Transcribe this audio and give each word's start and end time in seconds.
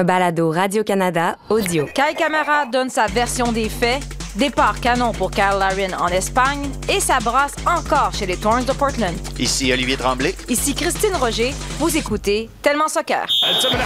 Un 0.00 0.04
balado 0.04 0.50
Radio-Canada 0.50 1.36
audio. 1.50 1.84
Kai 1.84 2.14
Camara 2.16 2.64
donne 2.64 2.88
sa 2.88 3.04
version 3.04 3.52
des 3.52 3.68
faits, 3.68 4.02
départ 4.34 4.80
canon 4.80 5.12
pour 5.12 5.30
Kyle 5.30 5.58
Larin 5.58 5.92
en 5.98 6.08
Espagne 6.08 6.70
et 6.88 7.00
ça 7.00 7.18
brasse 7.20 7.54
encore 7.66 8.14
chez 8.14 8.24
les 8.24 8.38
Torrens 8.38 8.64
de 8.64 8.72
Portland. 8.72 9.14
Ici 9.38 9.70
Olivier 9.70 9.98
Tremblay. 9.98 10.34
Ici 10.48 10.74
Christine 10.74 11.14
Roger. 11.16 11.52
Vous 11.78 11.94
écoutez 11.98 12.48
Tellement 12.62 12.88
Soccer. 12.88 13.24
Et 13.24 13.54
cet 13.54 13.66
homme-là 13.66 13.84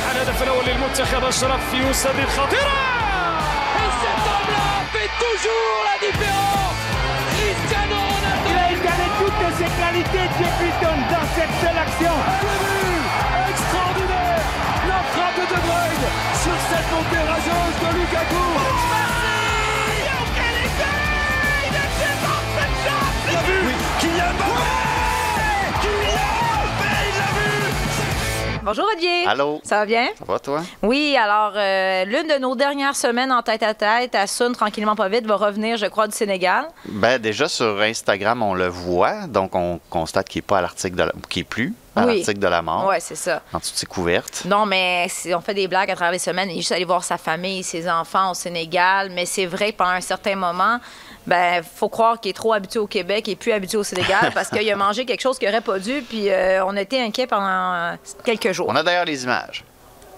fait 4.93 5.11
toujours 5.19 5.83
la 5.83 5.99
différence 5.99 6.79
Il 8.46 8.57
a 8.57 8.71
étalé 8.71 9.07
toutes 9.19 9.51
ses 9.59 9.71
qualités 9.83 10.29
montée 17.55 17.64
rageuse 17.64 17.80
de 17.80 17.89
Lukaku 17.98 18.44
Il 23.30 23.36
a 23.36 23.43
vu 23.43 23.58
Kylian 24.00 24.32
Mbappé 24.35 24.63
Kylian 25.80 26.32
Mbappé, 26.64 26.93
il 27.08 27.14
l'a 27.18 27.29
vu 27.35 27.50
Bonjour 28.64 28.86
Olivier. 28.90 29.27
Allô? 29.27 29.61
Ça 29.63 29.77
va 29.80 29.86
bien? 29.86 30.07
Ça 30.18 30.25
va, 30.27 30.39
toi? 30.39 30.63
Oui, 30.82 31.17
alors 31.21 31.53
euh, 31.57 32.05
l'une 32.06 32.27
de 32.28 32.39
nos 32.41 32.56
dernières 32.56 32.97
semaines 32.97 33.30
en 33.30 33.42
tête 33.42 33.62
à 33.62 33.75
tête, 33.75 34.14
à 34.14 34.27
Sun, 34.27 34.52
tranquillement 34.52 34.97
pas 34.97 35.08
vite, 35.08 35.27
va 35.27 35.36
revenir, 35.36 35.77
je 35.77 35.86
crois, 35.86 36.08
du 36.08 36.14
Sénégal. 36.16 36.69
Ben, 36.86 37.19
déjà 37.20 37.47
sur 37.48 37.80
Instagram, 37.80 38.42
on 38.42 38.55
le 38.55 38.69
voit, 38.69 39.27
donc 39.27 39.55
on 39.55 39.80
constate 39.91 40.28
qu'il 40.28 40.39
n'est 40.39 40.47
pas 40.47 40.58
à 40.58 40.62
l'article 40.62 40.97
de 40.97 41.02
la... 41.02 41.12
qu'il 41.28 41.42
est 41.42 41.44
plus 41.44 41.75
à 41.97 42.06
Oui. 42.06 42.16
l'article 42.19 42.39
de 42.41 42.47
la 42.48 42.62
mort. 42.62 42.86
Ouais, 42.86 43.00
c'est 43.00 43.14
ça. 43.14 43.42
En 43.53 43.58
dessous 43.58 43.72
de 43.72 43.77
ses 43.78 43.86
couvertes. 43.86 44.42
Non, 44.47 44.66
mais 44.66 45.06
on 45.34 45.41
fait 45.41 45.55
des 45.55 45.69
blagues 45.69 45.91
à 45.91 45.94
travers 45.94 46.12
les 46.12 46.19
semaines. 46.19 46.50
Il 46.50 46.55
est 46.55 46.61
juste 46.61 46.72
allé 46.72 46.84
voir 46.84 47.05
sa 47.05 47.19
famille, 47.19 47.62
ses 47.62 47.89
enfants 47.89 48.33
au 48.33 48.34
Sénégal. 48.34 49.11
Mais 49.12 49.27
c'est 49.27 49.47
vrai 49.47 49.72
que 49.72 49.77
pendant 49.78 49.91
un 49.92 50.00
certain 50.00 50.34
moment, 50.34 50.78
ben 51.27 51.62
faut 51.62 51.88
croire 51.88 52.20
qu'il 52.20 52.30
est 52.30 52.34
trop 52.34 52.52
habitué 52.52 52.78
au 52.80 52.86
Québec 52.86 53.28
et 53.28 53.36
plus 53.36 53.52
habitué 53.52 53.78
au 53.78 53.84
Sénégal 53.84 54.30
parce 54.34 54.48
qu'il 54.50 54.70
a 54.70 54.77
mangé 54.77 55.04
quelque 55.06 55.20
chose 55.22 55.38
qu'il 55.38 55.48
n'aurait 55.48 55.60
pas 55.60 55.78
dû. 55.78 56.02
Puis 56.08 56.30
euh, 56.30 56.64
on 56.66 56.77
a 56.77 56.80
été 56.82 57.00
inquiets 57.02 57.27
pendant 57.27 57.97
quelques 58.24 58.52
jours. 58.52 58.66
On 58.69 58.76
a 58.76 58.82
d'ailleurs 58.82 59.04
les 59.06 59.24
images. 59.24 59.64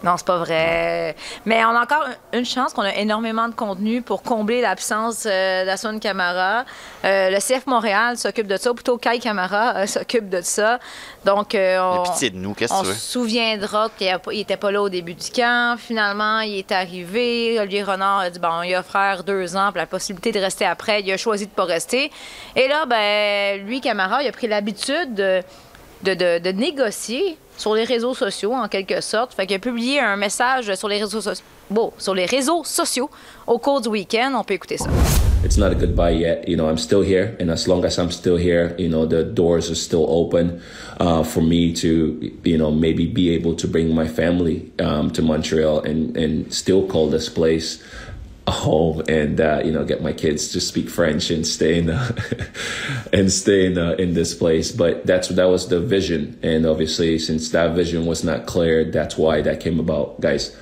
Non, 0.02 0.16
c'est 0.16 0.26
pas 0.26 0.38
vrai. 0.38 1.16
Mais 1.46 1.64
on 1.64 1.70
a 1.70 1.82
encore 1.82 2.04
une 2.32 2.44
chance 2.44 2.72
qu'on 2.72 2.82
a 2.82 2.94
énormément 2.94 3.48
de 3.48 3.54
contenu 3.54 4.02
pour 4.02 4.22
combler 4.22 4.60
l'absence 4.60 5.26
euh, 5.26 5.64
d'Assun 5.64 5.98
Camara. 5.98 6.64
Euh, 7.04 7.30
le 7.30 7.38
CF 7.38 7.66
Montréal 7.66 8.18
s'occupe 8.18 8.46
de 8.46 8.56
ça, 8.56 8.72
ou 8.72 8.74
plutôt 8.74 8.98
Kai 8.98 9.18
Camara 9.18 9.76
euh, 9.76 9.86
s'occupe 9.86 10.28
de 10.28 10.42
ça. 10.42 10.78
Donc, 11.24 11.54
euh, 11.54 11.78
on, 11.80 12.02
pitié 12.02 12.30
de 12.30 12.36
nous, 12.36 12.54
on 12.70 12.84
se 12.84 12.92
souviendra 12.94 13.88
qu'il 13.96 14.14
n'était 14.32 14.56
pas 14.56 14.70
là 14.70 14.82
au 14.82 14.88
début 14.88 15.14
du 15.14 15.30
camp. 15.30 15.78
Finalement, 15.78 16.40
il 16.40 16.58
est 16.58 16.72
arrivé. 16.72 17.58
Olivier 17.58 17.82
Renard 17.82 18.20
a 18.20 18.30
dit 18.30 18.38
bon, 18.38 18.62
il 18.62 18.74
a 18.74 18.80
offert 18.80 19.24
deux 19.24 19.56
ans 19.56 19.68
pour 19.68 19.78
la 19.78 19.86
possibilité 19.86 20.30
de 20.30 20.40
rester 20.40 20.66
après. 20.66 21.00
Il 21.00 21.10
a 21.10 21.16
choisi 21.16 21.46
de 21.46 21.50
pas 21.50 21.64
rester. 21.64 22.10
Et 22.54 22.68
là, 22.68 22.86
ben, 22.86 23.64
lui, 23.64 23.80
Camara, 23.80 24.22
il 24.22 24.28
a 24.28 24.32
pris 24.32 24.46
l'habitude 24.46 25.14
de, 25.14 25.42
de, 26.02 26.14
de- 26.14 26.38
de 26.42 26.50
négocier 26.50 27.36
sur 27.56 27.74
les 27.74 27.84
réseaux 27.84 28.14
sociaux, 28.14 28.52
en 28.52 28.68
quelque 28.68 29.00
sorte. 29.00 29.32
Fait 29.34 29.46
qu'il 29.46 29.56
a 29.56 29.58
publié 29.58 30.00
un 30.00 30.16
message 30.16 30.74
sur 30.74 30.88
les 30.88 30.98
réseaux 30.98 31.20
sociaux. 31.20 31.44
Bon, 31.70 31.92
sur 31.98 32.14
les 32.14 32.26
réseaux 32.26 32.62
sociaux 32.64 33.08
au 33.46 33.58
cours 33.58 33.80
du 33.80 33.88
week-end. 33.88 34.32
On 34.38 34.44
peut 34.44 34.54
écouter 34.54 34.76
ça. 34.78 34.88
it's 35.44 35.56
not 35.56 35.70
a 35.70 35.74
goodbye 35.74 36.10
yet. 36.10 36.44
You 36.48 36.56
know, 36.56 36.68
I'm 36.68 36.76
still 36.78 37.02
here, 37.02 37.36
and 37.40 37.50
as 37.50 37.66
long 37.68 37.84
as 37.84 37.98
I'm 37.98 38.10
still 38.10 38.36
here, 38.36 38.74
you 38.78 38.88
know, 38.88 39.06
the 39.06 39.22
doors 39.22 39.70
are 39.70 39.76
still 39.76 40.06
open 40.08 40.60
uh, 40.98 41.22
for 41.22 41.40
me 41.40 41.72
to, 41.74 42.18
you 42.44 42.58
know, 42.58 42.70
maybe 42.72 43.06
be 43.06 43.30
able 43.30 43.54
to 43.54 43.68
bring 43.68 43.94
my 43.94 44.08
family 44.08 44.70
um, 44.80 45.10
to 45.12 45.22
Montreal 45.22 45.80
and 45.84 46.16
and 46.16 46.52
still 46.52 46.82
call 46.86 47.08
this 47.08 47.28
place 47.28 47.78
home, 48.52 49.02
and 49.08 49.40
uh, 49.40 49.62
you 49.64 49.72
know, 49.72 49.84
get 49.84 50.02
my 50.02 50.12
kids 50.12 50.48
to 50.52 50.60
speak 50.60 50.88
French 50.88 51.30
and 51.30 51.46
stay 51.46 51.78
in 51.78 51.90
and 53.12 53.32
stay 53.32 53.66
in 53.66 53.78
in 54.00 54.14
this 54.14 54.34
place. 54.34 54.72
But 54.72 55.06
that's 55.06 55.28
that 55.28 55.46
was 55.46 55.68
the 55.68 55.80
vision, 55.80 56.38
and 56.42 56.66
obviously, 56.66 57.18
since 57.18 57.50
that 57.50 57.74
vision 57.74 58.06
was 58.06 58.24
not 58.24 58.46
clear, 58.46 58.84
that's 58.84 59.16
why 59.16 59.42
that 59.42 59.60
came 59.60 59.80
about, 59.80 60.20
guys. 60.20 60.56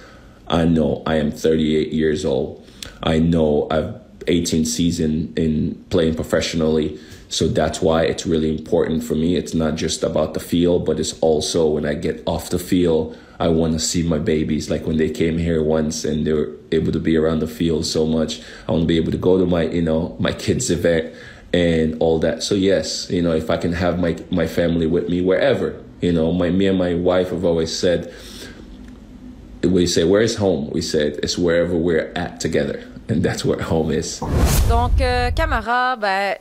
I 0.47 0.67
know 0.67 1.03
I 1.07 1.17
am 1.17 1.31
38 1.31 1.93
years 1.93 2.25
old. 2.25 2.67
I 3.03 3.19
know 3.19 3.67
I've 3.71 3.95
18 4.27 4.65
season 4.65 5.33
in 5.37 5.85
playing 5.91 6.15
professionally. 6.15 6.99
So 7.29 7.49
that's 7.49 7.81
why 7.83 8.05
it's 8.05 8.27
really 8.27 8.51
important 8.57 9.03
for 9.03 9.15
me. 9.15 9.37
It's 9.37 9.55
not 9.55 9.77
just 9.77 10.03
about 10.03 10.35
the 10.35 10.41
field, 10.41 10.87
but 10.87 11.01
it's 11.01 11.19
also 11.21 11.69
when 11.69 11.87
I 11.87 11.95
get 11.95 12.23
off 12.27 12.51
the 12.51 12.59
field, 12.59 13.19
I 13.39 13.49
want 13.49 13.73
to 13.73 13.79
see 13.79 14.03
my 14.03 14.19
babies. 14.19 14.71
Like 14.71 14.87
when 14.87 14.97
they 14.97 15.11
came 15.11 15.39
here 15.39 15.63
once 15.63 16.05
and 16.05 16.27
they 16.27 16.33
were 16.33 16.53
able 16.73 16.93
to 16.93 17.01
be 17.01 17.17
around 17.17 17.41
the 17.41 17.49
field 17.49 17.85
so 17.87 18.07
much, 18.07 18.41
I 18.69 18.73
want 18.73 18.83
to 18.83 18.87
be 18.87 18.97
able 18.97 19.13
to 19.13 19.19
go 19.19 19.39
to 19.39 19.47
my, 19.47 19.63
you 19.63 19.83
know, 19.83 20.17
my 20.19 20.33
kids' 20.33 20.71
event 20.71 21.15
and 21.53 21.97
all 22.01 22.19
that. 22.21 22.43
So 22.43 22.55
yes, 22.55 23.11
you 23.11 23.23
know, 23.23 23.33
if 23.33 23.51
I 23.51 23.57
can 23.57 23.73
have 23.73 23.99
my 23.99 24.17
my 24.31 24.47
family 24.47 24.87
with 24.87 25.09
me 25.09 25.21
wherever, 25.21 25.83
you 26.01 26.13
know, 26.13 26.33
my 26.33 26.51
me 26.51 26.67
and 26.67 26.79
my 26.79 26.95
wife 26.95 27.31
have 27.31 27.45
always 27.45 27.77
said, 27.77 28.13
we 29.63 29.87
say, 29.87 30.05
where's 30.05 30.37
home? 30.37 30.71
We 30.71 30.83
said, 30.83 31.19
it's 31.23 31.39
wherever 31.39 31.77
we're 31.77 32.13
at 32.17 32.41
together. 32.41 32.85
And 33.09 33.23
that's 33.23 33.45
where 33.45 33.61
home 33.61 33.91
is. 33.91 34.21
Donc, 34.69 35.01
euh, 35.01 35.31
Camara, 35.31 35.97
ben, 36.01 36.37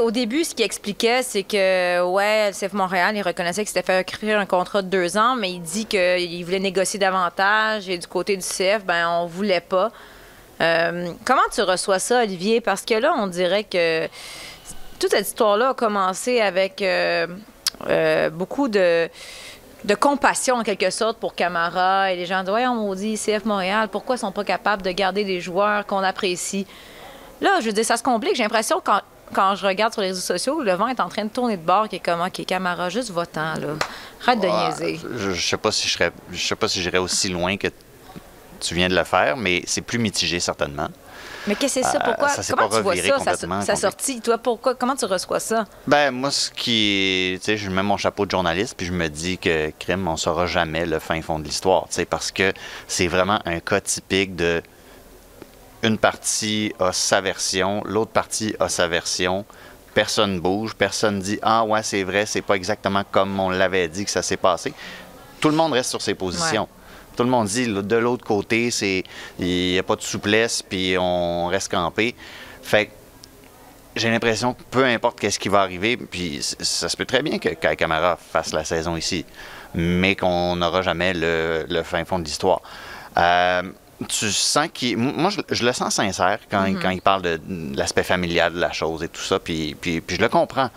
au 0.00 0.10
début, 0.10 0.44
ce 0.44 0.54
qu'il 0.54 0.64
expliquait, 0.64 1.22
c'est 1.22 1.42
que, 1.42 2.02
ouais, 2.02 2.50
le 2.50 2.54
CF 2.54 2.72
Montréal, 2.72 3.16
il 3.16 3.22
reconnaissait 3.22 3.62
qu'il 3.62 3.68
s'était 3.68 3.82
fait 3.82 4.00
écrire 4.00 4.38
un 4.38 4.46
contrat 4.46 4.82
de 4.82 4.88
deux 4.88 5.16
ans, 5.16 5.34
mais 5.36 5.50
il 5.52 5.60
dit 5.60 5.86
qu'il 5.86 6.44
voulait 6.44 6.60
négocier 6.60 6.98
davantage 6.98 7.88
et 7.88 7.98
du 7.98 8.06
côté 8.06 8.36
du 8.36 8.44
CF, 8.44 8.84
ben, 8.84 9.08
on 9.08 9.26
voulait 9.26 9.60
pas. 9.60 9.90
Euh, 10.60 11.12
comment 11.24 11.42
tu 11.52 11.62
reçois 11.62 11.98
ça, 11.98 12.22
Olivier? 12.22 12.60
Parce 12.60 12.82
que 12.82 12.94
là, 12.94 13.14
on 13.18 13.26
dirait 13.26 13.64
que 13.64 14.06
toute 14.98 15.10
cette 15.10 15.26
histoire-là 15.26 15.70
a 15.70 15.74
commencé 15.74 16.40
avec 16.40 16.80
euh, 16.80 17.26
euh, 17.88 18.30
beaucoup 18.30 18.68
de, 18.68 19.08
compassion, 20.00 20.56
en 20.56 20.62
quelque 20.62 20.90
sorte, 20.90 21.18
pour 21.18 21.34
Camara. 21.34 22.12
Et 22.12 22.16
les 22.16 22.26
gens 22.26 22.44
disent 22.44 22.54
Ouais, 22.54 22.66
on 22.66 22.76
maudit 22.76 23.18
CF 23.18 23.44
Montréal, 23.44 23.88
pourquoi 23.90 24.14
ils 24.14 24.20
sont 24.20 24.32
pas 24.32 24.44
capables 24.44 24.82
de 24.82 24.92
garder 24.92 25.24
des 25.24 25.40
joueurs 25.40 25.84
qu'on 25.86 26.04
apprécie? 26.04 26.66
Là, 27.40 27.58
je 27.60 27.66
veux 27.66 27.72
dire, 27.72 27.84
ça 27.84 27.96
se 27.96 28.04
complique. 28.04 28.36
J'ai 28.36 28.44
l'impression 28.44 28.80
quand, 29.32 29.54
je 29.56 29.66
regarde 29.66 29.92
sur 29.92 30.02
les 30.02 30.08
réseaux 30.08 30.20
sociaux, 30.20 30.62
le 30.62 30.72
vent 30.74 30.88
est 30.88 31.00
en 31.00 31.08
train 31.08 31.24
de 31.24 31.30
tourner 31.30 31.56
de 31.56 31.62
bord, 31.62 31.88
qui 31.88 31.96
est 31.96 32.00
comme 32.04 32.20
OK, 32.20 32.44
Camara, 32.46 32.88
juste 32.88 33.10
votant, 33.10 33.54
là. 33.54 33.68
Arrête 34.26 34.40
de 34.40 34.48
Ah, 34.50 34.68
niaiser. 34.70 35.00
Je, 35.16 35.30
je 35.32 35.48
sais 35.48 35.56
pas 35.56 35.72
si 35.72 35.88
je 35.88 35.92
serais, 35.94 36.12
je 36.30 36.40
sais 36.46 36.54
pas 36.56 36.68
si 36.68 36.80
j'irais 36.82 36.98
aussi 36.98 37.28
loin 37.28 37.56
que 37.56 37.68
tu 38.60 38.74
viens 38.74 38.88
de 38.88 38.94
le 38.94 39.04
faire, 39.04 39.36
mais 39.36 39.62
c'est 39.66 39.80
plus 39.82 39.98
mitigé 39.98 40.38
certainement. 40.40 40.88
Mais 41.48 41.56
qu'est-ce 41.56 41.80
que 41.80 41.84
c'est 41.86 41.90
ça? 41.90 41.98
Euh, 41.98 42.04
Pourquoi? 42.04 42.28
ça 42.28 42.54
comment 42.54 42.68
pas 42.68 42.76
tu 42.76 42.82
vois 42.84 42.94
ça, 42.94 43.02
ça, 43.02 43.08
ça 43.08 43.18
complètement. 43.18 43.74
sorti? 43.76 44.20
Toi, 44.20 44.38
pourquoi? 44.38 44.76
Comment 44.76 44.94
tu 44.94 45.06
reçois 45.06 45.40
ça? 45.40 45.64
Ben 45.88 46.12
moi, 46.12 46.30
ce 46.30 46.48
qui 46.52 47.36
tu 47.40 47.44
sais, 47.44 47.56
je 47.56 47.68
mets 47.68 47.82
mon 47.82 47.96
chapeau 47.96 48.26
de 48.26 48.30
journaliste 48.30 48.74
puis 48.76 48.86
je 48.86 48.92
me 48.92 49.08
dis 49.08 49.38
que 49.38 49.72
crime, 49.80 50.06
on 50.06 50.16
saura 50.16 50.46
jamais 50.46 50.86
le 50.86 51.00
fin 51.00 51.20
fond 51.20 51.40
de 51.40 51.44
l'histoire, 51.44 51.86
tu 51.88 51.94
sais, 51.96 52.04
parce 52.04 52.30
que 52.30 52.52
c'est 52.86 53.08
vraiment 53.08 53.40
un 53.44 53.58
cas 53.58 53.80
typique 53.80 54.36
de 54.36 54.62
une 55.82 55.98
partie 55.98 56.72
a 56.78 56.92
sa 56.92 57.20
version, 57.20 57.82
l'autre 57.84 58.12
partie 58.12 58.54
a 58.60 58.68
sa 58.68 58.88
version. 58.88 59.44
Personne 59.94 60.40
bouge, 60.40 60.74
personne 60.74 61.20
dit 61.20 61.38
ah 61.42 61.64
ouais 61.64 61.82
c'est 61.82 62.02
vrai, 62.02 62.24
c'est 62.24 62.40
pas 62.40 62.54
exactement 62.54 63.02
comme 63.10 63.38
on 63.38 63.50
l'avait 63.50 63.88
dit 63.88 64.04
que 64.04 64.10
ça 64.10 64.22
s'est 64.22 64.36
passé. 64.36 64.72
Tout 65.40 65.48
le 65.48 65.56
monde 65.56 65.72
reste 65.72 65.90
sur 65.90 66.00
ses 66.00 66.14
positions. 66.14 66.68
Tout 67.16 67.24
le 67.24 67.28
monde 67.28 67.46
dit 67.46 67.66
de 67.66 67.96
l'autre 67.96 68.24
côté 68.24 68.70
c'est 68.70 69.04
il 69.38 69.72
n'y 69.72 69.78
a 69.78 69.82
pas 69.82 69.96
de 69.96 70.02
souplesse 70.02 70.62
puis 70.62 70.96
on 70.98 71.48
reste 71.48 71.70
campé. 71.70 72.14
Fait 72.62 72.86
que 72.86 72.92
j'ai 73.96 74.10
l'impression 74.10 74.54
que 74.54 74.62
peu 74.70 74.84
importe 74.84 75.20
qu'est-ce 75.20 75.38
qui 75.38 75.50
va 75.50 75.60
arriver, 75.60 75.98
puis 75.98 76.40
ça 76.42 76.88
se 76.88 76.96
peut 76.96 77.04
très 77.04 77.22
bien 77.22 77.38
que 77.38 77.50
Kai 77.50 77.76
Kamara 77.76 78.16
fasse 78.16 78.54
la 78.54 78.64
saison 78.64 78.96
ici, 78.96 79.26
mais 79.74 80.16
qu'on 80.16 80.56
n'aura 80.56 80.80
jamais 80.80 81.12
le, 81.12 81.66
le 81.68 81.82
fin 81.82 82.02
fond 82.06 82.18
de 82.18 82.24
l'histoire. 82.24 82.62
Euh, 83.18 83.62
tu 84.08 84.30
sens 84.30 84.68
qu'il. 84.72 84.96
Moi, 84.96 85.30
je, 85.30 85.40
je 85.50 85.64
le 85.64 85.72
sens 85.72 85.94
sincère 85.94 86.38
quand, 86.50 86.64
il- 86.66 86.78
quand 86.78 86.90
il 86.90 87.00
parle 87.02 87.22
de, 87.22 87.40
de 87.44 87.76
l'aspect 87.76 88.02
familial 88.02 88.52
de 88.54 88.60
la 88.60 88.72
chose 88.72 89.02
et 89.02 89.08
tout 89.08 89.20
ça, 89.22 89.38
puis, 89.38 89.76
puis, 89.80 90.00
puis 90.00 90.16
je 90.16 90.20
le 90.20 90.28
comprends. 90.28 90.70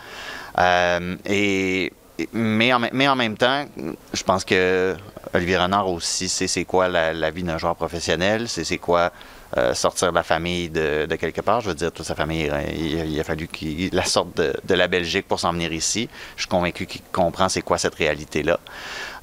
Euh, 0.57 1.15
et, 1.25 1.91
mais, 2.33 2.71
en, 2.73 2.79
même- 2.79 2.91
mais 2.93 3.07
en 3.07 3.15
même 3.15 3.37
temps, 3.37 3.65
je 4.13 4.23
pense 4.23 4.45
que 4.45 4.95
Olivier 5.33 5.57
Renard 5.57 5.89
aussi 5.89 6.29
sait 6.29 6.47
c'est 6.47 6.63
quoi 6.65 6.87
la, 6.87 7.13
la 7.13 7.29
vie 7.31 7.43
d'un 7.43 7.57
joueur 7.57 7.75
professionnel, 7.75 8.47
c'est 8.47 8.63
c'est 8.63 8.77
quoi 8.77 9.11
euh, 9.57 9.73
sortir 9.73 10.09
de 10.11 10.15
la 10.15 10.23
famille 10.23 10.69
de, 10.69 11.05
de 11.05 11.15
quelque 11.17 11.41
part. 11.41 11.61
Je 11.61 11.69
veux 11.69 11.75
dire, 11.75 11.91
toute 11.91 12.05
sa 12.05 12.15
famille, 12.15 12.49
euh, 12.49 12.61
il, 12.73 13.11
il 13.11 13.19
a 13.19 13.23
fallu 13.23 13.47
qu'il 13.47 13.89
la 13.93 14.05
sorte 14.05 14.35
de, 14.37 14.53
de 14.63 14.73
la 14.75 14.87
Belgique 14.87 15.27
pour 15.27 15.39
s'en 15.39 15.51
venir 15.51 15.71
ici. 15.73 16.07
Je 16.37 16.41
suis 16.43 16.49
convaincu 16.49 16.85
qu'il 16.85 17.01
comprend 17.11 17.49
c'est 17.49 17.61
quoi 17.61 17.77
cette 17.77 17.95
réalité-là. 17.95 18.59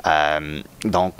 Euh, 0.06 0.60
donc, 0.84 1.14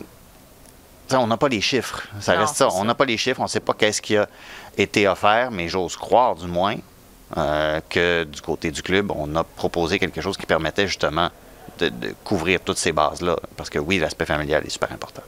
on 1.19 1.27
n'a 1.27 1.37
pas 1.37 1.49
les 1.49 1.61
chiffres. 1.61 2.03
Ça 2.21 2.35
Non, 2.35 2.41
reste 2.41 2.57
ça. 2.57 2.69
On 2.73 2.85
n'a 2.85 2.95
pas 2.95 3.05
les 3.05 3.17
chiffres. 3.17 3.41
On 3.41 3.45
ne 3.45 3.49
sait 3.49 3.61
pas 3.61 3.75
qu'est-ce 3.75 4.03
qui 4.03 4.17
a 4.17 4.29
été 4.77 5.07
offert, 5.09 5.51
mais 5.51 5.69
j'ose 5.69 5.97
croire, 5.97 6.35
du 6.35 6.47
moins, 6.47 6.77
euh, 7.37 7.81
que 7.89 8.25
du 8.25 8.41
côté 8.41 8.71
du 8.71 8.83
club, 8.83 9.11
on 9.15 9.35
a 9.37 9.45
proposé 9.45 9.99
quelque 9.99 10.21
chose 10.21 10.37
qui 10.37 10.47
permettait 10.47 10.87
justement 10.87 11.31
de, 11.79 11.89
de 11.89 12.15
couvrir 12.25 12.61
toutes 12.61 12.79
ces 12.79 12.93
bases-là. 12.93 13.37
Parce 13.57 13.71
que 13.71 13.79
oui, 13.79 13.99
l'aspect 13.99 14.27
familial 14.27 14.65
est 14.67 14.71
super 14.71 14.93
important. 14.93 15.23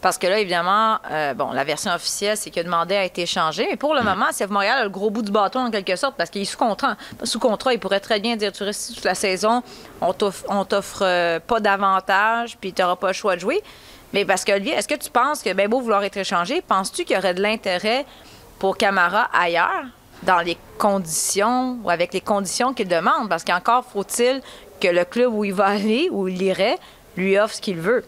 Parce 0.00 0.18
que 0.18 0.26
là, 0.26 0.38
évidemment, 0.40 0.98
euh, 1.10 1.32
bon, 1.32 1.52
la 1.52 1.62
version 1.62 1.92
officielle, 1.92 2.36
c'est 2.36 2.50
que 2.50 2.60
le 2.60 2.68
mandat 2.68 3.00
a 3.00 3.04
été 3.04 3.24
changé. 3.24 3.66
Mais 3.70 3.76
pour 3.76 3.94
le 3.94 4.02
moment, 4.02 4.26
CF 4.36 4.48
Montréal 4.48 4.78
a 4.80 4.82
le 4.84 4.90
gros 4.90 5.10
bout 5.10 5.22
du 5.22 5.30
bâton, 5.30 5.60
en 5.60 5.70
quelque 5.70 5.94
sorte, 5.94 6.16
parce 6.16 6.28
qu'il 6.28 6.42
est 6.42 6.46
sous 6.46 6.58
contrat. 6.58 6.96
Sous 7.22 7.38
contrat, 7.38 7.72
il 7.72 7.78
pourrait 7.78 8.00
très 8.00 8.18
bien 8.18 8.36
dire 8.36 8.50
tu 8.52 8.64
restes 8.64 8.94
toute 8.94 9.04
la 9.04 9.14
saison, 9.14 9.62
on 10.00 10.12
t'offre, 10.12 10.44
on 10.48 10.64
t'offre 10.64 11.02
euh, 11.02 11.38
pas 11.38 11.60
d'avantage, 11.60 12.58
puis 12.60 12.72
tu 12.72 12.82
n'auras 12.82 12.96
pas 12.96 13.08
le 13.08 13.12
choix 13.12 13.36
de 13.36 13.40
jouer. 13.40 13.62
Mais 14.12 14.24
parce 14.24 14.44
que, 14.44 14.52
Olivier, 14.52 14.74
est-ce 14.74 14.88
que 14.88 14.94
tu 14.94 15.10
penses 15.10 15.42
que, 15.42 15.52
ben 15.52 15.68
beau 15.68 15.80
vouloir 15.80 16.04
être 16.04 16.16
échangé, 16.16 16.62
penses-tu 16.62 17.04
qu'il 17.04 17.16
y 17.16 17.18
aurait 17.18 17.34
de 17.34 17.42
l'intérêt 17.42 18.04
pour 18.58 18.76
Camara 18.76 19.28
ailleurs, 19.32 19.84
dans 20.22 20.40
les 20.40 20.56
conditions 20.78 21.78
ou 21.82 21.90
avec 21.90 22.12
les 22.12 22.20
conditions 22.20 22.74
qu'il 22.74 22.88
demande? 22.88 23.28
Parce 23.28 23.44
qu'encore 23.44 23.84
faut-il 23.84 24.42
que 24.80 24.88
le 24.88 25.04
club 25.04 25.32
où 25.32 25.44
il 25.44 25.54
va 25.54 25.66
aller, 25.66 26.08
où 26.10 26.28
il 26.28 26.42
irait, 26.42 26.78
lui 27.16 27.38
offre 27.38 27.54
ce 27.54 27.60
qu'il 27.60 27.78
veut. 27.78 28.04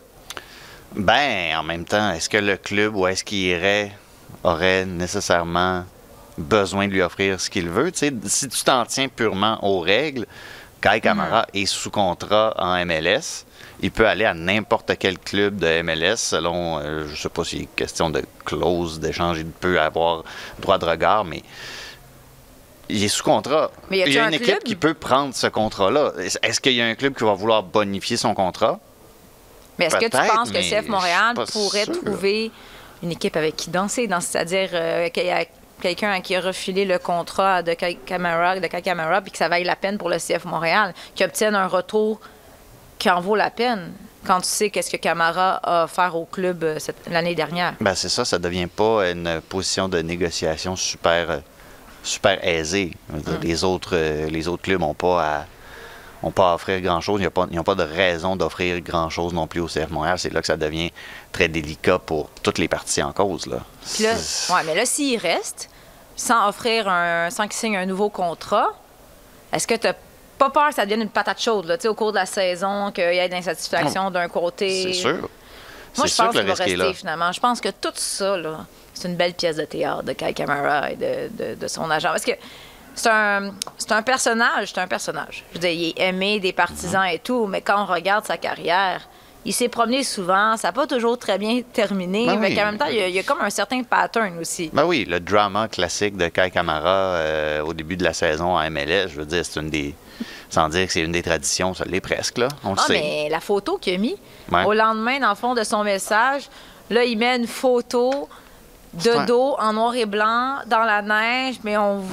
Ben, 0.95 1.57
en 1.57 1.63
même 1.63 1.85
temps, 1.85 2.13
est-ce 2.13 2.29
que 2.29 2.37
le 2.37 2.57
club 2.57 2.95
ou 2.97 3.07
est-ce 3.07 3.25
qu'il 3.25 3.39
irait 3.39 3.93
aurait 4.43 4.85
nécessairement 4.85 5.85
besoin 6.39 6.87
de 6.87 6.93
lui 6.93 7.03
offrir 7.03 7.41
ce 7.41 7.51
qu'il 7.51 7.69
veut? 7.69 7.91
Tu 7.91 7.99
sais, 7.99 8.13
si 8.27 8.49
tu 8.49 8.63
t'en 8.63 8.85
tiens 8.85 9.09
purement 9.09 9.59
aux 9.65 9.81
règles, 9.81 10.27
Kai 10.81 11.01
Kamara 11.01 11.47
est 11.55 11.67
sous 11.67 11.91
contrat 11.91 12.55
en 12.59 12.85
MLS. 12.85 13.45
Il 13.81 13.91
peut 13.91 14.07
aller 14.07 14.25
à 14.25 14.35
n'importe 14.35 14.93
quel 14.99 15.19
club 15.19 15.57
de 15.59 15.83
MLS 15.83 16.17
selon, 16.17 16.79
euh, 16.79 17.07
je 17.09 17.21
sais 17.21 17.29
pas 17.29 17.45
si 17.45 17.61
c'est 17.61 17.67
question 17.77 18.09
de 18.11 18.23
clause 18.45 19.01
d'échange, 19.01 19.39
il 19.39 19.47
peut 19.47 19.81
avoir 19.81 20.25
droit 20.61 20.79
de 20.79 20.85
regard, 20.87 21.25
mais 21.25 21.43
il 22.89 23.03
est 23.03 23.09
sous 23.09 23.25
contrat. 23.25 23.71
Mais 23.91 23.99
y 23.99 24.03
il 24.03 24.13
y 24.13 24.19
a 24.19 24.25
un 24.25 24.29
une 24.29 24.35
équipe 24.35 24.47
club? 24.47 24.63
qui 24.63 24.77
peut 24.77 24.95
prendre 24.95 25.35
ce 25.35 25.47
contrat-là. 25.47 26.13
Est-ce 26.43 26.61
qu'il 26.61 26.73
y 26.75 26.83
a 26.83 26.87
un 26.87 26.95
club 26.95 27.15
qui 27.15 27.25
va 27.25 27.33
vouloir 27.35 27.63
bonifier 27.63 28.17
son 28.17 28.35
contrat? 28.35 28.79
Mais 29.79 29.87
est-ce 29.87 29.97
que 29.97 30.05
tu 30.05 30.11
penses 30.35 30.51
que 30.51 30.59
CF 30.61 30.89
Montréal 30.89 31.35
pourrait 31.53 31.85
sûr. 31.85 32.01
trouver 32.05 32.51
une 33.03 33.11
équipe 33.11 33.37
avec 33.37 33.57
qui 33.57 33.71
danser, 33.71 34.07
dans- 34.07 34.21
c'est-à-dire 34.21 34.71
euh, 34.73 35.09
qu'il 35.09 35.27
y 35.27 35.31
a 35.31 35.45
quelqu'un 35.83 36.13
à 36.13 36.21
qui 36.21 36.37
a 36.37 36.41
refilé 36.41 36.85
le 36.85 36.99
contrat 36.99 37.63
de 37.63 37.75
Kai 37.75 37.97
Kamara, 38.07 38.61
de 38.61 38.67
Kai 38.67 38.81
Kamara, 38.83 39.21
puis 39.21 39.33
que 39.33 39.39
ça 39.39 39.49
vaille 39.49 39.65
la 39.65 39.77
peine 39.77 39.99
pour 39.99 40.09
le 40.09 40.19
CF 40.19 40.45
Montréal, 40.45 40.95
qui 41.15 41.25
obtienne 41.25 41.55
un 41.57 41.67
retour 41.67 42.21
qui 43.05 43.11
en 43.11 43.21
vaut 43.21 43.37
la 43.37 43.51
peine 43.51 43.93
quand 44.27 44.41
tu 44.41 44.49
sais 44.49 44.71
qu'est-ce 44.71 44.91
que 44.91 44.97
Camara 44.97 45.61
a 45.63 45.85
offert 45.85 46.17
au 46.17 46.25
club 46.25 46.65
euh, 46.65 46.79
l'année 47.11 47.35
dernière. 47.35 47.75
Ben 47.79 47.95
c'est 47.95 48.09
ça, 48.09 48.25
ça 48.25 48.39
devient 48.39 48.67
pas 48.67 49.11
une 49.11 49.43
position 49.47 49.91
de 49.91 49.99
négociation 49.99 50.75
super, 50.75 51.31
euh, 51.31 51.39
super 52.03 52.43
aisée. 52.43 52.93
Dire, 53.11 53.41
Les, 53.43 53.63
autres, 53.63 53.91
euh, 53.93 54.31
les 54.31 54.49
autres 54.49 54.63
clubs 54.63 54.81
n'ont 54.81 54.95
pas 54.95 55.23
à 55.23 55.47
ont 56.23 56.31
pas 56.31 56.53
à 56.53 56.55
offrir 56.55 56.81
grand-chose. 56.81 57.21
Ils 57.21 57.57
n'ont 57.57 57.63
pas, 57.63 57.75
de 57.75 57.83
raison 57.83 58.37
d'offrir 58.37 58.81
grand-chose 58.81 59.35
non 59.35 59.47
plus 59.47 59.61
au 59.61 59.67
CF 59.67 59.91
Montréal. 59.91 60.19
C'est 60.19 60.33
là 60.33 60.41
que 60.41 60.47
ça 60.47 60.57
devient 60.57 60.91
très 61.31 61.49
délicat 61.49 61.99
pour 61.99 62.31
toutes 62.43 62.57
les 62.57 62.69
parties 62.69 63.03
en 63.03 63.13
cause. 63.13 63.47
Là. 63.47 63.59
Puis 63.93 64.05
là, 64.05 64.17
C'est- 64.17 64.51
ouais, 64.51 64.63
mais 64.65 64.75
là, 64.75 64.87
s'il 64.87 65.19
reste, 65.19 65.69
sans 66.17 66.49
offrir 66.49 66.89
un, 66.89 67.29
sans 67.29 67.43
qu'il 67.43 67.53
signe 67.53 67.77
un 67.77 67.85
nouveau 67.85 68.09
contrat, 68.09 68.69
est-ce 69.53 69.67
que 69.67 69.75
tu 69.75 69.89
pas 70.51 70.61
peur 70.61 70.69
que 70.71 70.75
ça 70.75 70.83
devienne 70.85 71.03
une 71.03 71.09
patate 71.09 71.41
chaude, 71.41 71.67
là, 71.67 71.77
au 71.89 71.95
cours 71.95 72.11
de 72.13 72.17
la 72.19 72.27
saison, 72.27 72.91
qu'il 72.93 73.05
y 73.05 73.19
ait 73.19 73.29
de 73.29 73.35
l'insatisfaction 73.35 74.11
d'un 74.11 74.29
côté? 74.29 74.83
C'est 74.85 74.93
sûr. 74.93 75.29
Moi, 75.97 76.07
je 76.07 76.15
pense 76.15 76.31
qu'il 76.31 76.41
va 76.43 76.53
risque 76.53 76.61
est 76.61 76.65
rester 76.65 76.95
finalement. 76.95 77.31
Je 77.33 77.41
pense 77.41 77.61
que 77.61 77.69
tout 77.69 77.93
ça, 77.95 78.37
là, 78.37 78.67
c'est 78.93 79.09
une 79.09 79.17
belle 79.17 79.35
pièce 79.35 79.57
de 79.57 79.65
théâtre 79.65 80.03
de 80.03 80.13
Kai 80.13 80.33
Kamara 80.35 80.91
et 80.91 80.97
de, 80.97 81.29
de- 81.31 81.55
de 81.55 81.69
son 81.69 81.89
agent. 81.91 82.09
Parce 82.09 82.25
que 82.25 82.33
c'est 82.97 83.11
un, 83.11 83.51
un 83.91 84.03
personnage, 84.03 84.73
c'est 84.75 84.81
un 84.81 84.87
personnage. 84.89 85.45
Je 85.51 85.55
veux 85.55 85.61
dire, 85.61 85.71
il 85.71 85.89
est 85.91 86.01
aimé 86.09 86.41
des 86.41 86.53
partisans 86.53 87.05
et 87.07 87.19
tout, 87.21 87.47
mais 87.47 87.61
quand 87.61 87.83
on 87.83 87.87
regarde 87.87 88.25
sa 88.25 88.37
carrière, 88.39 89.09
il 89.45 89.53
s'est 89.53 89.69
promené 89.69 90.03
souvent, 90.05 90.57
ça 90.57 90.69
n'a 90.69 90.73
pas 90.73 90.87
toujours 90.87 91.19
très 91.19 91.37
bien 91.39 91.61
terminé, 91.73 92.27
Ben 92.27 92.39
mais 92.39 92.49
oui. 92.55 92.63
en 92.63 92.65
même 92.67 92.79
temps, 92.79 92.87
il 92.89 92.97
y, 92.97 93.01
a, 93.03 93.09
il 93.09 93.15
y 93.15 93.19
a 93.19 93.23
comme 93.23 93.41
un 93.41 93.51
certain 93.51 93.83
pattern 93.83 94.39
aussi. 94.39 94.71
Ben 94.73 94.85
oui, 94.85 95.05
le 95.05 95.21
drama 95.21 95.69
classique 95.69 96.17
de 96.17 96.29
Kai 96.29 96.51
Kamara 96.51 96.89
euh, 96.89 97.61
au 97.63 97.75
début 97.75 97.97
de 97.97 98.05
la 98.05 98.13
saison 98.13 98.57
en 98.57 98.71
MLS, 98.71 99.09
je 99.09 99.17
veux 99.21 99.27
dire, 99.27 99.45
c'est 99.45 99.61
une 99.61 99.71
des. 99.71 99.95
Sans 100.51 100.69
dire 100.69 100.87
que 100.87 100.93
c'est 100.93 101.01
une 101.01 101.11
des 101.13 101.23
traditions, 101.23 101.75
ça 101.75 101.85
l'est 101.85 102.01
presque, 102.01 102.39
là. 102.39 102.49
On 102.63 102.71
le 102.71 102.77
Ah, 102.79 102.87
sait. 102.87 102.93
mais 102.95 103.29
la 103.29 103.41
photo 103.41 103.77
qu'il 103.79 103.95
a 103.95 103.99
mis, 103.99 104.17
Ouais. 104.53 104.65
au 104.65 104.73
lendemain, 104.73 105.19
dans 105.19 105.31
le 105.31 105.35
fond 105.35 105.55
de 105.55 105.65
son 105.65 105.83
message, 105.83 106.43
là, 106.91 107.03
il 107.05 107.19
met 107.19 107.37
une 107.37 107.47
photo 107.49 108.29
de 109.03 109.27
dos 109.27 109.57
en 109.59 109.73
noir 109.73 109.95
et 109.95 110.07
blanc 110.07 110.59
dans 110.67 110.85
la 110.85 111.03
neige, 111.03 111.57
mais 111.65 111.77
on. 111.77 112.01
oui. 112.01 112.07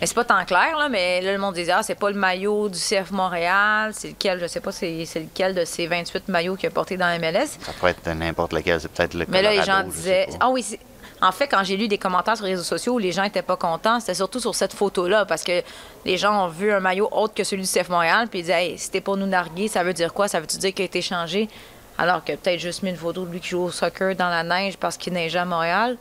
Mais 0.00 0.06
c'est 0.06 0.14
pas 0.14 0.24
tant 0.24 0.44
clair, 0.44 0.76
là, 0.78 0.88
mais 0.90 1.22
là, 1.22 1.32
le 1.32 1.38
monde 1.38 1.54
disait, 1.54 1.72
ah, 1.72 1.82
c'est 1.82 1.94
pas 1.94 2.10
le 2.10 2.16
maillot 2.16 2.68
du 2.68 2.78
CF 2.78 3.10
Montréal, 3.12 3.92
c'est 3.94 4.08
lequel, 4.10 4.38
je 4.40 4.46
sais 4.46 4.60
pas, 4.60 4.70
c'est 4.72 5.04
c'est 5.06 5.20
lequel 5.20 5.54
de 5.54 5.64
ces 5.64 5.86
28 5.86 6.28
maillots 6.28 6.56
qu'il 6.56 6.66
a 6.68 6.70
porté 6.70 6.96
dans 6.98 7.06
MLS. 7.18 7.46
Ça 7.62 7.72
pourrait 7.78 7.92
être 7.92 8.08
n'importe 8.14 8.52
lequel, 8.52 8.78
c'est 8.80 8.88
peut-être 8.90 9.14
le 9.14 9.24
Mais 9.28 9.40
là, 9.42 9.52
les 9.52 9.62
gens 9.62 9.82
disaient. 9.84 10.28
Ah 10.40 10.50
oui, 10.50 10.62
c'est- 10.62 10.80
en 11.22 11.32
fait, 11.32 11.48
quand 11.48 11.64
j'ai 11.64 11.78
lu 11.78 11.88
des 11.88 11.96
commentaires 11.96 12.36
sur 12.36 12.44
les 12.44 12.52
réseaux 12.52 12.62
sociaux 12.62 12.92
où 12.94 12.98
les 12.98 13.10
gens 13.12 13.22
étaient 13.22 13.40
pas 13.40 13.56
contents, 13.56 14.00
c'était 14.00 14.12
surtout 14.12 14.38
sur 14.38 14.54
cette 14.54 14.74
photo-là, 14.74 15.24
parce 15.24 15.42
que 15.44 15.62
les 16.04 16.18
gens 16.18 16.44
ont 16.44 16.48
vu 16.48 16.70
un 16.70 16.80
maillot 16.80 17.08
autre 17.10 17.32
que 17.32 17.42
celui 17.42 17.62
du 17.62 17.68
CF 17.68 17.88
Montréal, 17.88 18.28
puis 18.28 18.40
ils 18.40 18.42
disaient, 18.42 18.66
hey, 18.72 18.78
c'était 18.78 19.00
pour 19.00 19.16
nous 19.16 19.26
narguer, 19.26 19.68
ça 19.68 19.82
veut 19.82 19.94
dire 19.94 20.12
quoi? 20.12 20.28
Ça 20.28 20.40
veut-tu 20.40 20.58
dire 20.58 20.74
qu'il 20.74 20.82
a 20.82 20.86
été 20.86 21.00
changé? 21.00 21.48
Alors 21.96 22.22
que 22.22 22.32
peut-être 22.32 22.60
juste 22.60 22.82
mis 22.82 22.90
une 22.90 22.96
photo 22.96 23.24
de 23.24 23.32
lui 23.32 23.40
qui 23.40 23.48
joue 23.48 23.62
au 23.62 23.70
soccer 23.70 24.14
dans 24.14 24.28
la 24.28 24.42
neige 24.42 24.76
parce 24.76 24.98
qu'il 24.98 25.14
neigeait 25.14 25.38
à 25.38 25.46
Montréal. 25.46 25.96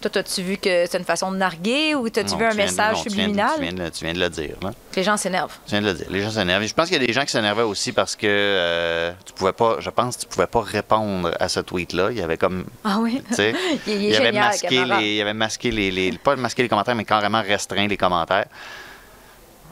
Toi, 0.00 0.10
as-tu 0.18 0.42
vu 0.42 0.56
que 0.58 0.86
c'est 0.86 0.96
une 0.98 1.04
façon 1.04 1.32
de 1.32 1.36
narguer 1.38 1.94
ou 1.96 2.08
t'as-tu 2.08 2.36
vu 2.36 2.44
un 2.44 2.54
message 2.54 2.96
non, 2.98 3.02
tu 3.02 3.08
viens 3.08 3.28
de- 3.28 3.32
subliminal? 3.32 3.50
Tu 3.56 3.62
viens, 3.62 3.72
de, 3.72 3.82
le- 3.82 3.90
tu 3.90 4.04
viens 4.04 4.14
de 4.14 4.20
le 4.20 4.28
dire, 4.30 4.54
là. 4.62 4.70
Les 4.94 5.02
gens 5.02 5.16
s'énervent. 5.16 5.56
Tu 5.66 5.70
viens 5.72 5.80
de 5.82 5.86
le 5.86 5.94
dire. 5.94 6.06
Les 6.10 6.22
gens 6.22 6.30
s'énervent. 6.30 6.64
Je 6.64 6.72
pense 6.74 6.88
qu'il 6.88 7.00
y 7.00 7.04
a 7.04 7.06
des 7.06 7.12
gens 7.12 7.24
qui 7.24 7.32
s'énervaient 7.32 7.62
aussi 7.64 7.90
parce 7.92 8.14
que 8.14 8.26
euh, 8.28 9.12
tu 9.26 9.32
pouvais 9.32 9.52
pas, 9.52 9.76
je 9.80 9.90
pense 9.90 10.16
que 10.16 10.20
tu 10.22 10.26
pouvais 10.28 10.46
pas 10.46 10.60
répondre 10.60 11.32
à 11.40 11.48
ce 11.48 11.58
tweet-là. 11.60 12.08
Il 12.12 12.18
y 12.18 12.22
avait 12.22 12.36
comme, 12.36 12.64
Ah 12.84 12.98
oui? 13.00 13.20
tu 13.28 13.34
sais, 13.34 13.54
il, 13.88 13.92
il 14.04 14.12
est 14.12 14.16
avait 14.16 14.30
masqué 14.32 14.84
les, 14.84 15.16
il 15.16 15.20
avait 15.22 15.34
masqué 15.34 15.70
les, 15.72 15.90
les- 15.90 16.12
pas 16.18 16.36
masqué 16.36 16.62
les 16.62 16.68
commentaires, 16.68 16.94
mais 16.94 17.04
carrément 17.04 17.42
restreint 17.42 17.88
les 17.88 17.96
commentaires. 17.96 18.46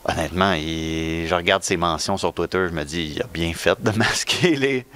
Honnêtement, 0.08 0.52
il- 0.52 1.26
je 1.26 1.34
regarde 1.34 1.62
ses 1.64 1.76
mentions 1.76 2.16
sur 2.16 2.32
Twitter, 2.32 2.66
je 2.68 2.72
me 2.72 2.84
dis, 2.84 3.12
il 3.16 3.22
a 3.22 3.26
bien 3.26 3.52
fait 3.54 3.76
de 3.82 3.90
masquer 3.98 4.54
les, 4.54 4.86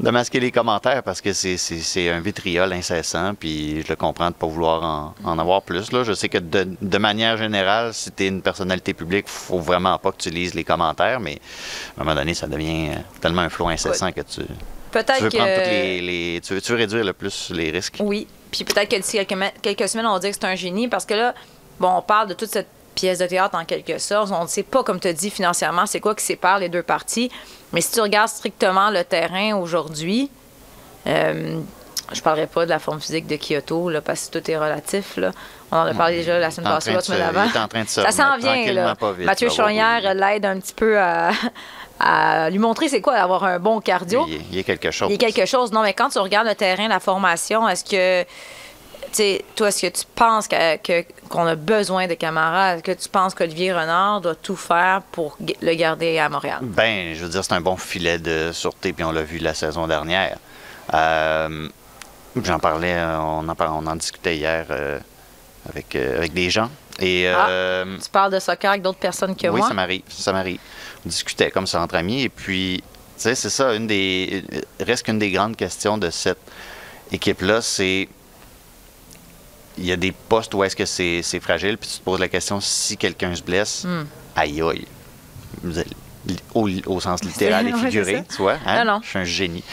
de 0.00 0.10
masquer 0.10 0.40
les 0.40 0.50
commentaires 0.50 1.02
parce 1.04 1.20
que 1.20 1.32
c'est- 1.32 1.56
c'est 1.56 1.78
c'est 1.78 2.08
un 2.10 2.18
vitriol 2.20 2.72
incessant, 2.72 3.34
puis 3.34 3.82
je 3.82 3.88
le 3.88 3.94
comprends 3.96 4.24
de 4.26 4.30
ne 4.30 4.34
pas 4.34 4.46
vouloir 4.48 5.14
en, 5.24 5.30
en 5.30 5.38
avoir 5.38 5.62
plus. 5.62 5.92
Là. 5.92 6.02
Je 6.02 6.12
sais 6.12 6.28
que 6.28 6.38
de, 6.38 6.68
de 6.80 6.98
manière 6.98 7.36
générale, 7.36 7.94
si 7.94 8.10
tu 8.10 8.24
es 8.24 8.28
une 8.28 8.42
personnalité 8.42 8.94
publique, 8.94 9.28
faut 9.28 9.60
vraiment 9.60 9.96
pas 9.98 10.10
que 10.10 10.16
tu 10.18 10.30
lises 10.30 10.54
les 10.54 10.64
commentaires, 10.64 11.20
mais 11.20 11.38
à 11.96 12.00
un 12.00 12.04
moment 12.04 12.16
donné, 12.16 12.34
ça 12.34 12.48
devient 12.48 12.90
tellement 13.20 13.42
un 13.42 13.48
flot 13.48 13.68
incessant 13.68 14.10
que 14.10 14.22
tu, 14.22 14.40
tu 14.40 14.46
Peut-être 14.90 15.20
veux 15.22 15.28
que. 15.30 15.36
prendre 15.36 15.54
toutes 15.54 15.64
les, 15.70 16.00
les- 16.00 16.40
tu, 16.40 16.54
veux, 16.54 16.60
tu 16.60 16.72
veux 16.72 16.78
réduire 16.78 17.04
le 17.04 17.12
plus 17.12 17.50
les 17.54 17.70
risques. 17.70 17.98
Oui. 18.00 18.26
Puis 18.50 18.64
peut-être 18.64 18.88
que 18.90 18.96
d'ici 18.96 19.24
quelques, 19.24 19.52
quelques 19.62 19.88
semaines, 19.88 20.06
on 20.06 20.14
va 20.14 20.18
dire 20.18 20.30
que 20.30 20.36
c'est 20.40 20.46
un 20.46 20.54
génie 20.56 20.88
parce 20.88 21.04
que 21.04 21.14
là, 21.14 21.34
bon, 21.78 21.90
on 21.98 22.02
parle 22.02 22.28
de 22.28 22.34
toute 22.34 22.48
cette 22.48 22.66
pièce 22.98 23.18
de 23.18 23.26
théâtre 23.26 23.56
en 23.56 23.64
quelque 23.64 23.98
sorte. 23.98 24.32
On 24.32 24.42
ne 24.42 24.48
sait 24.48 24.64
pas, 24.64 24.82
comme 24.82 24.98
tu 24.98 25.06
as 25.08 25.12
dit, 25.12 25.30
financièrement, 25.30 25.86
c'est 25.86 26.00
quoi 26.00 26.14
qui 26.16 26.24
sépare 26.24 26.58
les 26.58 26.68
deux 26.68 26.82
parties. 26.82 27.30
Mais 27.72 27.80
si 27.80 27.92
tu 27.92 28.00
regardes 28.00 28.28
strictement 28.28 28.90
le 28.90 29.04
terrain 29.04 29.54
aujourd'hui, 29.56 30.30
euh, 31.06 31.60
je 32.12 32.20
parlerai 32.22 32.46
pas 32.48 32.64
de 32.64 32.70
la 32.70 32.78
forme 32.78 33.00
physique 33.00 33.26
de 33.26 33.36
Kyoto, 33.36 33.88
là, 33.90 34.00
parce 34.00 34.26
que 34.28 34.38
tout 34.38 34.50
est 34.50 34.56
relatif. 34.56 35.16
Là. 35.16 35.30
On 35.70 35.76
en 35.76 35.86
a 35.86 35.94
parlé 35.94 36.16
déjà 36.16 36.38
la 36.38 36.50
semaine 36.50 36.70
passée, 36.70 36.92
la 36.92 37.00
semaine 37.02 37.86
se 37.86 38.00
Ça 38.02 38.10
s'en 38.10 38.36
vient, 38.38 38.72
là. 38.72 38.94
vite, 39.16 39.26
Mathieu 39.26 39.50
Chaumière 39.50 40.14
l'aide 40.14 40.44
un 40.46 40.58
petit 40.58 40.74
peu 40.74 40.98
à, 40.98 41.30
à 42.00 42.50
lui 42.50 42.58
montrer 42.58 42.88
c'est 42.88 43.00
quoi 43.02 43.14
d'avoir 43.14 43.44
un 43.44 43.58
bon 43.58 43.80
cardio. 43.80 44.26
Il, 44.28 44.56
y 44.56 44.60
a- 44.60 44.62
quelque 44.62 44.90
chose. 44.90 45.08
Il 45.10 45.12
y 45.12 45.24
a 45.24 45.30
quelque 45.30 45.46
chose. 45.46 45.70
Non, 45.70 45.82
mais 45.82 45.92
quand 45.94 46.08
tu 46.08 46.18
regardes 46.18 46.48
le 46.48 46.54
terrain, 46.54 46.88
la 46.88 47.00
formation, 47.00 47.68
est-ce 47.68 47.84
que, 47.84 48.26
sais, 49.18 49.44
toi, 49.54 49.68
est-ce 49.68 49.82
que 49.82 49.86
tu 49.98 50.04
penses 50.14 50.48
que- 50.48 50.76
que- 50.78 51.04
qu'on 51.28 51.46
a 51.46 51.54
besoin 51.54 52.06
de 52.06 52.14
Camara? 52.14 52.74
Est-ce 52.74 52.82
que 52.82 52.92
tu 52.92 53.08
penses 53.08 53.34
qu'Olivier 53.34 53.72
Renard 53.72 54.20
doit 54.20 54.34
tout 54.34 54.56
faire 54.56 55.02
pour 55.12 55.36
le 55.40 55.74
garder 55.74 56.18
à 56.18 56.28
Montréal? 56.28 56.58
Ben, 56.62 57.14
je 57.14 57.24
veux 57.24 57.28
dire, 57.30 57.44
c'est 57.44 57.52
un 57.54 57.60
bon 57.60 57.76
filet 57.76 58.18
de 58.18 58.50
sûreté, 58.52 58.92
puis 58.92 59.04
on 59.04 59.12
l'a 59.12 59.22
vu 59.22 59.38
la 59.38 59.54
saison 59.54 59.86
dernière. 59.86 60.38
Euh, 60.94 61.68
J'en 62.44 62.58
parlais, 62.60 62.94
euh, 62.94 63.18
on 63.20 63.48
en, 63.48 63.54
par- 63.54 63.74
on 63.74 63.84
en 63.86 63.96
discutait 63.96 64.36
hier 64.36 64.66
euh, 64.70 64.98
avec, 65.68 65.96
euh, 65.96 66.18
avec 66.18 66.32
des 66.32 66.50
gens. 66.50 66.70
Et 67.00 67.24
euh, 67.26 67.96
Tu 68.02 68.08
parles 68.10 68.32
de 68.32 68.38
soccer 68.38 68.70
avec 68.70 68.82
d'autres 68.82 68.98
personnes 68.98 69.34
que 69.34 69.48
oui, 69.48 69.58
moi? 69.58 69.68
ça 69.68 69.74
m'arrive, 69.74 70.02
ça 70.08 70.32
m'arrive. 70.32 70.60
On 71.04 71.08
discutait 71.08 71.50
comme 71.50 71.66
ça 71.66 71.80
entre 71.80 71.96
amis, 71.96 72.22
et 72.22 72.28
puis, 72.28 72.82
tu 73.16 73.22
sais, 73.22 73.34
c'est 73.34 73.50
ça, 73.50 73.74
une 73.74 73.86
des, 73.88 74.44
reste 74.78 75.04
qu'une 75.06 75.18
des 75.18 75.30
grandes 75.32 75.56
questions 75.56 75.98
de 75.98 76.10
cette 76.10 76.38
équipe-là, 77.10 77.60
c'est 77.62 78.08
il 79.78 79.86
y 79.86 79.92
a 79.92 79.96
des 79.96 80.12
postes 80.12 80.52
où 80.54 80.62
est-ce 80.64 80.76
que 80.76 80.84
c'est 80.84 81.22
c'est 81.22 81.40
fragile, 81.40 81.78
puis 81.78 81.88
tu 81.90 81.98
te 81.98 82.04
poses 82.04 82.20
la 82.20 82.28
question 82.28 82.60
si 82.60 82.96
quelqu'un 82.96 83.34
se 83.34 83.42
blesse, 83.42 83.84
Hmm. 83.84 84.04
aïe 84.36 84.60
aïe. 84.62 84.86
Au, 86.54 86.68
au 86.86 87.00
sens 87.00 87.22
littéral 87.24 87.66
et 87.68 87.72
figuré, 87.72 88.22
tu 88.28 88.42
vois. 88.42 88.56
hein? 88.66 88.84
Non, 88.84 88.92
non. 88.94 89.00
Je 89.02 89.08
suis 89.08 89.18
un 89.18 89.24
génie. 89.24 89.64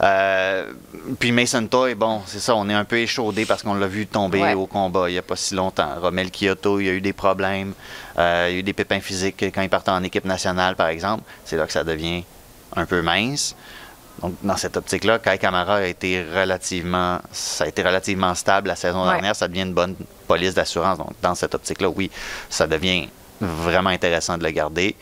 Euh, 0.00 0.72
puis 1.18 1.32
Mason 1.32 1.66
Toy, 1.66 1.94
bon, 1.94 2.22
c'est 2.26 2.38
ça, 2.38 2.54
on 2.56 2.66
est 2.70 2.74
un 2.74 2.84
peu 2.84 2.96
échaudé 2.98 3.44
parce 3.44 3.62
qu'on 3.62 3.74
l'a 3.74 3.88
vu 3.88 4.06
tomber 4.06 4.40
Ouais. 4.40 4.54
au 4.54 4.66
combat 4.66 5.10
il 5.10 5.12
n'y 5.12 5.18
a 5.18 5.22
pas 5.22 5.36
si 5.36 5.54
longtemps. 5.54 5.90
Romel 6.00 6.30
Kyoto, 6.30 6.80
il 6.80 6.86
y 6.86 6.88
a 6.88 6.92
eu 6.92 7.00
des 7.02 7.12
problèmes. 7.12 7.74
Euh, 8.18 8.46
il 8.48 8.52
y 8.54 8.56
a 8.56 8.58
eu 8.60 8.62
des 8.62 8.72
pépins 8.72 9.00
physiques 9.00 9.44
quand 9.52 9.60
il 9.60 9.68
partait 9.68 9.90
en 9.90 10.02
équipe 10.02 10.24
nationale, 10.24 10.76
par 10.76 10.88
exemple. 10.88 11.24
C'est 11.44 11.56
là 11.56 11.66
que 11.66 11.72
ça 11.72 11.84
devient 11.84 12.22
un 12.74 12.86
peu 12.86 13.02
mince. 13.02 13.54
Donc, 14.22 14.34
dans 14.42 14.56
cette 14.56 14.76
optique-là, 14.76 15.18
Kai 15.20 15.38
Kamara 15.38 15.76
a 15.76 15.84
été 15.86 16.24
relativement, 16.24 17.20
ça 17.30 17.64
a 17.64 17.66
été 17.68 17.82
relativement 17.82 18.34
stable 18.34 18.68
la 18.68 18.76
saison 18.76 19.04
Ouais. 19.04 19.12
dernière. 19.12 19.36
Ça 19.36 19.46
devient 19.48 19.62
une 19.62 19.74
bonne 19.74 19.94
police 20.26 20.54
d'assurance. 20.54 20.98
Donc, 20.98 21.12
dans 21.22 21.34
cette 21.34 21.54
optique-là, 21.54 21.88
oui, 21.88 22.10
ça 22.50 22.66
devient 22.66 23.08
vraiment 23.40 23.90
intéressant 23.90 24.36
de 24.36 24.42
le 24.44 24.50
garder. 24.50 24.96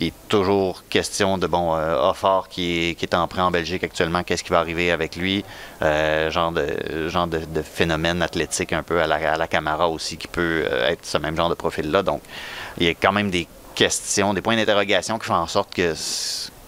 Il 0.00 0.08
est 0.08 0.12
toujours 0.28 0.84
question 0.88 1.38
de, 1.38 1.46
bon, 1.48 1.74
euh, 1.76 2.10
Offort 2.10 2.48
qui 2.48 2.90
est, 2.90 2.94
qui 2.94 3.04
est 3.04 3.14
en 3.16 3.26
prêt 3.26 3.42
en 3.42 3.50
Belgique 3.50 3.82
actuellement, 3.82 4.22
qu'est-ce 4.22 4.44
qui 4.44 4.50
va 4.50 4.60
arriver 4.60 4.92
avec 4.92 5.16
lui? 5.16 5.44
Euh, 5.82 6.30
genre 6.30 6.52
de, 6.52 7.08
genre 7.08 7.26
de, 7.26 7.38
de 7.38 7.62
phénomène 7.62 8.22
athlétique 8.22 8.72
un 8.72 8.84
peu 8.84 9.00
à 9.00 9.06
la, 9.08 9.32
à 9.34 9.36
la 9.36 9.48
Camara 9.48 9.88
aussi, 9.88 10.16
qui 10.16 10.28
peut 10.28 10.64
euh, 10.70 10.88
être 10.88 11.04
ce 11.04 11.18
même 11.18 11.36
genre 11.36 11.48
de 11.48 11.54
profil-là. 11.54 12.02
Donc, 12.02 12.22
il 12.78 12.86
y 12.86 12.90
a 12.90 12.94
quand 12.94 13.10
même 13.12 13.30
des 13.30 13.48
questions, 13.74 14.34
des 14.34 14.40
points 14.40 14.56
d'interrogation 14.56 15.18
qui 15.18 15.26
font 15.26 15.34
en 15.34 15.46
sorte 15.48 15.74
que 15.74 15.94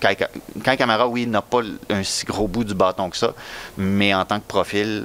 Kai 0.00 0.16
Ka- 0.16 0.28
Kai 0.64 0.76
Kamara, 0.76 1.07
oui, 1.09 1.26
n'a 1.26 1.42
pas 1.42 1.61
un 1.90 2.02
si 2.02 2.25
gros 2.26 2.49
bout 2.49 2.64
du 2.64 2.75
bâton 2.75 3.11
que 3.11 3.16
ça, 3.16 3.33
mais 3.76 4.14
en 4.14 4.25
tant 4.25 4.40
que 4.40 4.47
profil, 4.47 5.04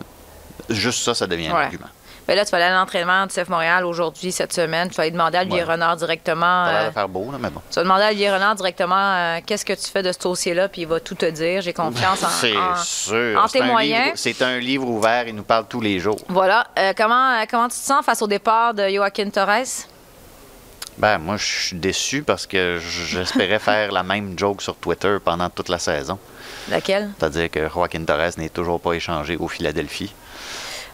juste 0.70 1.04
ça, 1.04 1.14
ça 1.14 1.28
devient 1.28 1.48
un 1.50 1.56
argument. 1.56 1.88
Ben 2.28 2.36
là, 2.36 2.44
tu 2.44 2.50
vas 2.50 2.58
aller 2.58 2.66
à 2.66 2.80
l'entraînement 2.80 3.28
de 3.28 3.32
CF 3.32 3.50
Montréal 3.50 3.86
aujourd'hui, 3.86 4.32
cette 4.32 4.52
semaine. 4.52 4.90
Tu 4.90 4.96
vas 4.96 5.04
aller 5.04 5.12
demander 5.12 5.38
à 5.38 5.42
Olivier 5.42 5.60
Ouais. 5.64 5.72
Renard 5.74 5.96
directement. 5.96 6.66
Ça 6.66 6.70
a 6.70 6.72
l'air 6.80 6.90
euh, 6.90 6.92
faire 6.92 7.08
beau, 7.08 7.32
là, 7.32 7.38
mais 7.40 7.52
bon. 7.52 7.62
tu 7.70 7.76
vas 7.76 7.84
demander 7.84 8.04
à 8.04 8.08
Olivier 8.08 8.32
Renard 8.34 8.56
directement 8.56 8.96
euh, 8.98 9.40
qu'est-ce 9.46 9.64
que 9.64 9.74
tu 9.74 9.92
fais 9.92 10.02
de 10.02 10.12
ce 10.12 10.18
dossier-là, 10.18 10.68
puis 10.68 10.82
il 10.82 10.88
va 10.88 11.00
tout 11.00 11.14
te 11.14 11.28
dire. 11.28 11.62
J'ai 11.62 11.74
confiance 11.74 12.24
en, 12.24 12.28
C'est 12.30 12.56
sûr. 12.84 13.40
en 13.40 13.48
C'est 13.48 13.60
tes 13.60 13.66
moyens. 13.66 14.14
C'est 14.16 14.42
un 14.42 14.58
livre 14.58 14.88
ouvert, 14.88 15.28
il 15.28 15.36
nous 15.36 15.44
parle 15.44 15.68
tous 15.68 15.82
les 15.82 16.00
jours. 16.00 16.18
Voilà. 16.28 16.66
Euh, 16.80 16.94
comment, 16.98 17.44
comment 17.48 17.68
tu 17.68 17.76
te 17.78 17.84
sens 17.86 18.04
face 18.04 18.24
au 18.24 18.28
départ 18.28 18.74
de 18.74 18.90
Joaquin 18.90 19.30
Torres? 19.30 19.86
Ben, 20.98 21.18
moi, 21.18 21.38
je 21.38 21.46
suis 21.46 21.76
déçu 21.76 22.24
parce 22.24 22.48
que 22.48 22.80
j'espérais 23.12 23.60
faire 23.60 23.92
la 23.92 24.04
même 24.04 24.38
joke 24.38 24.62
sur 24.62 24.76
Twitter 24.76 25.18
pendant 25.24 25.50
toute 25.50 25.70
la 25.70 25.80
saison. 25.80 26.18
Laquelle? 26.70 27.10
C'est-à-dire 27.20 27.50
que 27.52 27.70
Joaquin 27.70 28.04
Torres 28.06 28.32
n'est 28.38 28.50
toujours 28.50 28.80
pas 28.80 28.94
échangé 28.94 29.36
au 29.38 29.48
Philadelphie. 29.48 30.14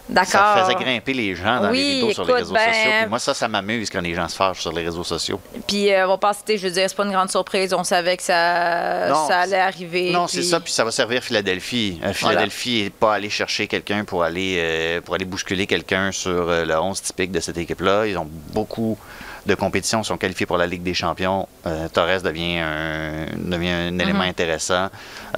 D'accord. 0.08 0.32
Ça 0.56 0.64
faisait 0.64 0.74
grimper 0.74 1.14
les 1.14 1.36
gens 1.36 1.60
dans 1.60 1.70
Oui, 1.70 1.78
les 1.78 1.94
rideaux 2.00 2.12
sur 2.12 2.24
les 2.24 2.32
réseaux 2.34 2.52
ben- 2.52 2.66
sociaux. 2.72 2.90
Puis 3.02 3.08
moi, 3.08 3.18
ça, 3.20 3.34
ça 3.34 3.46
m'amuse 3.46 3.88
quand 3.88 4.00
les 4.00 4.14
gens 4.14 4.28
se 4.28 4.34
fâchent 4.34 4.60
sur 4.60 4.72
les 4.72 4.82
réseaux 4.84 5.04
sociaux. 5.04 5.40
Puis 5.68 5.92
euh, 5.92 6.04
on 6.04 6.08
va 6.08 6.18
pas 6.18 6.32
citer, 6.34 6.58
je 6.58 6.66
veux 6.66 6.72
dire, 6.72 6.90
c'est 6.90 6.96
pas 6.96 7.04
une 7.04 7.12
grande 7.12 7.30
surprise. 7.30 7.72
On 7.72 7.84
savait 7.84 8.16
que 8.16 8.22
ça, 8.24 9.08
Non, 9.08 9.28
ça 9.28 9.38
allait 9.40 9.60
arriver. 9.60 10.10
Non, 10.10 10.26
puis- 10.26 10.38
c'est 10.38 10.42
ça, 10.42 10.58
puis 10.58 10.72
ça 10.72 10.84
va 10.84 10.90
servir 10.90 11.22
Philadelphie. 11.22 12.00
Euh, 12.04 12.12
Philadelphie 12.12 12.82
n'est 12.82 12.90
pas 12.90 13.14
allé 13.14 13.30
chercher 13.30 13.68
quelqu'un 13.68 14.04
pour 14.04 14.24
aller 14.24 14.56
euh, 14.58 15.00
pour 15.00 15.14
aller 15.14 15.24
bousculer 15.24 15.68
quelqu'un 15.68 16.10
sur 16.10 16.46
le 16.46 16.76
11 16.76 17.00
typique 17.00 17.30
de 17.30 17.38
cette 17.40 17.56
équipe-là. 17.56 18.04
Ils 18.06 18.18
ont 18.18 18.28
beaucoup 18.52 18.98
de 19.46 19.54
compétitions, 19.54 20.02
sont 20.04 20.16
qualifiés 20.18 20.46
pour 20.46 20.56
la 20.56 20.66
Ligue 20.66 20.82
des 20.82 20.94
Champions. 20.94 21.48
Euh, 21.66 21.88
Torres 21.88 22.22
devient 22.22 22.58
un, 22.58 23.26
devient 23.36 23.70
un 23.70 23.98
élément 23.98 24.22
intéressant. 24.22 24.88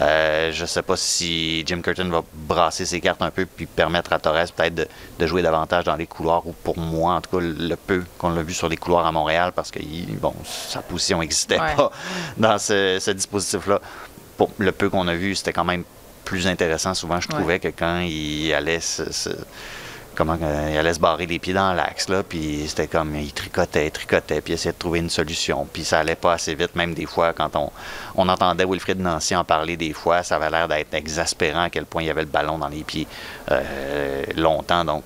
Euh, 0.00 0.52
je 0.52 0.62
ne 0.62 0.66
sais 0.66 0.82
pas 0.82 0.96
si 0.96 1.62
Jim 1.66 1.80
Curtin 1.80 2.08
va 2.10 2.22
brasser 2.34 2.84
ses 2.84 3.00
cartes 3.00 3.22
un 3.22 3.30
peu 3.30 3.46
puis 3.46 3.66
permettre 3.66 4.12
à 4.12 4.18
Torres 4.18 4.46
peut-être 4.54 4.74
de, 4.74 4.88
de 5.18 5.26
jouer 5.26 5.40
davantage 5.42 5.84
dans 5.84 5.96
les 5.96 6.06
couloirs 6.06 6.46
ou 6.46 6.52
pour 6.52 6.76
moi, 6.78 7.14
en 7.14 7.20
tout 7.20 7.38
cas, 7.38 7.42
le 7.44 7.76
peu 7.76 8.04
qu'on 8.18 8.30
l'a 8.30 8.42
vu 8.42 8.52
sur 8.52 8.68
les 8.68 8.76
couloirs 8.76 9.06
à 9.06 9.12
Montréal 9.12 9.52
parce 9.54 9.70
que 9.70 9.78
bon, 10.20 10.34
sa 10.44 10.80
position 10.80 11.20
n'existait 11.20 11.58
Ouais. 11.60 11.74
pas 11.76 11.90
dans 12.36 12.58
ce, 12.58 12.98
ce 13.00 13.10
dispositif-là 13.12 13.80
pour 14.36 14.50
le 14.58 14.72
peu 14.72 14.90
qu'on 14.90 15.06
a 15.08 15.14
vu, 15.14 15.34
c'était 15.34 15.52
quand 15.52 15.64
même 15.64 15.84
plus 16.24 16.46
intéressant 16.46 16.92
souvent, 16.94 17.20
je 17.20 17.28
Ouais. 17.28 17.34
trouvais, 17.34 17.58
que 17.60 17.68
quand 17.68 18.00
il 18.00 18.52
allait 18.52 18.80
se, 18.80 19.10
se- 19.12 19.28
comment 20.14 20.38
euh, 20.40 20.70
il 20.72 20.76
allait 20.78 20.94
se 20.94 21.00
barrer 21.00 21.26
les 21.26 21.38
pieds 21.38 21.52
dans 21.52 21.72
l'axe, 21.72 22.08
là, 22.08 22.22
puis 22.22 22.64
c'était 22.66 22.86
comme, 22.86 23.14
il 23.16 23.32
tricotait, 23.32 23.90
tricotait, 23.90 24.40
puis 24.40 24.54
essayait 24.54 24.72
de 24.72 24.78
trouver 24.78 25.00
une 25.00 25.10
solution, 25.10 25.66
puis 25.72 25.84
ça 25.84 26.00
allait 26.00 26.14
pas 26.14 26.34
assez 26.34 26.54
vite, 26.54 26.74
même 26.74 26.94
des 26.94 27.06
fois, 27.06 27.32
quand 27.32 27.54
on, 27.56 27.70
on 28.14 28.28
entendait 28.28 28.64
Wilfried 28.64 29.00
Nancy 29.00 29.34
en 29.36 29.44
parler 29.44 29.76
des 29.76 29.92
fois, 29.92 30.22
ça 30.22 30.36
avait 30.36 30.50
l'air 30.50 30.68
d'être 30.68 30.94
exaspérant 30.94 31.64
à 31.64 31.70
quel 31.70 31.86
point 31.86 32.02
il 32.02 32.06
y 32.06 32.10
avait 32.10 32.22
le 32.22 32.28
ballon 32.28 32.58
dans 32.58 32.68
les 32.68 32.84
pieds 32.84 33.06
euh, 33.50 34.22
longtemps, 34.36 34.84
donc 34.84 35.04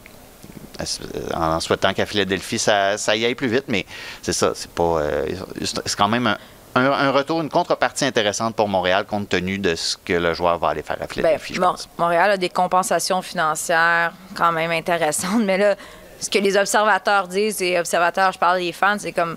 en 1.35 1.59
souhaitant 1.59 1.93
qu'à 1.93 2.07
Philadelphie, 2.07 2.59
ça, 2.59 2.95
y 3.17 3.25
aille 3.25 3.35
plus 3.35 3.49
vite, 3.49 3.65
mais 3.67 3.85
c'est 4.23 4.33
ça, 4.33 4.53
c'est 4.55 4.71
pas. 4.71 5.01
euh, 5.01 5.27
c'est 5.61 5.97
quand 5.97 6.09
même 6.09 6.29
un, 6.29 6.39
un- 6.79 6.93
un 6.93 7.11
retour, 7.11 7.41
une 7.41 7.51
contrepartie 7.51 8.05
intéressante 8.05 8.55
pour 8.57 8.69
Montréal 8.69 9.05
compte 9.05 9.29
tenu 9.29 9.59
de 9.59 9.75
ce 9.75 9.97
que 9.97 10.13
le 10.15 10.35
joueur 10.35 10.59
va 10.59 10.69
aller 10.71 10.83
faire 10.83 10.97
à 11.01 11.07
Philadelphie, 11.07 11.55
je 11.55 11.61
Mon- 11.61 11.73
pense. 11.73 11.89
Montréal 11.99 12.31
a 12.33 12.37
des 12.37 12.49
compensations 12.49 13.23
financières 13.23 14.13
quand 14.37 14.53
même 14.53 14.71
intéressantes, 14.71 15.43
mais 15.45 15.59
là, 15.59 15.75
ce 16.21 16.29
que 16.31 16.39
les 16.39 16.57
observateurs 16.57 17.29
disent, 17.29 17.63
et 17.63 17.79
observateurs, 17.79 18.33
je 18.33 18.39
parle 18.39 18.59
des 18.59 18.73
fans, 18.73 18.97
c'est 18.99 19.13
comme, 19.13 19.37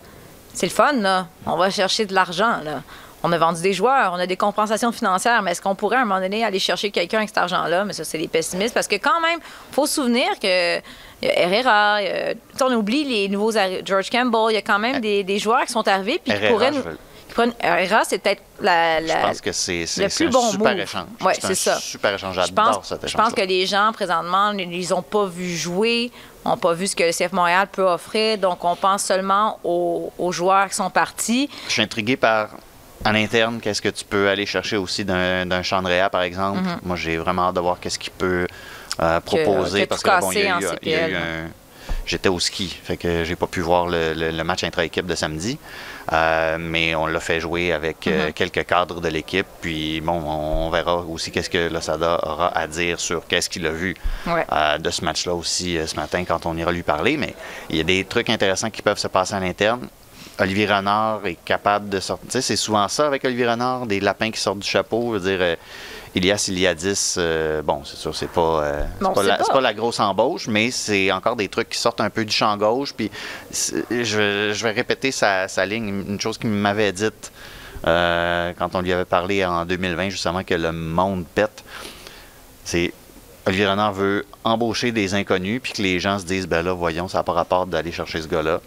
c'est 0.53 0.65
le 0.65 0.71
fun, 0.71 0.93
là. 0.93 1.27
On 1.45 1.55
va 1.57 1.69
chercher 1.69 2.05
de 2.05 2.13
l'argent, 2.13 2.57
là. 2.63 2.81
On 3.24 3.31
a 3.31 3.38
vendu 3.38 3.62
des 3.62 3.74
joueurs, 3.74 4.13
on 4.13 4.19
a 4.19 4.25
des 4.25 4.36
compensations 4.36 4.91
financières, 4.91 5.43
mais 5.43 5.51
est-ce 5.51 5.62
qu'on 5.62 5.75
pourrait 5.75 5.98
à 5.98 6.01
un 6.01 6.05
moment 6.05 6.19
donné 6.19 6.43
aller 6.43 6.57
chercher 6.57 6.89
quelqu'un 6.89 7.17
avec 7.19 7.29
cet 7.29 7.38
argent-là? 7.38 7.86
Mais 7.86 7.93
ça, 7.93 8.03
c'est 8.03 8.17
les 8.17 8.27
pessimistes, 8.27 8.74
parce 8.74 8.88
que 8.88 8.95
quand 8.95 9.21
même, 9.21 9.39
faut 9.71 9.86
se 9.86 9.93
souvenir 9.95 10.27
que 10.41 10.77
il 11.21 11.27
y 11.27 11.29
a 11.29 11.39
Herrera, 11.41 12.01
il 12.01 12.07
y 12.07 12.10
a- 12.10 12.33
on 12.65 12.74
oublie 12.74 13.03
les 13.03 13.29
nouveaux 13.29 13.51
George 13.86 14.10
Campbell, 14.10 14.48
il 14.50 14.53
y 14.55 14.57
a 14.57 14.63
quand 14.63 14.79
même 14.79 15.00
des, 15.01 15.24
des 15.24 15.38
joueurs 15.38 15.65
qui 15.65 15.71
sont 15.71 15.88
arrivés 15.88 16.19
puis 16.25 16.33
qui 16.33 16.48
pourraient 16.48 16.74
je 16.74 16.77
nous. 16.79 16.83
veux- 16.83 16.98
c'est 18.05 18.17
peut-être 18.19 18.41
la, 18.59 19.01
Je 19.05 19.13
pense 19.27 19.41
que 19.41 19.51
c'est 19.51 19.85
le 19.97 20.07
plus 20.15 20.27
un 20.27 20.29
bon 20.29 20.51
super 20.51 20.71
move. 20.71 20.79
échange. 20.81 21.05
Ouais, 21.21 21.33
c'est 21.39 21.55
ça. 21.55 21.75
super 21.79 22.13
échange. 22.13 22.35
Je 22.35 22.41
J'adore 22.41 22.65
pense, 22.77 22.88
cet 22.89 23.01
je 23.01 23.05
échange. 23.07 23.21
pense 23.23 23.33
que 23.33 23.41
les 23.41 23.65
gens, 23.65 23.91
présentement, 23.93 24.53
ne 24.53 24.63
les 24.63 24.93
ont 24.93 25.01
pas 25.01 25.25
vus 25.25 25.55
jouer, 25.55 26.11
n'ont 26.45 26.57
pas 26.57 26.73
vu 26.73 26.88
ce 26.88 26.95
que 26.95 27.03
le 27.03 27.11
CF 27.11 27.31
Montréal 27.33 27.67
peut 27.71 27.83
offrir. 27.83 28.38
Donc, 28.38 28.63
on 28.63 28.75
pense 28.75 29.03
seulement 29.03 29.59
aux, 29.63 30.11
aux 30.17 30.31
joueurs 30.31 30.67
qui 30.69 30.75
sont 30.75 30.89
partis. 30.89 31.50
Je 31.67 31.73
suis 31.73 31.81
intrigué 31.81 32.17
par, 32.17 32.50
à 33.05 33.11
l'interne, 33.11 33.59
qu'est-ce 33.61 33.81
que 33.81 33.89
tu 33.89 34.05
peux 34.05 34.29
aller 34.29 34.45
chercher 34.45 34.77
aussi 34.77 35.05
d'un 35.05 35.63
Chandrea, 35.63 36.09
par 36.09 36.21
exemple. 36.23 36.61
Moi, 36.83 36.95
j'ai 36.95 37.17
vraiment 37.17 37.47
hâte 37.50 37.55
de 37.55 37.61
voir 37.61 37.79
qu'est-ce 37.79 38.00
qu'il 38.00 38.11
peut 38.13 38.47
euh, 39.01 39.19
proposer. 39.21 39.83
que 39.83 39.89
parce 39.89 40.03
tout 40.03 40.09
que 40.09 40.19
bon, 40.19 40.31
il 40.31 40.39
y 40.39 40.47
a 40.47 40.57
en 40.57 40.61
eu, 40.61 40.65
il 40.83 40.91
y 40.91 40.95
a 40.95 41.07
eu 41.07 41.11
CPL. 41.11 41.15
un... 41.15 41.50
J'étais 42.05 42.29
au 42.29 42.39
ski, 42.39 42.67
fait 42.83 42.97
que 42.97 43.23
j'ai 43.23 43.35
pas 43.35 43.47
pu 43.47 43.61
voir 43.61 43.85
le, 43.88 44.13
le- 44.13 44.31
le 44.31 44.43
match 44.43 44.63
intra-équipe 44.63 45.05
de 45.05 45.15
samedi. 45.15 45.57
Euh, 46.13 46.58
mais 46.60 46.94
on 46.96 47.06
l'a 47.06 47.20
fait 47.20 47.39
jouer 47.39 47.72
avec 47.72 48.06
euh, 48.08 48.27
Mhm. 48.27 48.34
quelques 48.34 48.65
cadres 48.65 49.00
de 49.00 49.08
l'équipe. 49.08 49.48
Puis 49.62 50.01
bon, 50.01 50.22
on 50.22 50.70
verra 50.70 50.98
aussi 50.98 51.32
qu'est-ce 51.32 51.50
que 51.50 51.70
Losada 51.72 52.20
aura 52.24 52.50
à 52.58 52.68
dire 52.68 53.00
sur 53.00 53.25
qu'est-ce 53.27 53.50
qu'il 53.50 53.65
a 53.65 53.72
vu 53.72 53.96
Ouais. 54.27 54.46
euh, 54.51 54.77
de 54.77 54.89
ce 54.89 55.06
match-là 55.06 55.34
aussi 55.34 55.77
ce 55.86 55.96
matin 55.96 56.24
quand 56.25 56.46
on 56.46 56.58
ira 56.58 56.72
lui 56.72 56.84
parler. 56.84 57.15
Mais 57.18 57.34
il 57.70 57.77
y 57.77 57.80
a 57.80 57.84
des 57.84 58.03
trucs 58.03 58.30
intéressants 58.30 58.70
qui 58.70 58.82
peuvent 58.82 58.98
se 59.00 59.08
passer 59.08 59.36
à 59.36 59.39
l'interne. 59.39 59.88
Olivier 60.39 60.65
Renard 60.65 61.25
est 61.27 61.38
capable 61.46 61.88
de 61.89 62.00
sortir. 62.00 62.41
C'est 62.41 62.56
souvent 62.56 62.88
ça 62.88 63.06
avec 63.08 63.24
Olivier 63.25 63.48
Renard, 63.48 63.86
des 63.86 64.00
lapins 64.00 64.32
qui 64.32 64.39
sortent 64.39 64.60
du 64.60 64.68
chapeau. 64.68 65.13
Je 65.13 65.20
veux 65.20 65.38
dire, 65.38 65.58
Ilias 66.13 66.46
Iliadis, 66.50 67.15
euh, 67.18 67.62
bon, 67.62 67.84
c'est 67.86 67.96
sûr, 67.96 68.13
c'est 68.15 68.27
pas, 68.30 68.41
euh, 68.63 68.84
c'est 69.00 69.03
Bon, 69.06 69.13
pas, 69.13 69.22
c'est 69.22 69.27
la, 69.30 69.38
pas. 69.38 69.44
c'est 69.46 69.53
pas 69.53 69.62
la 69.62 69.74
grosse 69.74 70.00
embauche, 70.01 70.48
mais 70.48 70.70
c'est 70.72 71.12
encore 71.12 71.36
des 71.38 71.48
trucs 71.48 71.70
qui 71.70 71.77
sortent 71.77 72.01
un 72.01 72.10
peu 72.10 72.25
du 72.25 72.34
champ 72.34 72.56
gauche. 72.58 72.94
Puis 72.94 73.10
je, 73.51 74.18
vais- 74.18 74.53
je 74.53 74.63
vais 74.63 74.72
répéter 74.72 75.12
sa, 75.12 75.48
sa 75.48 75.65
ligne, 75.65 76.03
une 76.08 76.20
chose 76.20 76.38
qu'il 76.38 76.50
m'avait 76.50 76.91
dite 76.91 77.32
euh, 77.88 78.51
quand 78.60 78.75
on 78.75 78.82
lui 78.82 78.91
avait 78.91 79.06
parlé 79.06 79.46
en 79.46 79.65
2020, 79.65 80.10
justement, 80.10 80.44
que 80.44 80.53
le 80.53 80.72
monde 80.72 81.25
pète. 81.34 81.63
C'est 82.65 82.94
Olivier 83.48 83.68
Renard 83.68 83.94
veut 83.94 84.25
embaucher 84.44 84.91
des 84.91 85.13
inconnus, 85.15 85.62
puis 85.63 85.74
que 85.74 85.82
les 85.82 86.00
gens 86.00 86.20
se 86.20 86.25
disent, 86.25 86.48
ben 86.48 86.62
là, 86.62 86.74
voyons, 86.74 87.08
ça 87.08 87.20
n'a 87.20 87.24
pas 87.24 87.34
rapport 87.34 87.65
d'aller 87.65 87.91
chercher 87.91 88.22
ce 88.22 88.27
gars-là. 88.27 88.60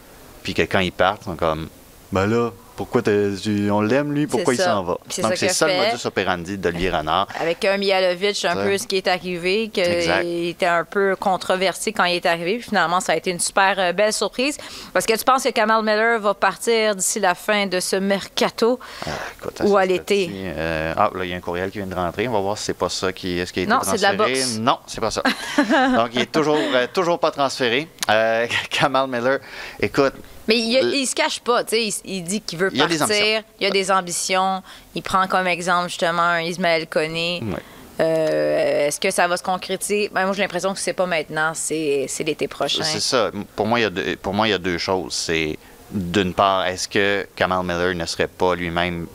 Puis 0.43 0.53
que 0.55 0.63
quand 0.63 0.81
ils 0.81 0.91
partent, 0.93 1.23
ils 1.23 1.27
sont 1.27 1.37
comme, 1.37 1.69
ben 2.11 2.27
là, 2.27 2.51
pourquoi 2.77 3.03
tu- 3.03 3.71
on 3.71 3.81
l'aime 3.81 4.13
lui, 4.13 4.27
pourquoi 4.27 4.55
il 4.55 4.61
s'en 4.61 4.83
va? 4.83 4.93
Donc 4.95 4.99
ça 5.11 5.37
c'est 5.37 5.49
ça 5.49 5.67
le 5.69 5.75
modus 5.75 6.07
operandi 6.07 6.59
d'Olivier 6.59 6.91
Renard. 6.91 7.29
Avec 7.41 7.65
un 7.65 7.77
Mihalovic, 7.77 8.45
un 8.45 8.57
peu 8.57 8.77
ce 8.79 8.87
qui 8.87 8.97
est 8.97 9.09
arrivé, 9.09 9.69
qu'il 9.69 10.49
était 10.49 10.67
un 10.67 10.85
peu 10.85 11.17
controversé 11.17 11.93
quand 11.93 12.05
il 12.05 12.17
est 12.17 12.27
arrivé. 12.27 12.55
Puis 12.59 12.69
finalement, 12.69 13.01
ça 13.01 13.13
a 13.13 13.17
été 13.17 13.31
une 13.31 13.41
super 13.41 13.75
euh, 13.79 13.93
belle 13.93 14.13
surprise. 14.13 14.57
Parce 14.93 15.07
que 15.07 15.17
tu 15.17 15.25
penses 15.25 15.45
que 15.45 15.51
Kamal 15.51 15.83
Miller 15.83 16.19
va 16.21 16.35
partir 16.35 16.95
d'ici 16.97 17.21
la 17.21 17.35
fin 17.35 17.67
de 17.67 17.81
ce 17.81 17.97
mercato? 17.97 18.79
Ah, 19.07 19.11
écoute, 19.39 19.61
Ou 19.65 19.77
à 19.77 19.85
l'été? 19.87 20.31
euh, 20.33 20.95
ah, 20.97 21.11
là, 21.15 21.25
il 21.25 21.31
y 21.31 21.35
a 21.35 21.37
un 21.37 21.41
courriel 21.41 21.71
qui 21.71 21.79
vient 21.79 21.87
de 21.87 21.95
rentrer. 21.95 22.27
On 22.29 22.33
va 22.33 22.41
voir 22.41 22.59
si 22.59 22.65
c'est 22.65 22.75
pas 22.75 22.89
ça 22.89 23.13
qui, 23.13 23.39
est-ce 23.39 23.53
qui 23.53 23.61
a 23.61 23.63
été 23.65 23.71
Non, 23.73 23.81
c'est 23.83 23.97
de 23.97 24.03
la 24.03 24.15
transféré. 24.15 24.33
boxe. 24.41 24.59
Non, 24.59 24.79
c'est 24.87 25.01
pas 25.01 25.11
ça. 25.11 25.23
Donc, 25.97 26.11
il 26.15 26.21
est 26.23 26.33
toujours, 26.33 26.57
euh, 26.57 26.87
toujours 26.93 27.19
pas 27.19 27.31
transféré. 27.31 27.89
Euh, 28.11 28.47
Kamal 28.71 29.09
Miller, 29.09 29.39
écoute, 29.81 30.15
Mais 30.49 30.57
il, 30.59 30.81
Le- 30.83 30.95
il 30.95 31.07
se 31.07 31.15
cache 31.15 31.41
pas, 31.41 31.65
tu 31.65 31.71
sais, 31.77 31.87
il, 32.05 32.17
il 32.17 32.23
dit 32.25 32.41
qu'il 32.41 32.59
veut 32.59 32.71
Il 32.73 32.81
a 32.83 32.87
partir, 32.89 33.43
il 33.61 33.67
a 33.67 33.71
des 33.71 33.91
ambitions. 33.91 34.63
Il 34.95 35.03
prend 35.03 35.27
comme 35.27 35.47
exemple 35.47 35.89
justement 35.89 36.23
un 36.23 36.41
Ismaël 36.43 36.87
Koné. 36.87 37.43
Ouais. 37.43 37.59
Euh, 38.01 38.87
Est-ce 38.89 38.99
que 39.01 39.11
ça 39.11 39.27
va 39.29 39.37
se 39.37 39.43
concrétiser? 39.43 40.11
Ben, 40.13 40.25
moi, 40.25 40.35
j'ai 40.35 40.43
l'impression 40.43 40.75
que 40.75 40.81
c'est 40.81 40.93
pas 40.93 41.07
maintenant, 41.07 41.53
c'est 41.55 42.07
c'est 42.09 42.25
l'été 42.25 42.49
prochain. 42.49 42.83
C'est 42.83 43.01
ça. 43.01 43.31
Pour 43.57 43.67
moi, 43.67 43.79
il 43.79 43.83
y 43.83 43.87
a 43.87 43.91
deux, 43.91 44.17
pour 44.17 44.35
moi, 44.35 44.49
il 44.49 44.51
y 44.51 44.55
a 44.55 44.59
deux 44.59 44.79
choses. 44.79 45.13
C'est 45.15 45.57
d'une 45.91 46.35
part, 46.35 46.67
est-ce 46.67 46.89
que 46.89 47.27
Kamal 47.37 47.65
Miller 47.65 47.95
ne 47.95 48.05
serait 48.07 48.27
pas 48.27 48.55
lui-même 48.57 49.07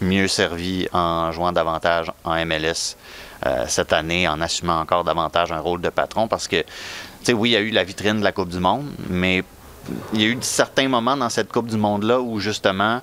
mieux 0.00 0.28
servi 0.28 0.88
en 0.92 1.30
jouant 1.32 1.52
davantage 1.52 2.10
en 2.24 2.34
MLS 2.44 2.96
euh, 3.46 3.64
cette 3.68 3.92
année, 3.92 4.26
en 4.26 4.40
assumant 4.40 4.80
encore 4.80 5.04
davantage 5.04 5.52
un 5.52 5.60
rôle 5.60 5.80
de 5.80 5.88
patron? 5.90 6.26
Parce 6.26 6.48
que, 6.48 6.56
tu 6.62 6.66
sais, 7.22 7.32
oui, 7.32 7.50
il 7.50 7.52
y 7.52 7.56
a 7.56 7.60
eu 7.60 7.70
la 7.70 7.84
vitrine 7.84 8.18
de 8.18 8.24
la 8.24 8.32
Coupe 8.32 8.48
du 8.48 8.58
Monde, 8.58 8.90
mais 9.08 9.44
il 10.12 10.20
y 10.20 10.24
a 10.24 10.28
eu 10.28 10.38
certains 10.40 10.88
moments 10.88 11.16
dans 11.16 11.28
cette 11.28 11.52
Coupe 11.52 11.68
du 11.68 11.76
Monde-là 11.76 12.20
où, 12.20 12.40
justement, 12.40 13.00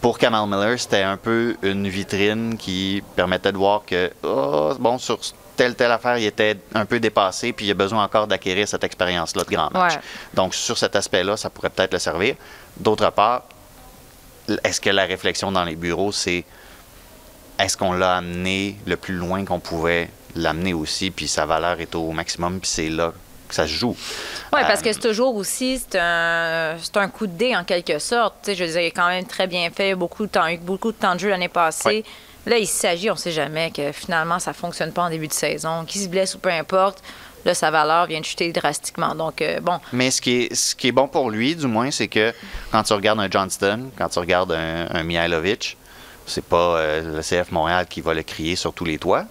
pour 0.00 0.18
Kamal 0.18 0.46
Miller, 0.48 0.78
c'était 0.78 1.02
un 1.02 1.16
peu 1.16 1.56
une 1.62 1.88
vitrine 1.88 2.56
qui 2.58 3.02
permettait 3.16 3.52
de 3.52 3.56
voir 3.56 3.82
que, 3.86 4.10
oh, 4.22 4.74
bon, 4.78 4.98
sur 4.98 5.18
telle, 5.56 5.74
telle 5.74 5.92
affaire, 5.92 6.18
il 6.18 6.26
était 6.26 6.58
un 6.74 6.84
peu 6.84 7.00
dépassé, 7.00 7.52
puis 7.52 7.66
il 7.66 7.70
a 7.70 7.74
besoin 7.74 8.04
encore 8.04 8.26
d'acquérir 8.26 8.68
cette 8.68 8.84
expérience-là 8.84 9.44
de 9.44 9.50
grand 9.50 9.70
match. 9.72 9.94
Ouais. 9.94 10.00
Donc, 10.34 10.54
sur 10.54 10.76
cet 10.76 10.96
aspect-là, 10.96 11.36
ça 11.36 11.48
pourrait 11.48 11.70
peut-être 11.70 11.92
le 11.92 11.98
servir. 11.98 12.36
D'autre 12.76 13.08
part, 13.10 13.44
est-ce 14.62 14.80
que 14.80 14.90
la 14.90 15.04
réflexion 15.04 15.52
dans 15.52 15.64
les 15.64 15.76
bureaux, 15.76 16.12
c'est 16.12 16.44
est-ce 17.58 17.76
qu'on 17.76 17.92
l'a 17.92 18.16
amené 18.16 18.76
le 18.86 18.96
plus 18.96 19.14
loin 19.14 19.44
qu'on 19.44 19.60
pouvait 19.60 20.10
l'amener 20.34 20.74
aussi, 20.74 21.10
puis 21.10 21.28
sa 21.28 21.46
valeur 21.46 21.80
est 21.80 21.94
au 21.94 22.10
maximum, 22.10 22.58
puis 22.60 22.68
c'est 22.68 22.90
là 22.90 23.12
que 23.48 23.54
ça 23.54 23.66
se 23.66 23.72
joue. 23.72 23.96
Oui, 24.52 24.60
parce 24.62 24.80
Euh, 24.80 24.84
que 24.84 24.92
c'est 24.92 25.00
toujours 25.00 25.34
aussi, 25.36 25.78
c'est 25.78 25.98
un, 25.98 27.08
coup 27.12 27.26
de 27.26 27.32
dé 27.32 27.54
en 27.56 27.64
quelque 27.64 27.98
sorte. 27.98 28.36
Tu 28.42 28.54
sais, 28.54 28.56
je 28.56 28.64
il 28.64 28.86
est 28.86 28.90
quand 28.90 29.08
même 29.08 29.26
très 29.26 29.46
bien 29.46 29.70
fait, 29.70 29.94
beaucoup 29.94 30.26
de 30.26 30.30
temps, 30.30 30.46
eu 30.48 30.58
beaucoup 30.58 30.92
de 30.92 30.96
temps 30.96 31.14
de 31.14 31.20
jeu 31.20 31.28
l'année 31.28 31.48
passée. 31.48 32.04
Là, 32.46 32.58
il 32.58 32.66
s'agit, 32.66 33.10
on 33.10 33.16
sait 33.16 33.32
jamais, 33.32 33.70
que 33.70 33.92
finalement, 33.92 34.38
ça 34.38 34.52
fonctionne 34.52 34.92
pas 34.92 35.02
en 35.02 35.10
début 35.10 35.28
de 35.28 35.32
saison. 35.32 35.84
Qu'il 35.86 36.02
se 36.02 36.08
blesse 36.08 36.34
ou 36.34 36.38
peu 36.38 36.50
importe, 36.50 37.02
là, 37.44 37.54
sa 37.54 37.70
valeur 37.70 38.06
vient 38.06 38.20
de 38.20 38.24
chuter 38.24 38.52
drastiquement. 38.52 39.14
Donc, 39.14 39.40
euh, 39.40 39.60
bon, 39.60 39.78
Mais 39.92 40.10
ce 40.10 40.20
qui, 40.20 40.42
est, 40.42 40.54
ce 40.54 40.74
qui 40.74 40.88
est 40.88 40.92
bon 40.92 41.08
pour 41.08 41.30
lui, 41.30 41.56
du 41.56 41.66
moins, 41.66 41.90
c'est 41.90 42.08
que 42.08 42.34
quand 42.70 42.82
tu 42.82 42.92
regardes 42.92 43.20
un 43.20 43.30
Johnston, 43.30 43.90
quand 43.96 44.08
tu 44.08 44.18
regardes 44.18 44.52
un, 44.52 44.88
un 44.90 45.02
Mihailovic, 45.04 45.78
c'est 46.26 46.44
pas 46.44 46.76
euh, 46.78 47.16
le 47.16 47.20
CF 47.22 47.50
Montréal 47.50 47.86
qui 47.88 48.00
va 48.00 48.14
le 48.14 48.22
crier 48.22 48.56
sur 48.56 48.72
tous 48.72 48.84
les 48.84 48.98
toits. 48.98 49.24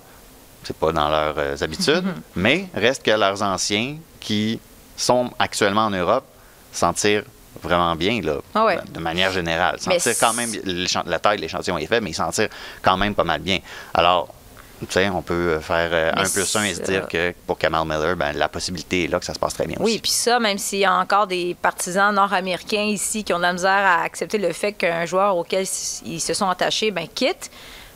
C'est 0.64 0.76
pas 0.78 0.92
dans 0.92 1.10
leurs 1.10 1.36
euh, 1.38 1.56
habitudes. 1.62 2.06
mais 2.36 2.68
reste 2.74 3.04
que 3.04 3.12
leurs 3.12 3.42
anciens 3.42 3.98
qui 4.20 4.60
sont 4.96 5.32
actuellement 5.40 5.86
en 5.86 5.90
Europe 5.92 6.26
s'en 6.72 6.94
tirent 6.94 7.24
vraiment 7.62 7.96
bien, 7.96 8.22
là, 8.22 8.38
Ah 8.56 8.66
ouais. 8.66 8.80
de 8.92 9.00
manière 9.00 9.32
générale. 9.32 9.80
S'en 9.80 9.92
tirent 9.98 10.18
quand 10.20 10.34
même, 10.34 10.52
la 11.06 11.20
taille 11.20 11.38
de 11.38 11.42
l'échantillon 11.42 11.78
est 11.78 11.86
faible, 11.86 12.04
mais 12.06 12.12
ils 12.12 12.16
s'en 12.16 12.32
tirent 12.32 12.50
quand 12.82 12.98
même 12.98 13.14
pas 13.14 13.24
mal 13.24 13.42
bien. 13.42 13.60
Alors, 13.94 14.34
tu 14.80 14.88
sais, 14.90 15.08
on 15.10 15.22
peut 15.22 15.60
faire 15.60 15.90
euh, 15.94 16.12
un 16.14 16.28
plus 16.28 16.56
un 16.58 16.64
et 16.64 16.74
se 16.74 16.82
dire 16.82 17.08
que 17.08 17.34
pour 17.48 17.58
Kamal 17.58 17.86
Miller, 17.88 18.16
ben, 18.18 18.34
la 18.34 18.50
possibilité 18.50 19.06
est 19.06 19.08
là 19.08 19.20
que 19.20 19.26
ça 19.26 19.34
se 19.34 19.40
passe 19.40 19.54
très 19.54 19.66
bien 19.66 19.78
Oui, 19.80 20.00
puis 20.02 20.12
ça, 20.12 20.40
même 20.40 20.58
s'il 20.58 20.80
y 20.80 20.86
a 20.86 20.94
encore 20.94 21.28
des 21.28 21.56
partisans 21.62 22.14
nord-américains 22.14 22.84
ici 22.84 23.24
qui 23.24 23.34
ont 23.34 23.38
de 23.38 23.44
la 23.44 23.54
misère 23.54 23.70
à 23.72 24.02
accepter 24.04 24.40
le 24.40 24.52
fait 24.52 24.74
qu'un 24.74 25.06
joueur 25.06 25.38
auquel 25.38 25.66
ils 26.06 26.20
se 26.20 26.34
sont 26.34 26.50
attachés 26.50 26.92
ben, 26.92 27.08
quitte, 27.08 27.50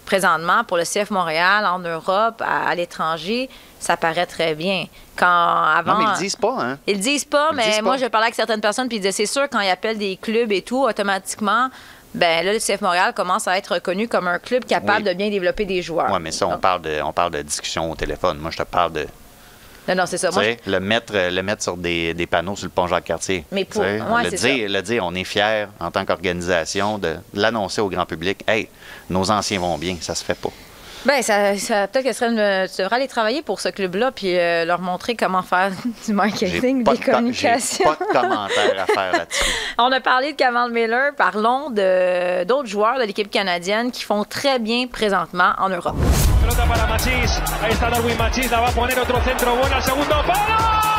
présentement, 0.08 0.64
pour 0.64 0.78
le 0.78 0.84
CF 0.84 1.12
Montréal, 1.12 1.66
en 1.66 1.78
Europe, 1.80 2.42
à, 2.42 2.68
à 2.70 2.74
l'étranger, 2.76 3.50
ça 3.80 3.96
paraît 3.98 4.26
très 4.26 4.56
bien. 4.56 4.86
Quand 5.16 5.28
avant, 5.28 5.94
Non, 5.94 5.98
mais 6.00 6.04
ils 6.06 6.14
le 6.14 6.18
disent 6.18 6.36
pas, 6.36 6.56
hein? 6.60 6.78
Ils 6.88 6.96
le 6.96 7.00
disent 7.02 7.26
pas, 7.26 7.50
Ils 7.52 7.56
mais 7.58 7.70
disent 7.70 7.82
moi, 7.84 7.96
pas. 7.98 8.04
je 8.04 8.06
parlais 8.08 8.26
avec 8.28 8.36
certaines 8.36 8.62
personnes, 8.62 8.88
puis 8.88 8.98
ils 8.98 9.02
disaient, 9.02 9.12
c'est 9.12 9.26
sûr, 9.26 9.44
quand 9.52 9.60
ils 9.60 9.70
appellent 9.70 9.98
des 9.98 10.18
clubs 10.18 10.52
et 10.52 10.62
tout, 10.64 10.84
automatiquement, 10.84 11.70
ben 12.16 12.44
là, 12.46 12.54
le 12.54 12.60
CF 12.60 12.82
Montréal 12.82 13.14
commence 13.14 13.48
à 13.48 13.58
être 13.58 13.74
reconnu 13.76 14.08
comme 14.08 14.28
un 14.28 14.40
club 14.40 14.66
capable 14.66 15.04
Oui. 15.06 15.10
de 15.10 15.14
bien 15.14 15.30
développer 15.30 15.66
des 15.66 15.82
joueurs. 15.82 16.10
Oui, 16.12 16.20
mais 16.22 16.32
ça, 16.32 16.48
on 16.48 16.52
Donc, 16.52 16.62
parle, 16.62 16.82
de, 16.82 17.02
on 17.04 17.12
parle 17.14 17.32
de 17.32 17.42
discussion 17.42 17.92
au 17.92 17.96
téléphone. 17.96 18.38
Moi, 18.40 18.50
je 18.52 18.58
te 18.58 18.64
parle 18.64 18.94
de 18.94 19.06
Non, 19.90 19.96
non, 19.96 20.06
c'est 20.06 20.18
ça. 20.18 20.32
Moi, 20.32 20.44
le, 20.66 20.80
mettre, 20.80 21.14
le 21.14 21.42
mettre 21.42 21.64
sur 21.64 21.76
des, 21.78 22.14
des 22.14 22.26
panneaux 22.26 22.56
sur 22.56 22.66
le 22.66 22.72
pont 22.72 22.88
Jacques-Cartier. 22.88 23.46
Mais 23.52 23.66
pour- 23.66 23.82
ouais, 23.82 24.00
le, 24.24 24.32
dire, 24.32 24.70
le 24.70 24.82
dire, 24.82 25.04
on 25.06 25.14
est 25.16 25.24
fiers 25.26 25.66
en 25.80 25.92
tant 25.92 26.06
qu'organisation 26.06 26.98
de 26.98 27.16
l'annoncer 27.34 27.82
au 27.82 27.90
grand 27.90 28.06
public. 28.06 28.44
Hey, 28.48 28.70
nos 29.10 29.30
anciens 29.32 29.60
vont 29.60 29.78
bien, 29.78 29.98
ça 30.02 30.16
se 30.16 30.24
fait 30.24 30.36
pas. 30.38 30.50
Ben, 31.06 31.22
ça, 31.22 31.56
ça- 31.58 31.88
peut-être 31.88 32.06
que 32.06 32.12
ce 32.12 32.20
serait 32.20 32.32
une- 32.32 32.68
tu 32.68 32.82
devrais 32.82 32.96
aller 32.98 33.08
travailler 33.08 33.42
pour 33.42 33.62
ce 33.62 33.70
club-là 33.70 34.12
puis 34.12 34.38
euh, 34.38 34.66
leur 34.66 34.82
montrer 34.82 35.16
comment 35.16 35.44
faire 35.44 35.72
du 36.06 36.12
marketing, 36.14 36.84
des 36.84 36.92
de 36.98 36.98
com- 37.06 37.14
communications. 37.14 37.78
J'ai 37.78 37.84
pas 37.84 38.06
de 38.06 38.12
commentaire 38.12 38.82
à 38.84 38.86
faire 38.88 39.12
là-dessus. 39.14 39.44
On 39.78 39.92
a 39.92 40.02
parlé 40.02 40.34
de 40.34 40.38
Kamal 40.38 40.72
Miller. 40.72 41.12
Parlons 41.16 41.70
de 41.70 42.44
d'autres 42.46 42.68
joueurs 42.68 42.98
de 43.00 43.04
l'équipe 43.04 43.30
canadienne 43.32 43.92
qui 43.92 44.04
font 44.04 44.24
très 44.26 44.60
bien 44.60 44.88
présentement 44.88 45.52
en 45.60 45.70
Europe. 45.70 45.96
Pelota 46.42 46.64
para 46.64 46.88
Machís. 46.88 47.32
Ahí 47.64 47.72
está 47.72 47.90
Darwin 47.90 48.18
Machís. 48.18 48.50
La 48.50 48.60
va 48.60 48.68
a 48.68 48.72
poner 48.72 48.98
otro 49.00 49.22
centro 49.24 49.56
bueno 49.56 49.76
al 49.76 49.84
segundo 49.84 50.16
palo. 50.26 50.97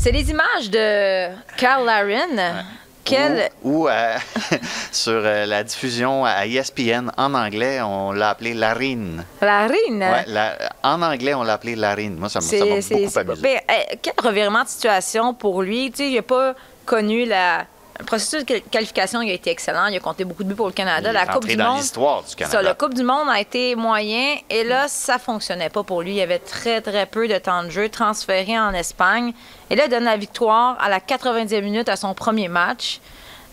C'est 0.00 0.12
les 0.12 0.30
images 0.30 0.70
de 0.70 1.28
Carl 1.56 1.84
Larin. 1.84 2.64
Quel... 3.04 3.48
Ou, 3.62 3.84
ou, 3.84 3.88
euh, 3.88 4.16
sur 4.92 5.12
euh, 5.24 5.46
la 5.46 5.64
diffusion 5.64 6.24
à 6.26 6.46
ESPN 6.46 7.10
en 7.16 7.32
anglais, 7.34 7.80
on 7.80 8.12
l'a 8.12 8.30
appelé 8.30 8.52
Larine. 8.52 9.24
Larin? 9.40 9.72
Ouais, 10.00 10.24
la- 10.26 10.56
en 10.82 11.00
anglais, 11.00 11.32
on 11.32 11.42
l'a 11.42 11.54
appelé 11.54 11.74
Larine. 11.74 12.16
Moi, 12.16 12.28
ça 12.28 12.40
m'a 12.40 12.46
beaucoup 12.66 13.18
amusé. 13.20 13.42
ben, 13.42 13.60
euh, 13.70 13.94
quel 14.02 14.12
revirement 14.22 14.62
de 14.62 14.68
situation 14.68 15.32
pour 15.32 15.62
lui? 15.62 15.90
Tu 15.90 15.96
sais, 15.98 16.10
il 16.10 16.16
n'a 16.16 16.22
pas 16.22 16.54
connu 16.84 17.24
la. 17.24 17.64
Le 17.98 18.04
processus 18.04 18.44
de 18.44 18.58
qualification 18.58 19.20
il 19.22 19.30
a 19.30 19.34
été 19.34 19.50
excellent. 19.50 19.86
Il 19.86 19.96
a 19.96 20.00
compté 20.00 20.24
beaucoup 20.24 20.44
de 20.44 20.48
buts 20.48 20.54
pour 20.54 20.66
le 20.68 20.72
Canada. 20.72 21.10
Il 21.10 21.14
la 21.14 21.24
est 21.24 21.26
Coupe 21.26 21.46
du 21.46 21.56
dans 21.56 21.70
Monde. 21.72 21.78
l'histoire 21.80 22.22
du 22.22 22.28
Ça, 22.30 22.36
Canada. 22.36 22.62
la 22.62 22.74
Coupe 22.74 22.94
du 22.94 23.02
Monde 23.02 23.28
a 23.28 23.40
été 23.40 23.74
moyen. 23.74 24.36
Et 24.48 24.62
là, 24.64 24.86
ça 24.88 25.18
fonctionnait 25.18 25.68
pas 25.68 25.82
pour 25.82 26.02
lui. 26.02 26.14
Il 26.16 26.20
avait 26.20 26.38
très, 26.38 26.80
très 26.80 27.06
peu 27.06 27.26
de 27.26 27.36
temps 27.38 27.64
de 27.64 27.70
jeu 27.70 27.88
transféré 27.88 28.58
en 28.58 28.72
Espagne. 28.72 29.32
Et 29.70 29.74
là, 29.76 29.84
il 29.86 29.90
donne 29.90 30.04
la 30.04 30.16
victoire 30.16 30.76
à 30.80 30.88
la 30.88 31.00
90e 31.00 31.60
minute 31.62 31.88
à 31.88 31.96
son 31.96 32.14
premier 32.14 32.48
match. 32.48 33.00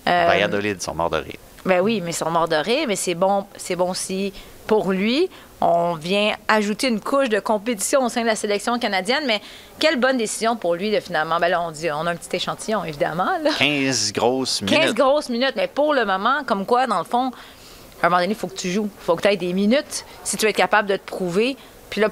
Euh, 0.07 0.25
Valladolid 0.27 0.81
sont 0.81 0.93
morts 0.93 1.09
de 1.09 1.17
rire. 1.17 1.37
ben 1.65 1.81
oui, 1.81 1.99
mais 2.01 2.11
ils 2.11 2.13
sont 2.13 2.29
morts 2.29 2.47
de 2.47 2.55
rire, 2.55 2.85
mais 2.87 2.95
c'est 2.95 3.15
bon, 3.15 3.47
c'est 3.57 3.75
bon 3.75 3.95
si 3.95 4.31
pour 4.67 4.91
lui, 4.91 5.29
on 5.67 5.95
vient 5.95 6.35
ajouter 6.47 6.87
une 6.89 6.99
couche 6.99 7.27
de 7.29 7.39
compétition 7.39 8.05
au 8.05 8.09
sein 8.09 8.21
de 8.21 8.27
la 8.27 8.35
sélection 8.35 8.77
canadienne. 8.77 9.23
Mais 9.25 9.41
quelle 9.79 9.99
bonne 9.99 10.17
décision 10.17 10.55
pour 10.55 10.75
lui 10.75 10.91
de 10.91 10.99
finalement. 10.99 11.39
Ben 11.39 11.49
là, 11.49 11.61
on 11.61 11.71
dit, 11.71 11.89
on 11.91 12.05
a 12.05 12.11
un 12.11 12.15
petit 12.15 12.35
échantillon, 12.35 12.83
évidemment. 12.83 13.31
là. 13.41 13.49
15 13.57 14.13
grosses 14.13 14.59
15 14.59 14.69
minutes. 14.79 14.95
grosses 14.95 15.29
minutes, 15.29 15.53
mais 15.55 15.67
pour 15.67 15.95
le 15.95 16.05
moment, 16.05 16.43
comme 16.45 16.67
quoi, 16.67 16.85
dans 16.85 16.99
le 16.99 17.03
fond, 17.03 17.31
à 18.03 18.05
un 18.05 18.09
moment 18.09 18.21
donné, 18.21 18.33
il 18.33 18.35
faut 18.35 18.47
que 18.47 18.55
tu 18.55 18.69
joues. 18.69 18.89
Il 19.01 19.03
faut 19.05 19.15
que 19.15 19.23
tu 19.23 19.27
aies 19.27 19.37
des 19.37 19.53
minutes 19.53 20.05
si 20.23 20.37
tu 20.37 20.45
veux 20.45 20.51
être 20.51 20.55
capable 20.55 20.87
de 20.87 20.97
te 20.97 21.05
prouver. 21.05 21.57
Puis 21.89 21.99
là, 22.01 22.09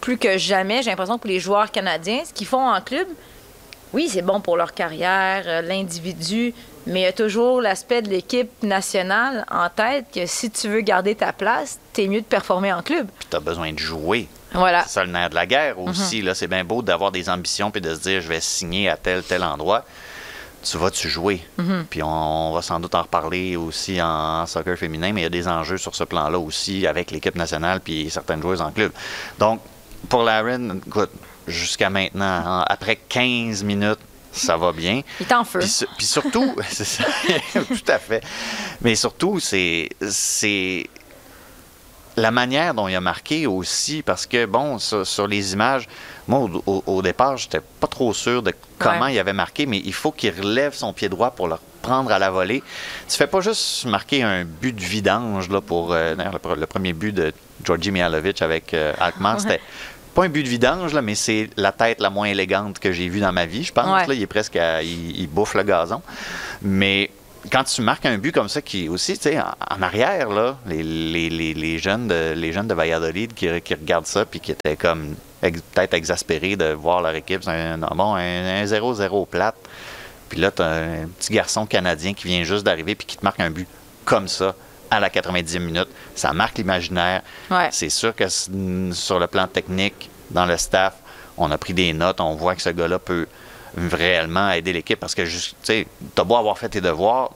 plus 0.00 0.16
que 0.16 0.38
jamais, 0.38 0.82
j'ai 0.82 0.88
l'impression 0.88 1.16
que 1.16 1.22
pour 1.22 1.30
les 1.30 1.40
joueurs 1.40 1.70
canadiens, 1.70 2.22
ce 2.24 2.32
qu'ils 2.32 2.46
font 2.46 2.66
en 2.66 2.80
club, 2.80 3.06
oui, 3.92 4.08
c'est 4.10 4.22
bon 4.22 4.40
pour 4.40 4.56
leur 4.56 4.72
carrière, 4.72 5.42
euh, 5.46 5.60
l'individu, 5.62 6.54
mais 6.86 7.00
il 7.00 7.02
y 7.04 7.06
a 7.06 7.12
toujours 7.12 7.60
l'aspect 7.60 8.02
de 8.02 8.08
l'équipe 8.08 8.50
nationale 8.62 9.44
en 9.50 9.68
tête 9.68 10.06
que 10.14 10.26
si 10.26 10.50
tu 10.50 10.68
veux 10.68 10.80
garder 10.80 11.14
ta 11.14 11.32
place, 11.32 11.78
t'es 11.92 12.06
mieux 12.06 12.20
de 12.20 12.26
performer 12.26 12.72
en 12.72 12.82
club. 12.82 13.08
Puis 13.18 13.28
t'as 13.30 13.40
besoin 13.40 13.72
de 13.72 13.78
jouer. 13.78 14.28
Voilà. 14.52 14.82
C'est 14.84 14.90
ça 14.94 15.04
le 15.04 15.10
nerf 15.10 15.30
de 15.30 15.34
la 15.34 15.46
guerre 15.46 15.76
Mhm. 15.78 15.88
aussi. 15.88 16.22
là. 16.22 16.34
C'est 16.34 16.46
bien 16.46 16.64
beau 16.64 16.80
d'avoir 16.82 17.10
des 17.12 17.28
ambitions 17.28 17.70
puis 17.70 17.80
de 17.80 17.94
se 17.94 18.00
dire 18.00 18.20
je 18.20 18.28
vais 18.28 18.40
signer 18.40 18.88
à 18.88 18.96
tel, 18.96 19.22
tel 19.22 19.42
endroit. 19.42 19.84
Tu 20.62 20.78
vas 20.78 20.90
tu 20.90 21.08
jouer? 21.08 21.40
Mhm. 21.58 21.86
Puis 21.90 22.02
on 22.02 22.52
va 22.52 22.62
sans 22.62 22.80
doute 22.80 22.94
en 22.94 23.02
reparler 23.02 23.56
aussi 23.56 24.00
en 24.02 24.46
soccer 24.46 24.76
féminin, 24.76 25.12
mais 25.12 25.20
il 25.20 25.24
y 25.24 25.26
a 25.26 25.30
des 25.30 25.46
enjeux 25.46 25.78
sur 25.78 25.94
ce 25.94 26.04
plan-là 26.04 26.38
aussi 26.38 26.86
avec 26.86 27.10
l'équipe 27.10 27.36
nationale 27.36 27.80
puis 27.80 28.08
certaines 28.10 28.40
joueuses 28.42 28.60
en 28.62 28.70
club. 28.72 28.90
Donc, 29.38 29.60
pour 30.08 30.22
Laren, 30.24 30.80
écoute, 30.86 31.10
jusqu'à 31.46 31.88
maintenant, 31.90 32.62
après 32.66 32.96
15 32.96 33.62
minutes, 33.62 33.98
ça 34.36 34.56
va 34.56 34.72
bien. 34.72 35.02
Il 35.20 35.26
est 35.26 35.32
en 35.32 35.44
feu. 35.44 35.58
Puis, 35.60 35.68
su- 35.68 35.86
puis 35.96 36.06
surtout, 36.06 36.54
c'est 36.68 36.84
ça, 36.84 37.04
tout 37.54 37.88
à 37.88 37.98
fait. 37.98 38.22
Mais 38.82 38.94
surtout, 38.94 39.40
c'est 39.40 39.88
c'est 40.08 40.86
la 42.16 42.30
manière 42.30 42.72
dont 42.72 42.88
il 42.88 42.94
a 42.96 43.00
marqué 43.00 43.46
aussi, 43.46 44.02
parce 44.02 44.24
que, 44.24 44.46
bon, 44.46 44.78
sur, 44.78 45.06
sur 45.06 45.26
les 45.26 45.52
images, 45.52 45.86
moi, 46.26 46.48
au, 46.64 46.82
au- 46.86 47.02
départ, 47.02 47.36
j'étais 47.36 47.60
pas 47.60 47.86
trop 47.88 48.14
sûr 48.14 48.42
de 48.42 48.54
comment 48.78 49.02
Ouais. 49.02 49.14
il 49.14 49.18
avait 49.18 49.34
marqué, 49.34 49.66
mais 49.66 49.82
il 49.84 49.92
faut 49.92 50.12
qu'il 50.12 50.30
relève 50.32 50.72
son 50.74 50.94
pied 50.94 51.10
droit 51.10 51.30
pour 51.32 51.46
le 51.46 51.56
prendre 51.82 52.10
à 52.10 52.18
la 52.18 52.30
volée. 52.30 52.62
Tu 53.06 53.16
fais 53.18 53.26
pas 53.26 53.42
juste 53.42 53.84
marquer 53.84 54.22
un 54.22 54.44
but 54.46 54.74
de 54.74 54.80
vidange, 54.80 55.50
là, 55.50 55.60
pour... 55.60 55.92
euh, 55.92 56.14
le 56.56 56.66
premier 56.66 56.94
but 56.94 57.12
de 57.12 57.34
Georgi 57.62 57.90
Mihalovic 57.90 58.40
avec 58.40 58.72
euh, 58.72 58.94
Alkmaar, 58.98 59.38
c'était 59.40 59.60
pas 60.16 60.24
un 60.24 60.28
but 60.28 60.42
de 60.42 60.48
vidange, 60.48 60.92
là, 60.92 61.00
mais 61.02 61.14
c'est 61.14 61.48
la 61.56 61.70
tête 61.72 62.00
la 62.00 62.10
moins 62.10 62.26
élégante 62.26 62.78
que 62.80 62.90
j'ai 62.90 63.08
vue 63.08 63.20
dans 63.20 63.32
ma 63.32 63.46
vie, 63.46 63.62
je 63.62 63.72
pense. 63.72 63.86
Ouais. 63.86 64.06
Là, 64.06 64.14
il 64.14 64.22
est 64.22 64.26
presque... 64.26 64.56
à- 64.56 64.82
il, 64.82 65.20
il 65.20 65.28
bouffe 65.28 65.54
le 65.54 65.62
gazon. 65.62 66.02
Mais 66.62 67.10
quand 67.52 67.62
tu 67.64 67.80
marques 67.82 68.06
un 68.06 68.18
but 68.18 68.32
comme 68.32 68.48
ça, 68.48 68.60
qui 68.60 68.88
aussi, 68.88 69.16
tu 69.16 69.24
sais, 69.30 69.38
en, 69.38 69.54
en 69.78 69.82
arrière, 69.82 70.28
là, 70.30 70.56
les, 70.66 70.82
les- 70.82 71.30
les- 71.30 71.54
les 71.54 71.78
jeunes 71.78 72.08
de, 72.08 72.32
les 72.34 72.52
jeunes 72.52 72.66
de 72.66 72.74
Valladolid 72.74 73.32
qui, 73.34 73.48
qui 73.62 73.74
regardent 73.74 74.06
ça 74.06 74.24
puis 74.24 74.40
qui 74.40 74.50
étaient 74.52 74.76
comme 74.76 75.14
ex- 75.42 75.60
peut-être 75.72 75.94
exaspérés 75.94 76.56
de 76.56 76.72
voir 76.72 77.00
leur 77.02 77.14
équipe, 77.14 77.44
c'est 77.44 77.50
un, 77.50 77.78
bon, 77.78 78.14
un, 78.16 78.62
un 78.62 78.64
0-0 78.64 79.26
plate. 79.28 79.54
Puis 80.28 80.40
là, 80.40 80.50
tu 80.50 80.60
as 80.62 80.66
un 80.66 81.06
petit 81.18 81.32
garçon 81.32 81.66
canadien 81.66 82.14
qui 82.14 82.26
vient 82.26 82.42
juste 82.42 82.64
d'arriver 82.64 82.96
puis 82.96 83.06
qui 83.06 83.16
te 83.16 83.24
marque 83.24 83.38
un 83.40 83.50
but 83.50 83.68
comme 84.04 84.26
ça 84.26 84.54
à 84.90 85.00
la 85.00 85.08
90e 85.08 85.58
minute. 85.58 85.88
Ça 86.14 86.32
marque 86.32 86.58
l'imaginaire. 86.58 87.22
Ouais. 87.50 87.68
C'est 87.70 87.90
sûr 87.90 88.14
que 88.14 88.28
sur 88.28 89.18
le 89.18 89.26
plan 89.26 89.46
technique, 89.46 90.10
dans 90.30 90.46
le 90.46 90.56
staff, 90.56 90.94
on 91.36 91.50
a 91.50 91.58
pris 91.58 91.74
des 91.74 91.92
notes, 91.92 92.20
on 92.20 92.34
voit 92.34 92.54
que 92.54 92.62
ce 92.62 92.70
gars-là 92.70 92.98
peut 92.98 93.26
réellement 93.76 94.50
aider 94.50 94.72
l'équipe 94.72 94.98
parce 94.98 95.14
que, 95.14 95.22
tu 95.22 95.54
sais, 95.62 95.86
t'as 96.14 96.24
beau 96.24 96.36
avoir 96.36 96.58
fait 96.58 96.68
tes 96.68 96.80
devoirs, 96.80 97.30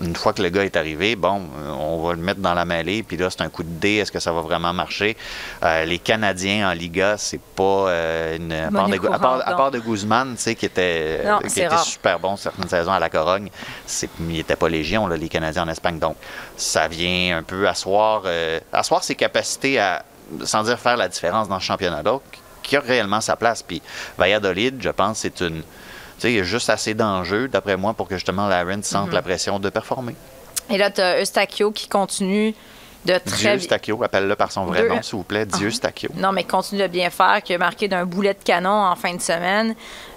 une 0.00 0.16
fois 0.16 0.32
que 0.32 0.42
le 0.42 0.48
gars 0.48 0.64
est 0.64 0.76
arrivé, 0.76 1.16
bon, 1.16 1.42
euh, 1.58 1.70
on 1.70 2.04
va 2.06 2.14
le 2.14 2.20
mettre 2.20 2.40
dans 2.40 2.54
la 2.54 2.64
mêlée, 2.64 3.02
puis 3.02 3.16
là, 3.16 3.30
c'est 3.30 3.42
un 3.42 3.48
coup 3.48 3.62
de 3.62 3.68
dé, 3.68 3.96
est-ce 3.96 4.10
que 4.12 4.18
ça 4.20 4.32
va 4.32 4.40
vraiment 4.40 4.72
marcher? 4.72 5.16
Euh, 5.62 5.84
les 5.84 5.98
Canadiens 5.98 6.70
en 6.70 6.72
Liga, 6.72 7.16
c'est 7.18 7.40
pas 7.40 7.62
euh, 7.88 8.36
une. 8.36 8.52
À 8.52 8.70
part, 8.70 8.88
de, 8.88 9.06
à 9.14 9.18
part- 9.18 9.42
à 9.48 9.54
part 9.56 9.70
de 9.70 9.78
Guzman, 9.78 10.34
tu 10.36 10.42
sais, 10.42 10.54
qui 10.54 10.66
était, 10.66 11.22
Non, 11.24 11.38
qui 11.38 11.60
était 11.60 11.76
super 11.78 12.18
bon 12.18 12.36
certaines 12.36 12.68
saisons 12.68 12.92
à 12.92 12.98
la 12.98 13.08
Corogne, 13.10 13.48
il 14.20 14.26
n'était 14.26 14.56
pas 14.56 14.68
légion, 14.68 15.06
là, 15.06 15.16
les 15.16 15.28
Canadiens 15.28 15.62
en 15.64 15.68
Espagne. 15.68 15.98
Donc, 15.98 16.16
ça 16.56 16.88
vient 16.88 17.38
un 17.38 17.42
peu 17.42 17.68
asseoir, 17.68 18.22
euh, 18.26 18.60
asseoir 18.72 19.04
ses 19.04 19.14
capacités 19.14 19.78
à, 19.78 20.04
sans 20.44 20.62
dire 20.64 20.78
faire 20.78 20.96
la 20.96 21.08
différence 21.08 21.48
dans 21.48 21.60
ce 21.60 21.64
championnat-là, 21.64 22.18
qui 22.62 22.76
a 22.76 22.80
réellement 22.80 23.20
sa 23.20 23.36
place. 23.36 23.62
Puis, 23.62 23.82
Valladolid, 24.18 24.80
je 24.82 24.88
pense, 24.90 25.18
c'est 25.18 25.40
une. 25.40 25.62
Il 26.22 26.30
y 26.32 26.40
a 26.40 26.42
juste 26.42 26.70
assez 26.70 26.94
d'enjeux, 26.94 27.48
d'après 27.48 27.76
moi, 27.76 27.92
pour 27.94 28.08
que 28.08 28.14
justement 28.16 28.46
Laren 28.46 28.82
sente 28.82 29.08
Mhm. 29.08 29.14
la 29.14 29.22
pression 29.22 29.58
de 29.58 29.68
performer. 29.68 30.14
Et 30.70 30.78
là, 30.78 30.90
tu 30.90 31.00
as 31.00 31.20
Eustachio 31.20 31.70
qui 31.72 31.88
continue 31.88 32.54
de 33.04 33.18
très 33.18 33.36
Dieu 33.36 33.50
bien. 33.50 33.58
Stacchio, 33.58 34.02
appelle-le 34.02 34.34
par 34.34 34.50
son 34.50 34.64
vrai 34.64 34.80
Deux- 34.82 34.88
nom, 34.88 35.02
s'il 35.02 35.16
vous 35.16 35.24
plaît. 35.24 35.44
Dieu 35.44 35.70
Stacchio. 35.70 36.08
Non, 36.14 36.32
mais 36.32 36.44
continue 36.44 36.80
de 36.80 36.86
bien 36.86 37.10
faire, 37.10 37.42
qui 37.42 37.52
a 37.52 37.58
marqué 37.58 37.86
d'un 37.86 38.06
boulet 38.06 38.32
de 38.32 38.42
canon 38.42 38.70
en 38.70 38.96
fin 38.96 39.14
de 39.14 39.20
semaine. 39.20 39.74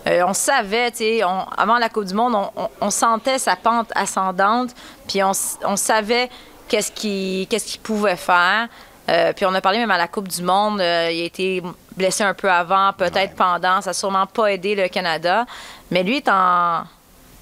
Euh, 0.07 0.23
on 0.25 0.33
savait, 0.33 0.91
tu 0.91 0.97
sais, 0.99 1.21
avant 1.57 1.77
la 1.79 1.89
Coupe 1.89 2.05
du 2.05 2.13
Monde, 2.13 2.35
on, 2.35 2.49
on- 2.63 2.69
on 2.79 2.89
sentait 2.89 3.39
sa 3.39 3.57
pente 3.57 3.89
ascendante, 3.93 4.69
puis 5.05 5.21
on, 5.21 5.33
savait 5.75 6.29
qu'est-ce 6.69 6.93
qu'il 6.93 7.45
qu'est-ce 7.49 7.65
qu'il 7.65 7.81
pouvait 7.81 8.15
faire. 8.15 8.69
Euh, 9.09 9.31
puis 9.33 9.45
on 9.45 9.53
a 9.53 9.61
parlé 9.61 9.79
même 9.79 9.91
à 9.91 9.97
la 9.97 10.07
Coupe 10.07 10.27
du 10.29 10.41
Monde, 10.41 10.79
euh, 10.81 11.09
il 11.11 11.21
a 11.21 11.25
été 11.25 11.61
blessé 11.95 12.23
un 12.23 12.33
peu 12.33 12.49
avant, 12.51 12.91
peut-être 12.93 13.35
pendant, 13.35 13.81
ça 13.81 13.89
n'a 13.89 13.93
sûrement 13.93 14.25
pas 14.27 14.47
aidé 14.47 14.75
le 14.75 14.87
Canada. 14.89 15.45
Mais 15.91 16.03
lui 16.03 16.17
est 16.17 16.29
en 16.29 16.83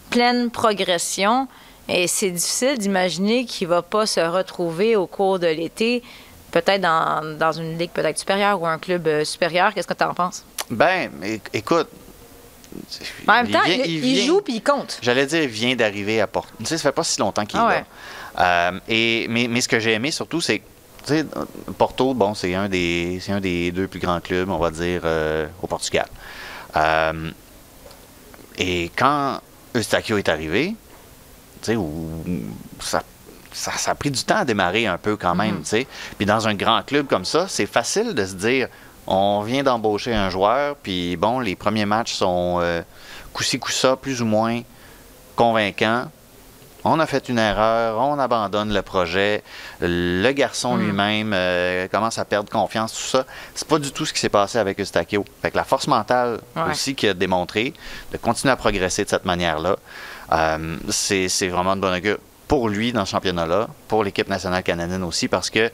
pleine 0.09 0.49
progression 0.51 1.47
et 1.87 2.07
c'est 2.07 2.31
difficile 2.31 2.77
d'imaginer 2.77 3.45
qu'il 3.45 3.67
va 3.67 3.81
pas 3.81 4.05
se 4.05 4.19
retrouver 4.19 4.95
au 4.95 5.07
cours 5.07 5.39
de 5.39 5.47
l'été, 5.47 6.03
peut-être 6.51 6.81
dans, 6.81 7.37
dans 7.37 7.51
une 7.51 7.77
ligue 7.77 7.91
peut-être 7.91 8.17
supérieure 8.17 8.61
ou 8.61 8.65
un 8.67 8.77
club 8.79 9.07
euh, 9.07 9.25
supérieur. 9.25 9.73
Qu'est-ce 9.73 9.87
que 9.87 9.93
tu 9.93 10.03
en 10.03 10.13
penses? 10.13 10.43
Ben, 10.69 11.11
écoute. 11.53 11.87
En 13.27 13.33
même 13.33 13.49
temps, 13.49 13.61
vient- 13.65 13.75
il, 13.85 13.91
il 13.91 13.99
vient- 14.15 14.25
joue 14.25 14.41
puis 14.41 14.55
il 14.55 14.61
compte. 14.63 14.97
J'allais 15.01 15.25
dire, 15.25 15.43
il 15.43 15.47
vient 15.49 15.75
d'arriver 15.75 16.19
à 16.21 16.27
Porto. 16.27 16.51
Tu 16.59 16.65
sais, 16.65 16.77
ça 16.77 16.83
fait 16.89 16.91
pas 16.95 17.03
si 17.03 17.19
longtemps 17.19 17.45
qu'il 17.45 17.59
Ah 17.59 17.69
est 17.73 17.79
là. 18.37 18.71
Euh, 18.73 18.79
et, 18.89 19.27
mais, 19.29 19.47
mais 19.47 19.61
ce 19.61 19.67
que 19.69 19.79
j'ai 19.79 19.93
aimé 19.93 20.11
surtout, 20.11 20.41
c'est 20.41 20.59
que, 20.59 20.63
tu 21.05 21.13
sais, 21.13 21.25
Porto, 21.77 22.13
bon, 22.13 22.33
c'est 22.33 22.53
un, 22.53 22.67
des, 22.67 23.19
c'est 23.21 23.31
un 23.31 23.39
des 23.39 23.71
deux 23.71 23.87
plus 23.87 23.99
grands 23.99 24.19
clubs, 24.19 24.49
on 24.49 24.57
va 24.57 24.71
dire, 24.71 25.01
euh, 25.05 25.47
au 25.61 25.67
Portugal. 25.67 26.07
Euh, 26.75 27.31
et 28.57 28.91
quand 28.95 29.39
Eustachio 29.75 30.17
est 30.17 30.29
arrivé, 30.29 30.75
tu 31.61 31.71
sais, 31.71 31.75
où 31.75 32.23
ça, 32.79 33.03
ça, 33.51 33.71
ça 33.71 33.91
a 33.91 33.95
pris 33.95 34.11
du 34.11 34.23
temps 34.23 34.37
à 34.37 34.45
démarrer 34.45 34.87
un 34.87 34.97
peu 34.97 35.17
quand 35.17 35.35
même, 35.35 35.63
sais. 35.63 35.87
Puis 36.17 36.25
dans 36.25 36.47
un 36.47 36.53
grand 36.53 36.83
club 36.83 37.07
comme 37.07 37.25
ça, 37.25 37.47
c'est 37.47 37.65
facile 37.65 38.13
de 38.13 38.25
se 38.25 38.35
dire, 38.35 38.67
on 39.07 39.41
vient 39.41 39.63
d'embaucher 39.63 40.13
un 40.13 40.29
joueur, 40.29 40.75
puis 40.75 41.15
bon, 41.15 41.39
les 41.39 41.55
premiers 41.55 41.85
matchs 41.85 42.13
sont 42.13 42.59
euh, 42.61 42.81
coup-ci, 43.33 43.59
coup-ça, 43.59 43.95
plus 43.95 44.21
ou 44.21 44.25
moins 44.25 44.61
convaincants. 45.35 46.05
On 46.87 46.99
a 46.99 47.07
fait 47.07 47.29
une 47.29 47.39
erreur, 47.39 47.97
on 47.99 48.19
abandonne 48.19 48.71
le 48.71 48.81
projet. 48.83 49.41
Le 49.81 50.31
garçon 50.33 50.77
lui-même 50.77 51.31
euh, 51.33 51.87
commence 51.87 52.19
à 52.19 52.25
perdre 52.25 52.49
confiance, 52.51 52.93
tout 52.93 52.99
ça. 53.17 53.25
C'est 53.55 53.67
pas 53.67 53.79
du 53.79 53.91
tout 53.91 54.05
ce 54.05 54.13
qui 54.13 54.19
s'est 54.19 54.29
passé 54.29 54.59
avec 54.59 54.77
Eustachio. 54.79 55.25
Fait 55.41 55.49
que 55.49 55.57
la 55.57 55.63
force 55.63 55.87
mentale 55.87 56.39
Ouais. 56.55 56.71
aussi 56.71 56.93
qu'il 56.93 57.09
a 57.09 57.15
démontré, 57.15 57.73
de 58.11 58.17
continuer 58.17 58.51
à 58.51 58.55
progresser 58.55 59.03
de 59.03 59.09
cette 59.09 59.25
manière-là, 59.25 59.75
euh, 60.31 60.77
c'est 60.89 61.47
vraiment 61.47 61.75
de 61.75 61.81
bon 61.81 61.91
augure 61.93 62.17
pour 62.47 62.69
lui 62.69 62.93
dans 62.93 63.03
ce 63.05 63.11
championnat-là, 63.11 63.67
pour 63.87 64.03
l'équipe 64.03 64.29
nationale 64.29 64.61
canadienne 64.61 65.03
aussi, 65.03 65.27
parce 65.27 65.49
que, 65.49 65.71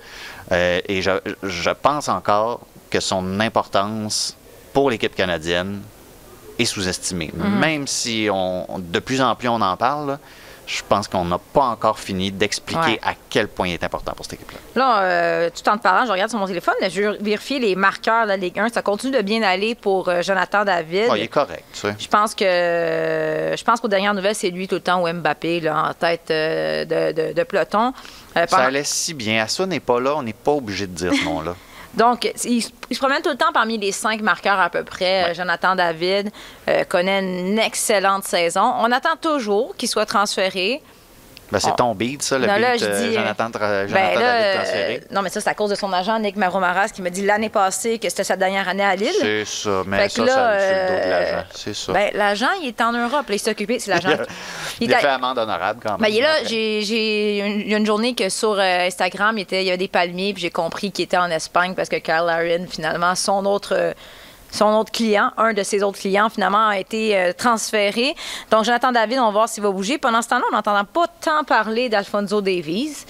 euh, 0.54 0.80
et 0.88 1.02
je, 1.02 1.12
je 1.44 1.70
pense 1.72 2.08
encore 2.08 2.62
que 2.90 3.02
son 3.02 3.42
importance 3.42 4.38
pour 4.72 4.90
l'équipe 4.90 5.14
canadienne 5.14 5.82
est 6.58 6.64
sous-estimée. 6.66 7.32
Même 7.36 7.86
si 7.88 8.30
on, 8.32 8.66
on- 8.74 8.80
de 8.80 9.00
plus 9.00 9.22
en 9.22 9.36
plus 9.36 9.50
on 9.50 9.60
en 9.62 9.76
parle, 9.76 10.12
là, 10.12 10.20
je 10.68 10.82
pense 10.88 11.08
qu'on 11.08 11.26
n'a 11.26 11.38
pas 11.38 11.64
encore 11.66 12.00
fini 12.00 12.32
d'expliquer 12.32 12.80
Ouais. 12.82 13.00
à 13.04 13.14
quel 13.30 13.48
point 13.48 13.68
il 13.68 13.74
est 13.74 13.84
important 13.84 14.14
pour 14.14 14.26
cette 14.26 14.36
équipe-là. 14.36 14.58
Là, 14.76 15.02
euh, 15.04 15.50
tout 15.50 15.68
en 15.70 15.78
te 15.78 15.84
parlant, 15.84 16.06
je 16.06 16.12
regarde 16.12 16.30
sur 16.30 16.40
mon 16.40 16.48
téléphone, 16.48 16.76
là, 16.80 16.88
je 16.90 17.02
vérifie 17.24 17.60
les 17.60 17.76
marqueurs 17.76 18.24
de 18.24 18.30
la 18.30 18.38
Ligue 18.38 18.58
1. 18.60 18.70
Ça 18.70 18.82
continue 18.82 19.12
de 19.16 19.22
bien 19.22 19.42
aller 19.44 19.76
pour 19.76 20.08
euh, 20.08 20.22
Jonathan 20.22 20.64
David. 20.64 21.08
Ah, 21.12 21.18
il 21.18 21.24
est 21.24 21.28
correct, 21.28 21.64
tu 21.74 21.80
sais. 21.80 21.96
Je 22.00 22.08
pense 22.08 22.34
que 22.36 22.46
je 23.58 23.64
pense 23.64 23.80
qu'aux 23.80 23.88
dernières 23.88 24.14
nouvelles, 24.14 24.36
c'est 24.36 24.50
lui 24.50 24.68
tout 24.68 24.76
le 24.76 24.82
temps 24.82 25.02
ou 25.04 25.12
Mbappé 25.12 25.60
là, 25.62 25.90
en 25.90 25.94
tête 25.94 26.30
euh, 26.32 26.86
de, 26.86 27.12
de- 27.30 27.34
de 27.34 27.44
peloton. 27.44 27.94
Ça 28.36 28.58
allait 28.58 28.84
si 28.84 29.14
bien. 29.14 29.44
Assa 29.44 29.66
n'est 29.66 29.80
pas 29.82 30.00
là, 30.00 30.16
on 30.16 30.24
n'est 30.24 30.32
pas 30.34 30.52
obligé 30.52 30.88
de 30.88 30.94
dire 30.94 31.12
ce 31.14 31.26
nom-là. 31.26 31.56
Donc, 31.96 32.32
il, 32.46 32.62
se- 32.64 32.70
il 32.90 32.96
se 32.96 33.00
promène 33.00 33.22
tout 33.22 33.30
le 33.30 33.36
temps 33.38 33.52
parmi 33.54 33.78
les 33.78 33.92
cinq 33.92 34.22
marqueurs 34.22 34.60
à 34.60 34.70
peu 34.70 34.84
près. 34.84 35.32
Euh, 35.32 35.34
Jonathan 35.34 35.76
David 35.76 36.32
euh, 36.70 36.84
connaît 36.86 37.20
une 37.20 37.60
excellente 37.60 38.24
saison. 38.24 38.74
On 38.80 38.92
attend 38.92 39.18
toujours 39.20 39.76
qu'il 39.76 39.90
soit 39.90 40.06
transféré. 40.06 40.82
Ben, 41.52 41.60
c'est 41.60 41.72
On- 41.72 41.76
ton 41.76 41.96
beat, 41.96 42.22
ça, 42.22 42.38
le 42.38 42.48
Non, 42.48 42.54
beat 42.54 42.62
là, 42.62 42.78
je 42.78 42.86
euh, 42.86 43.02
dis, 43.02 43.14
Jonathan, 43.14 43.50
Jonathan 43.54 43.94
Ben 43.94 44.20
là, 44.20 44.36
euh, 44.36 44.98
non, 45.12 45.22
mais 45.22 45.30
ça, 45.30 45.42
c'est 45.42 45.50
à 45.50 45.54
cause 45.54 45.70
de 45.70 45.76
son 45.76 45.92
agent, 45.92 46.18
Nick 46.20 46.38
Maromaras, 46.38 46.90
qui 46.90 47.02
m'a 47.02 47.10
dit 47.10 47.26
l'année 47.26 47.50
passée 47.50 48.00
que 48.00 48.08
c'était 48.08 48.24
sa 48.24 48.38
dernière 48.38 48.70
année 48.70 48.84
à 48.86 48.96
Lille. 48.96 49.12
C'est 49.20 49.46
ça, 49.46 49.84
mais 49.86 50.04
Fait 50.04 50.10
ça, 50.10 50.26
là, 50.26 50.34
ça 50.34 50.60
sur 50.60 50.76
le 50.76 50.88
dos 50.88 50.94
de 50.94 51.08
euh, 51.08 51.10
l'agent. 51.10 51.48
C'est 51.54 51.76
ça. 51.76 51.92
Ben, 51.94 52.10
l'agent, 52.14 52.48
il 52.62 52.68
est 52.70 52.82
en 52.82 52.94
Europe. 52.94 53.28
Là, 53.28 53.36
il 53.36 53.40
s'est 53.40 53.52
occupé, 53.52 53.80
c'est 53.80 53.92
l'agent. 53.92 54.10
il 54.80 54.88
a, 54.88 54.92
Il 54.92 54.94
a 54.94 54.98
fait 55.00 55.08
amende 55.08 55.38
honorable 55.38 55.80
quand 55.84 55.92
même. 55.92 56.02
Ben, 56.02 56.08
il 56.08 56.20
est 56.20 56.22
là, 56.22 56.44
j'ai, 56.46 56.82
j'ai 56.84 57.40
une, 57.40 57.60
il 57.62 57.70
y 57.70 57.74
a 57.74 57.78
une 57.78 57.86
journée 57.86 58.16
que 58.16 58.30
sur 58.30 58.54
euh, 58.54 58.88
Instagram, 58.88 59.38
il, 59.38 59.42
était, 59.42 59.62
il 59.64 59.66
y 59.66 59.70
avait 59.70 59.78
des 59.78 59.88
palmiers, 59.88 60.34
puis 60.34 60.42
j'ai 60.44 60.52
compris 60.52 60.92
qu'il 60.92 61.04
était 61.04 61.18
en 61.18 61.30
Espagne 61.30 61.74
parce 61.76 61.90
que 61.90 61.98
Kyle 61.98 62.24
Larin, 62.26 62.66
finalement, 62.70 63.14
son 63.16 63.46
autre, 63.46 63.74
euh, 63.76 63.94
son 64.52 64.66
autre 64.76 64.92
client, 64.92 65.32
un 65.38 65.54
de 65.54 65.64
ses 65.64 65.82
autres 65.82 66.00
clients, 66.00 66.30
finalement, 66.30 66.68
a 66.68 66.78
été 66.78 67.18
euh, 67.18 67.32
transféré. 67.34 68.14
Donc, 68.52 68.66
Jonathan 68.66 68.92
David, 68.92 69.20
on 69.20 69.26
va 69.26 69.32
voir 69.32 69.50
s'il 69.50 69.64
va 69.64 69.72
bouger. 69.72 69.98
Pendant 69.98 70.22
ce 70.22 70.28
temps-là, 70.30 70.44
on 70.52 70.56
n'entend 70.56 70.84
pas 70.86 71.06
tant 71.22 71.44
parler 71.44 71.90
d'Alfonso 71.90 72.42
Davies. 72.42 73.06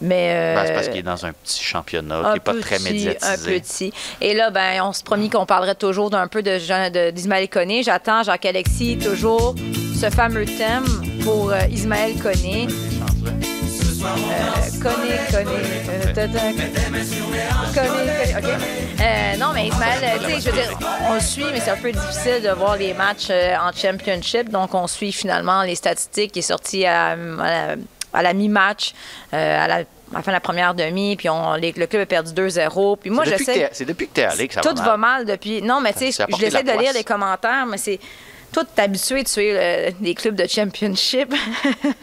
Mais. 0.00 0.32
euh, 0.34 0.54
Ben, 0.56 0.66
c'est 0.66 0.74
parce 0.74 0.88
qu'il 0.88 0.96
est 0.96 1.02
dans 1.02 1.24
un 1.26 1.32
petit 1.32 1.62
championnat 1.62 2.16
un 2.18 2.22
qui 2.28 2.32
n'est 2.32 2.40
pas 2.40 2.54
très 2.54 2.76
petit, 2.78 2.88
Un 2.88 2.92
médiatisé. 2.92 3.60
petit. 3.60 3.92
Et 4.20 4.34
là, 4.34 4.50
ben, 4.50 4.82
on 4.82 4.92
se 4.92 5.02
promis 5.04 5.30
qu'on 5.30 5.46
parlerait 5.46 5.76
toujours 5.76 6.10
d'un 6.10 6.26
peu 6.26 6.42
de 6.42 6.58
Jean- 6.58 6.90
de- 6.90 7.10
d'Ismaël 7.10 7.48
Koné. 7.48 7.82
J'attends 7.84 8.24
Jacques-Alexis 8.24 8.98
toujours 8.98 9.54
ce 10.00 10.10
fameux 10.10 10.44
thème 10.46 10.84
pour 11.22 11.52
euh, 11.52 11.60
Ismaël 11.70 12.14
Koné. 12.20 12.66
Euh, 14.04 14.82
Koné. 14.82 15.14
euh, 15.34 16.14
Koné, 16.14 16.54
Koné, 17.74 18.36
OK. 18.36 18.50
Euh, 19.00 19.36
non, 19.38 19.52
mais 19.54 19.68
Ismaël, 19.68 20.00
euh, 20.02 20.18
tu 20.26 20.32
sais, 20.34 20.40
je 20.40 20.46
veux 20.50 20.52
dire, 20.60 20.78
on 21.08 21.14
le 21.14 21.20
suit, 21.20 21.44
mais 21.52 21.60
c'est 21.60 21.70
un 21.70 21.76
peu 21.76 21.92
difficile 21.92 22.42
de 22.42 22.50
voir 22.50 22.76
les 22.76 22.94
matchs 22.94 23.28
euh, 23.30 23.54
en 23.56 23.70
championship. 23.72 24.48
Donc, 24.50 24.74
on 24.74 24.86
suit 24.88 25.12
finalement 25.12 25.62
les 25.62 25.76
statistiques 25.76 26.32
qui 26.32 26.40
est 26.40 26.42
sorti 26.42 26.84
à, 26.84 27.10
à 27.12 27.16
la, 27.16 27.76
à 28.12 28.22
la 28.22 28.32
mi-match, 28.32 28.92
euh, 29.34 29.64
à 29.64 29.68
la 29.68 29.74
à 30.14 30.16
la 30.18 30.22
fin 30.22 30.30
de 30.32 30.36
la 30.36 30.40
première 30.40 30.74
demi, 30.74 31.16
puis 31.16 31.30
on, 31.30 31.54
les- 31.54 31.72
le 31.72 31.86
club 31.86 32.02
a 32.02 32.06
perdu 32.06 32.32
2-0. 32.32 32.98
Puis 32.98 33.08
moi, 33.08 33.24
j'essaie. 33.24 33.70
C'est 33.72 33.86
depuis 33.86 34.08
que 34.08 34.14
tu 34.16 34.20
es 34.20 34.24
allé 34.24 34.46
que 34.46 34.52
ça 34.52 34.60
Tout 34.60 34.74
va 34.76 34.84
va 34.84 34.96
mal. 34.98 35.24
depuis. 35.24 35.62
Non, 35.62 35.80
mais 35.80 35.94
tu 35.94 36.12
sais, 36.12 36.26
j'essaie 36.38 36.62
de 36.62 36.78
lire 36.78 36.92
les 36.92 37.04
commentaires, 37.04 37.64
mais 37.66 37.78
c'est. 37.78 37.98
Toi, 38.52 38.64
t'es 38.74 38.82
habitué 38.82 39.22
de 39.22 39.28
suivre 39.28 39.58
euh, 39.60 39.90
des 40.00 40.14
clubs 40.14 40.34
de 40.34 40.46
championship. 40.46 41.32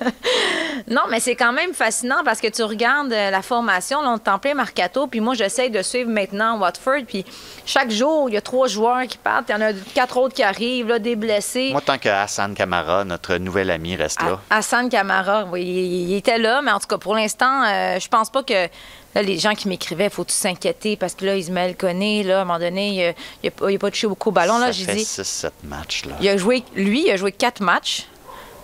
non, 0.87 1.01
mais 1.09 1.19
c'est 1.19 1.35
quand 1.35 1.51
même 1.53 1.73
fascinant 1.73 2.23
parce 2.25 2.41
que 2.41 2.47
tu 2.47 2.63
regardes 2.63 3.11
euh, 3.13 3.29
la 3.29 3.41
formation, 3.41 4.01
là, 4.01 4.09
on 4.11 4.15
est 4.17 4.27
en 4.27 4.39
plein 4.39 4.53
Marcato, 4.55 5.07
puis 5.07 5.19
moi, 5.19 5.35
j'essaie 5.35 5.69
de 5.69 5.81
suivre 5.81 6.09
maintenant 6.09 6.57
Watford, 6.59 7.03
puis 7.07 7.25
chaque 7.65 7.91
jour, 7.91 8.29
il 8.29 8.33
y 8.33 8.37
a 8.37 8.41
trois 8.41 8.67
joueurs 8.67 9.03
qui 9.03 9.17
partent, 9.17 9.49
il 9.49 9.51
y 9.51 9.55
en 9.55 9.61
a 9.61 9.73
quatre 9.93 10.17
autres 10.17 10.33
qui 10.33 10.43
arrivent, 10.43 10.87
là, 10.87 10.99
des 10.99 11.15
blessés. 11.15 11.69
Moi, 11.71 11.81
tant 11.81 11.97
que 11.97 12.09
Hassan 12.09 12.53
Kamara, 12.55 13.03
notre 13.05 13.35
nouvel 13.35 13.69
ami, 13.69 13.95
reste 13.95 14.21
là. 14.21 14.39
Ha- 14.49 14.57
Hassan 14.57 14.89
Kamara, 14.89 15.45
oui, 15.51 15.61
il, 15.61 16.09
il 16.11 16.15
était 16.15 16.39
là, 16.39 16.61
mais 16.63 16.71
en 16.71 16.79
tout 16.79 16.87
cas, 16.87 16.97
pour 16.97 17.15
l'instant, 17.15 17.63
euh, 17.63 17.99
je 17.99 18.07
pense 18.07 18.29
pas 18.29 18.43
que 18.43 18.67
là, 19.15 19.21
les 19.21 19.37
gens 19.37 19.53
qui 19.55 19.67
m'écrivaient, 19.67 20.09
faut-tu 20.09 20.33
s'inquiéter 20.33 20.95
parce 20.97 21.13
que 21.15 21.25
là, 21.25 21.35
Ismaël 21.35 21.75
connaît, 21.75 22.23
là, 22.23 22.39
à 22.39 22.41
un 22.41 22.45
moment 22.45 22.59
donné, 22.59 22.89
il, 22.89 23.03
a- 23.03 23.13
il 23.43 23.47
a 23.47 23.51
pas- 23.51 23.71
il 23.71 23.75
a 23.75 23.79
pas 23.79 23.89
touché 23.89 24.07
beaucoup 24.07 24.29
au 24.29 24.31
ballon. 24.31 24.57
Là, 24.59 24.71
j'ai 24.71 24.85
dit, 24.85 25.03
6-7 25.05 25.51
matchs. 25.63 26.05
Là. 26.05 26.15
il 26.21 26.27
a 26.29 26.37
joué, 26.37 26.63
lui, 26.75 27.05
il 27.07 27.11
a 27.11 27.17
joué 27.17 27.31
quatre 27.31 27.61
matchs. 27.61 28.05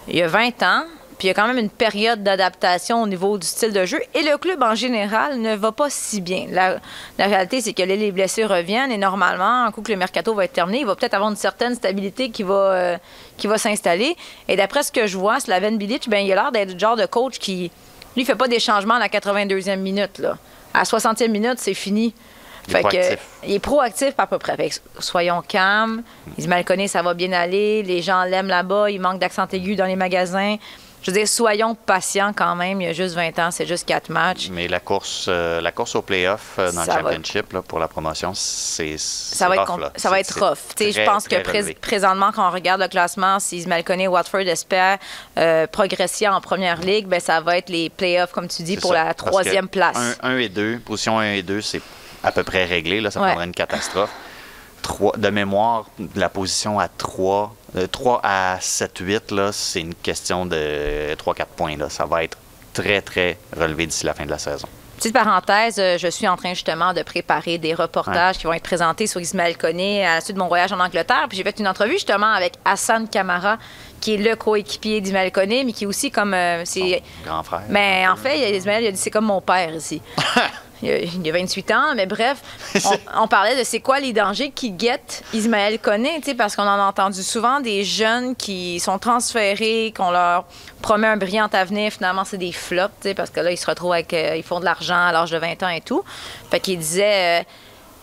Il 0.08 0.22
a 0.22 0.28
20 0.28 0.62
ans. 0.64 0.84
Puis 1.18 1.28
il 1.28 1.30
y 1.30 1.32
a 1.32 1.34
quand 1.34 1.48
même 1.48 1.58
une 1.60 1.70
période 1.70 2.24
d'adaptation 2.24 3.02
au 3.02 3.08
niveau 3.08 3.38
du 3.38 3.48
style 3.48 3.72
de 3.72 3.86
jeu. 3.86 4.02
Et 4.16 4.22
le 4.24 4.38
club, 4.38 4.62
en 4.62 4.76
général, 4.76 5.40
ne 5.40 5.56
va 5.56 5.72
pas 5.72 5.90
si 5.90 6.20
bien. 6.20 6.48
La, 6.52 6.78
la 7.18 7.28
réalité, 7.28 7.62
c'est 7.62 7.72
que 7.72 7.84
là, 7.84 7.96
les 7.96 8.12
blessés 8.12 8.44
reviennent 8.44 8.92
et 8.92 8.98
normalement, 8.98 9.64
un 9.64 9.72
coup 9.72 9.82
que 9.82 9.94
le 9.94 9.98
mercato 9.98 10.34
va 10.34 10.44
être 10.44 10.52
terminé, 10.52 10.80
il 10.82 10.86
va 10.86 10.94
peut-être 10.98 11.14
avoir 11.14 11.30
une 11.32 11.38
certaine 11.38 11.74
stabilité 11.74 12.32
qui 12.32 12.44
va, 12.44 12.54
euh, 12.54 12.98
qui 13.38 13.48
va 13.48 13.58
s'installer. 13.58 14.18
Et 14.50 14.58
d'après 14.58 14.84
ce 14.84 14.92
que 14.92 15.08
je 15.08 15.18
vois, 15.18 15.40
Slaven 15.40 15.78
Bilic, 15.78 16.10
ben, 16.10 16.18
il 16.18 16.30
a 16.34 16.36
l'air 16.36 16.52
d'être 16.52 16.74
le 16.74 16.80
genre 16.80 16.98
de 16.98 17.06
coach 17.06 17.40
qui, 17.40 17.72
lui, 18.16 18.26
fait 18.26 18.36
pas 18.36 18.48
des 18.48 18.60
changements 18.60 18.96
à 18.96 19.00
la 19.00 19.08
82e 19.10 19.78
minute. 19.78 20.20
Là. 20.20 20.38
À 20.74 20.80
la 20.80 20.84
60e 20.84 21.30
minute, 21.30 21.56
c'est 21.58 21.74
fini. 21.74 22.14
Il 22.68 22.72
est 22.72 22.78
Fait 22.78 22.84
que, 22.84 22.88
proactif. 22.90 23.20
il 23.46 23.54
est 23.54 23.60
proactif 23.60 24.14
à 24.18 24.28
peu 24.28 24.38
près. 24.40 24.56
Fait 24.58 24.70
que 24.70 24.76
soyons 25.00 25.42
calmes. 25.48 26.02
Ismaël 26.38 26.66
connaît, 26.66 26.88
ça 26.88 27.02
va 27.04 27.14
bien 27.14 27.32
aller. 27.32 27.84
Les 27.84 28.02
gens 28.02 28.24
l'aiment 28.24 28.48
là-bas. 28.48 28.90
Il 28.90 29.00
manque 29.00 29.20
d'accent 29.20 29.48
aigu 29.52 29.76
dans 29.76 29.86
les 29.86 29.96
magasins. 29.96 30.56
Je 31.06 31.12
veux 31.12 31.18
dire, 31.18 31.28
soyons 31.28 31.76
patients 31.76 32.34
quand 32.36 32.56
même. 32.56 32.82
Il 32.82 32.88
y 32.88 32.90
a 32.90 32.94
juste 32.94 33.14
20 33.14 33.38
ans, 33.38 33.52
c'est 33.52 33.68
juste 33.68 33.86
quatre 33.86 34.10
matchs. 34.10 34.48
Mais 34.52 34.68
la 34.68 34.80
course, 34.80 35.28
euh, 35.28 35.62
la 35.62 35.72
course 35.72 35.94
au 35.94 36.02
playoff 36.02 36.56
euh, 36.58 36.72
dans 36.72 36.84
Ça 36.84 36.96
le 36.98 37.04
championship 37.04 37.54
là, 37.54 37.62
pour 37.62 37.78
la 37.78 37.88
promotion, 37.88 38.32
c'est 38.34 38.98
Ça 38.98 39.48
va, 39.48 39.56
être, 39.58 39.68
rough, 39.72 39.78
compl- 39.78 39.82
là. 39.84 39.92
ça 39.96 40.10
va 40.10 40.20
être 40.20 40.34
rough. 40.44 40.58
Sais, 40.76 40.88
je 40.92 40.96
très, 40.96 41.06
pense 41.06 41.28
que 41.28 41.36
très 41.44 41.60
relevé. 41.60 41.76
présentement, 41.80 42.32
quand 42.34 42.48
on 42.48 42.52
regarde 42.52 42.82
le 42.82 42.88
classement, 42.88 43.40
si 43.40 43.58
Ismaël 43.58 43.84
connaît 43.84 44.08
Watford 44.08 44.40
espère 44.48 44.98
euh, 45.38 45.68
progresser 45.68 46.28
en 46.28 46.42
première 46.42 46.82
ligue, 46.82 47.06
ben, 47.06 47.20
ça 47.20 47.40
va 47.40 47.58
être 47.60 47.70
les 47.70 47.92
playoffs, 47.92 48.32
comme 48.32 48.48
tu 48.48 48.64
dis, 48.64 48.78
pour 48.78 48.94
ça. 48.94 49.04
la 49.06 49.14
troisième 49.14 49.68
place. 49.68 50.18
1 50.24 50.38
et 50.38 50.50
2, 50.50 50.80
position 50.80 51.20
1 51.20 51.34
et 51.34 51.44
2, 51.44 51.62
c'est 51.62 51.82
à 52.24 52.32
peu 52.32 52.44
près 52.44 52.66
réglé. 52.66 53.00
Là, 53.00 53.12
ça 53.12 53.22
Ouais. 53.22 53.28
prendrait 53.28 53.46
une 53.46 53.52
catastrophe. 53.54 54.10
Trois- 54.82 55.16
de 55.18 55.30
mémoire, 55.30 55.86
la 56.16 56.30
position 56.30 56.80
à 56.80 56.88
3, 56.88 57.56
3 57.92 58.22
à 58.24 58.58
7, 58.62 58.98
8, 59.00 59.32
là, 59.32 59.52
c'est 59.52 59.82
une 59.82 59.96
question 59.96 60.46
de 60.46 61.14
3-4 61.16 61.46
points. 61.56 61.78
Là. 61.78 61.90
Ça 61.90 62.06
va 62.06 62.24
être 62.24 62.38
très, 62.74 63.02
très 63.02 63.38
relevé 63.56 63.86
d'ici 63.86 64.06
la 64.06 64.14
fin 64.14 64.26
de 64.26 64.32
la 64.32 64.38
saison. 64.38 64.68
Petite 64.98 65.14
parenthèse, 65.14 65.76
euh, 65.78 65.98
je 65.98 66.08
suis 66.08 66.26
en 66.26 66.38
train 66.38 66.54
justement 66.54 66.94
de 66.94 67.04
préparer 67.04 67.58
des 67.58 67.74
reportages 67.74 68.38
qui 68.38 68.46
vont 68.46 68.54
être 68.54 68.64
présentés 68.64 69.08
sur 69.08 69.20
Ismaël 69.20 69.58
Koné 69.58 70.06
à 70.06 70.16
la 70.16 70.22
suite 70.22 70.36
de 70.38 70.42
mon 70.42 70.48
voyage 70.48 70.72
en 70.72 70.80
Angleterre. 70.80 71.26
Puis 71.28 71.38
j'ai 71.38 71.44
fait 71.44 71.60
une 71.60 71.68
entrevue 71.68 71.94
justement 71.94 72.32
avec 72.32 72.54
Hassan 72.64 73.10
Kamara, 73.10 73.58
qui 74.00 74.14
est 74.14 74.18
le 74.18 74.38
coéquipier 74.38 75.02
d'Ismaël 75.02 75.34
Koné, 75.34 75.66
mais 75.66 75.74
qui 75.74 75.84
est 75.84 75.88
aussi 75.88 76.12
comme. 76.12 76.34
euh, 76.34 76.62
c'est, 76.64 77.04
Grand 77.26 77.44
frère. 77.44 77.64
Mais 77.68 78.06
en 78.08 78.16
fait, 78.16 78.56
Ismaël, 78.56 78.84
il 78.86 78.88
a 78.88 78.92
dit 78.92 78.98
c'est 78.98 79.12
comme 79.12 79.26
mon 79.26 79.42
père 79.42 79.76
ici. 79.76 80.02
Il 80.82 80.92
a, 80.92 80.98
il 81.00 81.30
a 81.30 81.32
28 81.32 81.72
ans, 81.72 81.96
mais 81.96 82.06
bref, 82.06 82.42
on, 82.86 83.24
on 83.24 83.28
parlait 83.28 83.58
de 83.58 83.64
c'est 83.64 83.80
quoi 83.80 84.00
les 84.00 84.14
dangers 84.14 84.52
qui 84.52 84.72
guettent 84.72 85.24
Ismaël 85.34 85.80
sais, 86.24 86.36
parce 86.36 86.56
qu'on 86.56 86.64
en 86.64 86.80
a 86.80 86.84
entendu 86.84 87.24
souvent 87.24 87.60
des 87.60 87.84
jeunes 87.84 88.36
qui 88.36 88.80
sont 88.80 89.00
transférés, 89.00 89.94
qu'on 89.96 90.12
leur 90.12 90.46
promet 90.82 91.08
un 91.08 91.18
brillant 91.18 91.50
avenir, 91.54 91.92
finalement 91.92 92.26
c'est 92.26 92.38
des 92.38 92.52
flops, 92.52 93.14
parce 93.16 93.30
que 93.30 93.40
là 93.40 93.52
ils 93.52 93.58
se 93.58 93.66
retrouvent 93.66 93.94
avec, 93.94 94.14
euh, 94.14 94.36
ils 94.36 94.44
font 94.44 94.60
de 94.60 94.66
l'argent 94.66 95.08
à 95.08 95.12
l'âge 95.12 95.32
de 95.32 95.38
20 95.38 95.64
ans 95.64 95.70
et 95.70 95.82
tout. 95.82 96.04
Fait 96.52 96.60
qu'il 96.60 96.78
disait, 96.80 97.42
euh, 97.42 97.44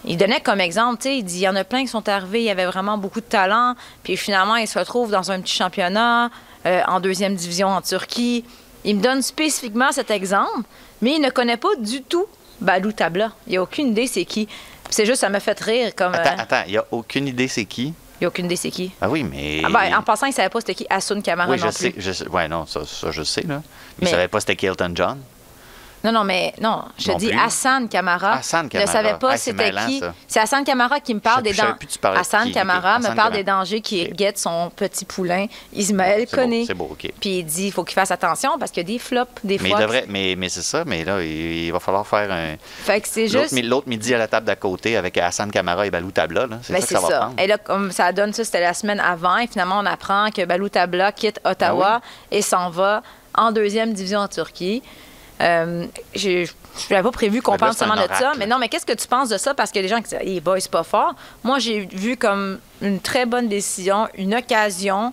il 0.04 0.16
donnait 0.16 0.40
comme 0.40 0.60
exemple, 0.60 1.02
tu 1.02 1.08
sais, 1.08 1.18
il 1.18 1.24
dit, 1.24 1.38
il 1.38 1.42
y 1.42 1.48
en 1.48 1.56
a 1.56 1.64
plein 1.64 1.82
qui 1.82 1.88
sont 1.88 2.08
arrivés, 2.08 2.40
il 2.40 2.46
y 2.46 2.50
avait 2.50 2.66
vraiment 2.66 2.98
beaucoup 2.98 3.20
de 3.20 3.26
talent, 3.26 3.74
puis 4.02 4.16
finalement 4.16 4.56
ils 4.56 4.68
se 4.68 4.78
retrouvent 4.78 5.10
dans 5.10 5.30
un 5.30 5.40
petit 5.40 5.54
championnat, 5.54 6.30
euh, 6.66 6.82
en 6.88 7.00
deuxième 7.00 7.34
division 7.34 7.68
en 7.68 7.82
Turquie. 7.82 8.44
Il 8.84 8.96
me 8.96 9.02
donne 9.02 9.22
spécifiquement 9.22 9.92
cet 9.92 10.10
exemple, 10.10 10.62
mais 11.00 11.14
il 11.14 11.20
ne 11.20 11.30
connaît 11.30 11.56
pas 11.56 11.74
du 11.78 12.02
tout 12.02 12.26
Balou 12.62 12.92
Tabla. 12.92 13.32
Il 13.46 13.50
n'y 13.50 13.56
a 13.58 13.62
aucune 13.62 13.88
idée 13.88 14.06
c'est 14.06 14.24
qui. 14.24 14.48
C'est 14.90 15.06
juste, 15.06 15.20
ça 15.20 15.28
me 15.28 15.38
fait 15.38 15.58
rire 15.60 15.94
comme. 15.94 16.14
Attends, 16.14 16.30
euh, 16.30 16.42
attends, 16.42 16.62
il 16.66 16.72
n'y 16.72 16.78
a 16.78 16.84
aucune 16.90 17.28
idée 17.28 17.48
c'est 17.48 17.64
qui? 17.64 17.94
il 18.20 18.24
n'y 18.24 18.26
a 18.26 18.28
aucune 18.28 18.44
idée 18.46 18.56
c'est 18.56 18.70
qui. 18.70 18.92
Ah 19.00 19.08
oui, 19.10 19.24
mais. 19.24 19.62
Ah 19.64 19.68
ben, 19.68 19.96
en 19.98 20.02
passant, 20.02 20.26
il 20.26 20.30
ne 20.30 20.34
savait 20.34 20.48
pas 20.48 20.60
c'était 20.60 20.74
qui 20.76 20.86
Asun 20.88 21.20
Kamara 21.22 21.50
oui, 21.50 21.58
non 21.58 21.66
je 21.66 21.70
sais, 21.72 21.90
plus. 21.90 22.02
je. 22.02 22.28
Ouais, 22.28 22.46
non, 22.46 22.66
ça, 22.66 22.84
ça, 22.86 23.10
je 23.10 23.22
sais, 23.24 23.42
là. 23.42 23.56
Mais, 23.56 23.62
Mais- 24.02 24.06
je 24.06 24.10
savais 24.12 24.28
pas 24.28 24.38
c'était 24.40 24.54
qui 24.54 24.66
Elton 24.66 24.92
John. 24.94 25.18
Non, 26.04 26.10
non, 26.12 26.24
mais 26.24 26.52
non, 26.60 26.82
je 26.98 27.12
te 27.12 27.18
dis 27.18 27.28
plus. 27.28 27.38
Hassan 27.38 27.88
Kamara. 27.88 28.32
Hassan 28.34 28.62
Je 28.72 28.78
ne 28.78 28.82
Kamara. 28.84 28.92
savais 28.92 29.14
pas 29.18 29.30
Ah, 29.32 29.36
c'était 29.36 29.70
qui. 29.86 30.00
ça. 30.00 30.14
C'est 30.26 30.40
Hassan 30.40 30.64
Kamara 30.64 30.98
qui 31.00 31.14
me 31.14 31.20
parle 31.20 31.42
des 31.44 31.52
dangers. 31.52 31.74
Hassan 32.16 32.46
qui. 32.48 32.52
Kamara 32.52 32.98
me 32.98 33.04
Hassan 33.04 33.16
parle 33.16 33.32
des 33.32 33.44
Kamara. 33.44 33.60
dangers 33.64 33.80
qui 33.80 34.02
Ok. 34.10 34.14
guettent 34.16 34.38
son 34.38 34.70
petit 34.74 35.04
poulain, 35.04 35.46
Ismaël 35.72 36.26
C'est 36.28 36.36
beau, 36.36 36.42
Koné. 36.42 36.64
c'est 36.66 36.74
beau, 36.74 36.88
OK. 36.90 37.12
Puis 37.20 37.38
il 37.38 37.44
dit 37.44 37.66
il 37.66 37.72
faut 37.72 37.84
qu'il 37.84 37.94
fasse 37.94 38.10
attention 38.10 38.58
parce 38.58 38.70
qu'il 38.72 38.82
y 38.82 38.86
a 38.86 38.92
des 38.94 38.98
flops, 38.98 39.30
des 39.44 39.58
Mais, 39.58 39.68
fois. 39.70 39.78
il 39.78 39.82
devrait, 39.82 40.04
mais, 40.08 40.34
mais 40.36 40.48
c'est 40.48 40.62
ça, 40.62 40.84
mais 40.84 41.04
là, 41.04 41.22
il, 41.22 41.64
il 41.66 41.72
va 41.72 41.78
falloir 41.78 42.06
faire 42.06 42.30
un. 42.32 42.56
Fait 42.84 43.00
que 43.00 43.08
c'est 43.08 43.28
juste. 43.28 43.52
L'autre 43.62 43.88
midi 43.88 44.12
à 44.14 44.18
la 44.18 44.26
table 44.28 44.46
d'à 44.46 44.56
côté 44.56 44.96
avec 44.96 45.16
Hassan 45.18 45.50
Kamara 45.52 45.86
et 45.86 45.90
Balou 45.90 46.10
Tabla. 46.10 46.46
C'est 46.62 46.72
Ben, 46.72 46.80
ça 46.80 46.86
que 46.86 46.88
c'est 46.88 46.94
ça 46.96 47.00
va 47.00 47.08
ça. 47.08 47.18
prendre. 47.20 47.34
Et 47.40 47.46
là, 47.46 47.58
comme 47.58 47.92
ça 47.92 48.12
donne 48.12 48.32
ça, 48.32 48.44
c'était 48.44 48.60
la 48.60 48.74
semaine 48.74 48.98
avant. 49.00 49.38
Et 49.38 49.46
finalement, 49.46 49.78
on 49.78 49.86
apprend 49.86 50.30
que 50.34 50.44
Balou 50.44 50.68
Tabla 50.68 51.12
quitte 51.12 51.38
Ottawa 51.44 52.00
Ah 52.02 52.06
et 52.32 52.42
s'en 52.42 52.70
va 52.70 53.02
en 53.34 53.52
deuxième 53.52 53.92
division 53.92 54.18
en 54.20 54.28
Turquie. 54.28 54.82
Euh, 55.40 55.86
je 56.14 56.46
n'avais 56.90 57.02
pas 57.02 57.10
prévu 57.10 57.42
qu'on 57.42 57.56
parle 57.56 57.74
seulement 57.74 57.96
de 57.96 58.06
ça. 58.14 58.32
Mais 58.38 58.46
non, 58.46 58.58
mais 58.58 58.68
qu'est-ce 58.68 58.86
que 58.86 58.92
tu 58.92 59.08
penses 59.08 59.28
de 59.28 59.38
ça? 59.38 59.54
Parce 59.54 59.70
que 59.72 59.78
les 59.78 59.88
gens 59.88 59.96
qui 59.96 60.04
disent, 60.10 60.18
hey, 60.20 60.40
boy, 60.40 60.60
c'est 60.60 60.70
pas 60.70 60.84
fort. 60.84 61.14
Moi, 61.42 61.58
j'ai 61.58 61.80
vu 61.86 62.16
comme 62.16 62.58
une 62.80 63.00
très 63.00 63.26
bonne 63.26 63.48
décision, 63.48 64.08
une 64.16 64.34
occasion 64.34 65.12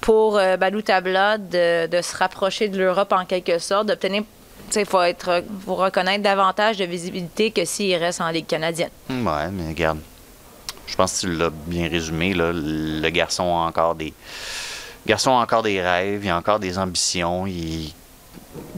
pour 0.00 0.38
euh, 0.38 0.56
Balou 0.56 0.82
Tabla 0.82 1.38
de, 1.38 1.86
de 1.86 2.02
se 2.02 2.16
rapprocher 2.16 2.68
de 2.68 2.78
l'Europe 2.78 3.12
en 3.12 3.24
quelque 3.24 3.58
sorte, 3.58 3.86
d'obtenir. 3.86 4.22
Il 4.76 4.86
faut, 4.86 5.02
être, 5.02 5.42
faut 5.64 5.74
reconnaître 5.74 6.22
davantage 6.22 6.76
de 6.76 6.84
visibilité 6.84 7.50
que 7.50 7.64
s'il 7.64 7.96
reste 7.96 8.20
en 8.20 8.28
Ligue 8.30 8.46
canadienne. 8.46 8.90
Hum, 9.08 9.26
Ouais, 9.26 9.48
mais 9.50 9.68
regarde. 9.68 9.98
Je 10.86 10.94
pense 10.96 11.14
que 11.14 11.20
tu 11.26 11.32
l'as 11.32 11.50
bien 11.50 11.88
résumé, 11.88 12.34
là. 12.34 12.50
Le 12.52 13.08
garçon 13.10 13.44
a 13.44 13.66
encore 13.66 13.94
des. 13.94 14.12
Le 15.06 15.08
garçon 15.08 15.30
a 15.30 15.42
encore 15.42 15.62
des 15.62 15.80
rêves, 15.80 16.24
il 16.24 16.30
a 16.30 16.36
encore 16.36 16.58
des 16.60 16.78
ambitions. 16.78 17.46
Il, 17.46 17.92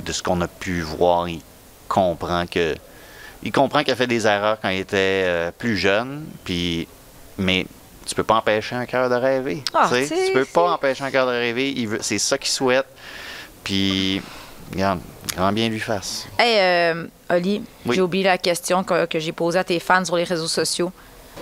de 0.05 0.13
ce 0.13 0.23
qu'on 0.23 0.41
a 0.41 0.49
pu 0.49 0.81
voir, 0.81 1.29
il 1.29 1.41
comprend 1.89 2.47
que. 2.47 2.75
Il 3.45 3.51
comprend 3.53 3.83
qu'il 3.83 3.93
a 3.93 3.97
fait 3.97 4.07
des 4.07 4.27
erreurs 4.27 4.59
quand 4.63 4.69
il 4.69 4.79
était 4.81 4.97
euh, 5.27 5.51
plus 5.57 5.77
jeune, 5.77 6.27
puis. 6.45 6.87
Mais 7.39 7.67
tu 8.07 8.15
peux 8.15 8.23
pas 8.25 8.35
empêcher 8.35 8.75
un 8.77 8.87
cœur 8.87 9.09
de 9.09 9.15
rêver. 9.15 9.63
Ah, 9.75 9.89
tu 9.91 10.33
peux 10.35 10.45
pas 10.45 10.73
empêcher 10.73 11.05
un 11.05 11.11
cœur 11.11 11.27
de 11.27 11.33
rêver. 11.33 11.73
Il 11.77 11.89
veut, 11.89 11.99
c'est 12.03 12.19
ça 12.19 12.37
qu'il 12.39 12.51
souhaite. 12.51 12.87
Puis, 13.65 14.21
regarde, 14.73 15.01
grand 15.37 15.53
bien 15.53 15.69
lui 15.69 15.81
fasse. 15.81 16.27
Hey, 16.39 16.59
euh, 16.95 17.07
Oli, 17.31 17.63
Oui. 17.87 17.95
j'ai 17.97 18.01
oublié 18.03 18.25
la 18.25 18.39
question 18.39 18.83
que, 18.85 19.07
que 19.07 19.19
j'ai 19.19 19.33
posée 19.33 19.59
à 19.59 19.65
tes 19.65 19.79
fans 19.81 20.05
sur 20.05 20.17
les 20.17 20.25
réseaux 20.25 20.49
sociaux. 20.49 20.93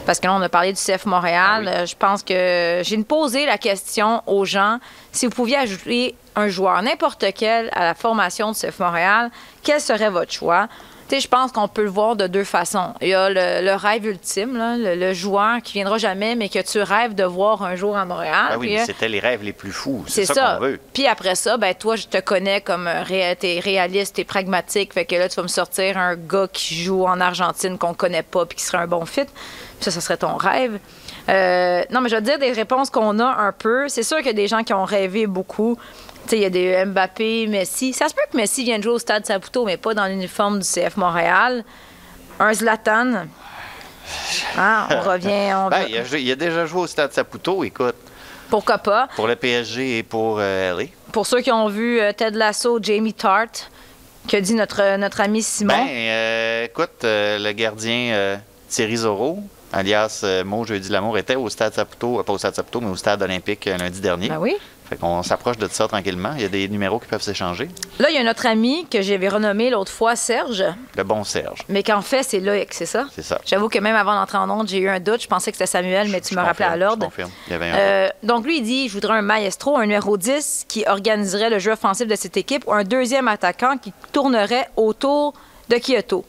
Parce 0.07 0.21
que 0.21 0.27
là, 0.27 0.35
on 0.35 0.41
a 0.43 0.49
parlé 0.49 0.73
du 0.73 0.79
CF 0.81 1.05
Montréal. 1.07 1.65
Ah 1.67 1.71
oui. 1.73 1.81
Euh, 1.83 1.87
Je 1.87 1.97
pense 1.97 2.23
que 2.23 2.81
j'ai 2.85 2.99
posé 3.05 3.47
la 3.47 3.59
question 3.59 4.23
aux 4.27 4.45
gens 4.45 4.79
si 5.13 5.27
vous 5.27 5.33
pouviez 5.33 5.57
ajouter 5.57 6.15
un 6.37 6.49
joueur, 6.49 6.81
n'importe 6.83 7.25
quel, 7.35 7.71
à 7.73 7.85
la 7.85 7.95
formation 7.95 8.53
du 8.53 8.59
CF 8.59 8.79
Montréal, 8.79 9.31
quel 9.63 9.81
serait 9.81 10.11
votre 10.11 10.33
choix? 10.33 10.69
Tu 11.09 11.17
sais, 11.17 11.23
je 11.23 11.29
pense 11.29 11.51
qu'on 11.51 11.67
peut 11.67 11.83
le 11.83 11.91
voir 11.91 12.15
de 12.15 12.29
deux 12.29 12.45
façons. 12.45 12.95
Il 13.01 13.09
y 13.09 13.15
a 13.15 13.29
le, 13.29 13.65
le 13.67 13.75
rêve 13.75 14.07
ultime, 14.07 14.57
là, 14.57 14.77
le, 14.77 14.95
le 14.95 15.13
joueur 15.13 15.61
qui 15.61 15.73
viendra 15.73 15.99
jamais, 15.99 16.37
mais 16.37 16.49
que 16.49 16.61
tu 16.61 16.81
rêves 16.81 17.17
de 17.17 17.25
voir 17.25 17.65
un 17.65 17.75
jour 17.75 17.97
à 17.97 18.05
Montréal. 18.05 18.51
Ah 18.51 18.59
oui, 18.59 18.79
euh, 18.79 18.83
c'était 18.87 19.09
les 19.09 19.19
rêves 19.19 19.43
les 19.43 19.53
plus 19.53 19.73
fous. 19.73 20.05
c'est 20.07 20.25
ça. 20.25 20.35
ça, 20.35 20.55
qu'on 20.61 20.67
veut. 20.67 20.81
Puis 20.95 21.09
après 21.09 21.35
ça, 21.35 21.57
ben 21.57 21.75
toi, 21.75 21.97
je 21.97 22.07
te 22.07 22.19
connais 22.21 22.61
comme 22.61 22.87
un 22.87 23.03
ré- 23.03 23.35
t'es 23.41 23.59
réaliste, 23.59 24.15
t'es 24.15 24.25
pragmatique. 24.25 24.95
Fait 24.95 25.05
que 25.05 25.17
là, 25.17 25.29
tu 25.29 25.35
vas 25.35 25.43
me 25.43 25.49
sortir 25.49 25.99
un 25.99 26.15
gars 26.15 26.47
qui 26.53 26.77
joue 26.81 27.05
en 27.05 27.21
Argentine 27.21 27.77
qu'on 27.77 27.93
connaît 27.95 28.23
pas 28.23 28.47
puis 28.47 28.59
qui 28.59 28.63
serait 28.65 28.79
un 28.79 28.87
bon 28.87 29.05
fit. 29.05 29.25
Puis 29.25 29.33
ça, 29.81 29.91
ça 29.91 30.01
serait 30.01 30.17
ton 30.17 30.37
rêve. 30.37 30.79
Euh, 31.29 31.83
non, 31.91 32.01
mais 32.03 32.09
je 32.09 32.17
te 32.17 32.21
dire 32.21 32.39
des 32.39 32.53
réponses 32.53 32.89
qu'on 32.89 33.19
a 33.19 33.25
un 33.27 33.51
peu. 33.53 33.89
C'est 33.89 34.05
sûr 34.05 34.19
qu'il 34.19 34.27
y 34.27 34.31
a 34.31 34.35
des 34.35 34.47
gens 34.47 34.63
qui 34.63 34.73
ont 34.75 34.85
rêvé 34.85 35.27
beaucoup. 35.27 35.77
Tu 36.25 36.31
sais, 36.31 36.37
il 36.37 36.43
y 36.43 36.45
a 36.45 36.51
des 36.51 36.85
Mbappé, 36.85 37.47
Messi. 37.47 37.93
Ça 37.93 38.09
se 38.09 38.15
peut 38.15 38.21
que 38.31 38.37
Messi 38.37 38.65
vienne 38.65 38.83
jouer 38.83 38.93
au 38.93 38.99
Stade 38.99 39.27
Saputo, 39.27 39.65
mais 39.65 39.77
pas 39.77 39.95
dans 39.95 40.07
l'uniforme 40.07 40.61
du 40.61 40.67
CF 40.67 40.97
Montréal. 40.97 41.65
Un 42.39 42.53
Zlatan. 42.55 43.27
Ah, 44.57 44.89
on 44.91 45.01
revient. 45.11 45.53
On 45.55 45.69
Ben, 45.69 45.85
il, 45.89 45.97
a, 45.97 46.19
il 46.19 46.31
a 46.31 46.37
déjà 46.37 46.67
joué 46.67 46.83
au 46.83 46.87
Stade 46.87 47.13
Saputo, 47.13 47.65
écoute, 47.65 47.97
Pourquoi 48.49 48.79
pas? 48.79 49.09
pour 49.17 49.27
le 49.27 49.37
PSG 49.37 49.99
et 49.99 50.03
pour 50.03 50.39
euh, 50.41 50.77
LA. 50.77 50.85
Pour 51.13 51.27
ceux 51.27 51.41
qui 51.41 51.51
ont 51.53 51.69
vu 51.69 52.01
euh, 52.01 52.13
Ted 52.13 52.37
Lasso, 52.37 52.79
Jamie 52.83 53.15
Tart, 53.15 53.49
que 54.29 54.37
dit 54.37 54.55
notre, 54.55 54.97
notre 54.97 55.21
ami 55.21 55.43
Simon. 55.43 55.75
Ben, 55.75 55.87
euh, 55.89 56.65
écoute, 56.67 57.05
euh, 57.05 57.39
le 57.39 57.53
gardien 57.53 58.13
euh, 58.13 58.37
Thierry 58.69 58.99
Zorro, 58.99 59.43
alias 59.73 60.25
Mo 60.45 60.65
Jeudi 60.65 60.89
Lamour, 60.91 61.19
était 61.19 61.37
au 61.37 61.49
Stade 61.49 61.75
Saputo, 61.75 62.23
pas 62.23 62.33
au 62.33 62.39
Stade 62.39 62.55
Saputo, 62.55 62.81
mais 62.81 62.91
au 62.91 62.97
Stade 62.97 63.23
olympique 63.23 63.65
lundi 63.67 64.01
dernier. 64.01 64.29
Ben 64.29 64.39
oui. 64.39 64.57
Fait 64.91 64.97
qu'on 64.97 65.23
s'approche 65.23 65.57
de 65.57 65.69
ça 65.69 65.87
tranquillement. 65.87 66.33
Il 66.35 66.43
y 66.43 66.45
a 66.45 66.49
des 66.49 66.69
numéros 66.69 66.99
qui 66.99 67.07
peuvent 67.07 67.23
s'échanger. 67.23 67.69
Là, 68.01 68.11
il 68.11 68.17
y 68.17 68.19
a 68.19 68.25
notre 68.25 68.45
ami 68.45 68.89
que 68.91 69.03
j'avais 69.03 69.29
renommé 69.29 69.71
l'autre 69.71 69.93
fois 69.93 70.17
Serge, 70.17 70.65
Le 70.97 71.05
bon 71.05 71.23
Serge, 71.23 71.61
mais 71.69 71.85
qu'en 71.85 72.03
fait, 72.03 72.25
c'est 72.25 72.41
Loïc, 72.41 72.75
c'est 72.75 72.87
ça? 72.87 73.07
c'est 73.15 73.23
ça. 73.23 73.41
J'avoue 73.47 73.69
que 73.69 73.79
même 73.79 73.95
avant 73.95 74.15
d'entrer 74.17 74.39
en 74.39 74.51
onde, 74.51 74.67
j'ai 74.69 74.79
eu 74.79 74.89
un 74.89 74.99
doute. 74.99 75.23
Je 75.23 75.29
pensais 75.29 75.53
que 75.53 75.57
c'était 75.57 75.71
Samuel, 75.71 76.09
mais 76.09 76.21
tu 76.21 76.35
me 76.35 76.41
rappelais 76.41 76.67
à 76.67 76.77
l'ordre. 76.77 77.05
Je 77.05 77.07
confirme. 77.07 77.31
Il 77.47 77.53
y 77.53 77.55
avait 77.55 77.71
un 77.71 77.75
Euh, 77.77 78.09
donc, 78.25 78.45
lui, 78.45 78.59
il 78.59 78.65
dit 78.65 78.89
Je 78.89 78.95
voudrais 78.95 79.17
un 79.17 79.23
maestro, 79.23 79.77
un 79.77 79.83
numéro 79.83 80.17
10 80.17 80.65
qui 80.67 80.85
organiserait 80.89 81.51
le 81.51 81.61
jeu 81.61 81.71
offensif 81.71 82.09
de 82.09 82.17
cette 82.17 82.37
équipe, 82.37 82.67
ou 82.67 82.73
un 82.73 82.83
deuxième 82.83 83.29
attaquant 83.29 83.79
qui 83.79 83.93
tournerait 84.11 84.69
autour 84.75 85.35
de 85.69 85.77
Kyoto. 85.77 86.25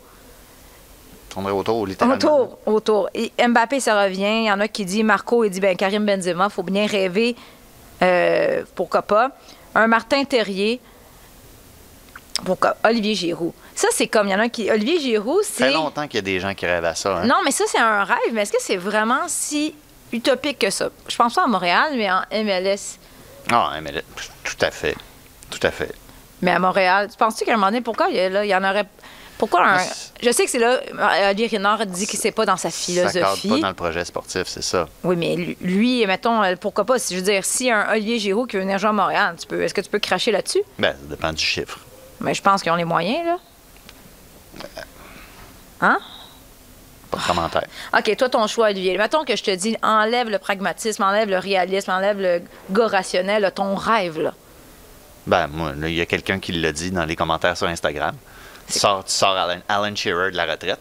tournerait 1.29 1.53
autour, 1.53 1.87
littéralement. 1.87 2.15
Autour, 2.15 2.57
autour. 2.67 3.09
Et 3.15 3.31
Mbappé, 3.47 3.79
ça 3.79 4.03
revient. 4.03 4.41
Il 4.41 4.45
y 4.45 4.51
en 4.51 4.59
a 4.59 4.67
qui 4.67 4.85
dit 4.85 5.03
Marco, 5.03 5.43
il 5.43 5.49
dit 5.49 5.59
ben, 5.59 5.75
Karim 5.75 6.05
Benzema, 6.05 6.49
faut 6.49 6.61
bien 6.61 6.85
rêver. 6.85 7.35
Euh, 8.03 8.63
pourquoi 8.75 9.01
pas? 9.03 9.31
Un 9.75 9.87
Martin 9.87 10.23
Terrier. 10.23 10.79
Pourquoi? 12.45 12.75
Olivier 12.83 13.13
Giroud. 13.15 13.53
Ça, 13.75 13.87
c'est 13.91 14.07
comme, 14.07 14.27
il 14.27 14.31
y 14.31 14.35
en 14.35 14.39
a 14.39 14.49
qui. 14.49 14.69
Olivier 14.71 14.99
Giroud, 14.99 15.43
Ça 15.43 15.49
c'est. 15.57 15.63
fait 15.65 15.73
longtemps 15.73 16.07
qu'il 16.07 16.15
y 16.15 16.19
a 16.19 16.21
des 16.23 16.39
gens 16.39 16.53
qui 16.53 16.65
rêvent 16.65 16.85
à 16.85 16.95
ça. 16.95 17.17
hein. 17.17 17.25
Non, 17.25 17.35
mais 17.45 17.51
ça, 17.51 17.65
c'est 17.67 17.77
un 17.77 18.03
rêve. 18.03 18.17
Mais 18.33 18.41
est-ce 18.41 18.51
que 18.51 18.61
c'est 18.61 18.77
vraiment 18.77 19.21
si 19.27 19.75
utopique 20.11 20.59
que 20.59 20.69
ça? 20.69 20.89
Je 21.07 21.15
pense 21.15 21.35
pas 21.35 21.43
à 21.43 21.47
Montréal, 21.47 21.91
mais 21.95 22.09
en 22.11 22.21
MLS. 22.31 22.97
Ah, 23.51 23.73
mais 23.81 23.91
là, 23.91 24.01
tout 24.43 24.65
à 24.65 24.71
fait. 24.71 24.95
Tout 25.49 25.59
à 25.63 25.71
fait. 25.71 25.93
Mais 26.41 26.51
à 26.51 26.59
Montréal, 26.59 27.07
tu 27.11 27.17
penses-tu 27.17 27.45
qu'à 27.45 27.53
un 27.53 27.57
moment 27.57 27.67
donné, 27.67 27.81
pourquoi 27.81 28.07
il 28.09 28.15
y, 28.15 28.19
a- 28.19 28.29
là, 28.29 28.43
il 28.45 28.49
y 28.49 28.55
en 28.55 28.63
aurait 28.63 28.85
Pourquoi 29.41 29.67
un... 29.67 29.77
Je 30.21 30.29
sais 30.31 30.45
que 30.45 30.51
c'est 30.51 30.59
là, 30.59 30.79
euh, 30.93 31.29
Olivier 31.31 31.57
Renard 31.57 31.83
dit 31.87 32.05
que 32.05 32.15
c'est 32.15 32.29
pas 32.31 32.45
dans 32.45 32.57
sa 32.57 32.69
Ça 32.69 32.93
cadre 32.93 33.09
philosophie. 33.11 33.49
pas 33.49 33.57
dans 33.59 33.67
le 33.69 33.73
projet 33.73 34.05
sportif, 34.05 34.43
c'est 34.45 34.61
ça. 34.61 34.87
Oui, 35.03 35.15
mais 35.15 35.55
lui- 35.59 36.05
mettons, 36.05 36.43
euh, 36.43 36.55
pourquoi 36.55 36.85
pas? 36.85 36.99
Si 36.99 37.15
je 37.15 37.19
veux 37.19 37.25
dire, 37.25 37.43
si 37.43 37.71
un 37.71 37.89
Olivier 37.91 38.19
Giroud 38.19 38.47
qui 38.47 38.57
veut 38.57 38.61
venir 38.61 38.77
jouer 38.77 38.89
à 38.89 38.93
Montréal, 38.93 39.35
tu 39.41 39.47
peux, 39.47 39.59
est-ce 39.63 39.73
que 39.73 39.81
tu 39.81 39.89
peux 39.89 39.97
cracher 39.97 40.31
là-dessus? 40.31 40.61
Ben, 40.77 40.91
ça 40.91 41.07
dépend 41.09 41.33
du 41.33 41.43
chiffre. 41.43 41.79
Mais 42.19 42.35
je 42.35 42.41
pense 42.43 42.61
qu'ils 42.61 42.71
ont 42.71 42.75
les 42.75 42.85
moyens, 42.85 43.25
là. 43.25 43.37
Hein? 45.81 45.97
Pas 47.09 47.17
de 47.17 47.23
commentaire. 47.23 47.65
OK, 47.97 48.15
toi, 48.15 48.29
ton 48.29 48.45
choix, 48.45 48.67
Olivier. 48.69 48.95
Mettons 48.99 49.23
que 49.25 49.35
je 49.35 49.41
te 49.43 49.49
dis, 49.55 49.75
enlève 49.81 50.29
le 50.29 50.37
pragmatisme, 50.37 51.01
enlève 51.01 51.29
le 51.29 51.39
réalisme, 51.39 51.89
enlève 51.89 52.19
le 52.21 52.43
gars 52.69 52.87
rationnel, 52.87 53.51
ton 53.55 53.73
rêve, 53.73 54.19
là. 54.21 54.33
Ben, 55.25 55.47
moi, 55.47 55.73
il 55.81 55.93
y 55.95 56.01
a 56.01 56.05
quelqu'un 56.05 56.39
qui 56.39 56.51
l'a 56.51 56.71
dit 56.71 56.91
dans 56.91 57.05
les 57.05 57.15
commentaires 57.15 57.57
sur 57.57 57.65
Instagram. 57.67 58.15
Tu 58.71 58.79
sors, 58.79 59.03
tu 59.05 59.11
sors 59.13 59.35
Alan, 59.35 59.59
Alan 59.67 59.95
Shearer 59.95 60.31
de 60.31 60.37
la 60.37 60.45
retraite. 60.45 60.79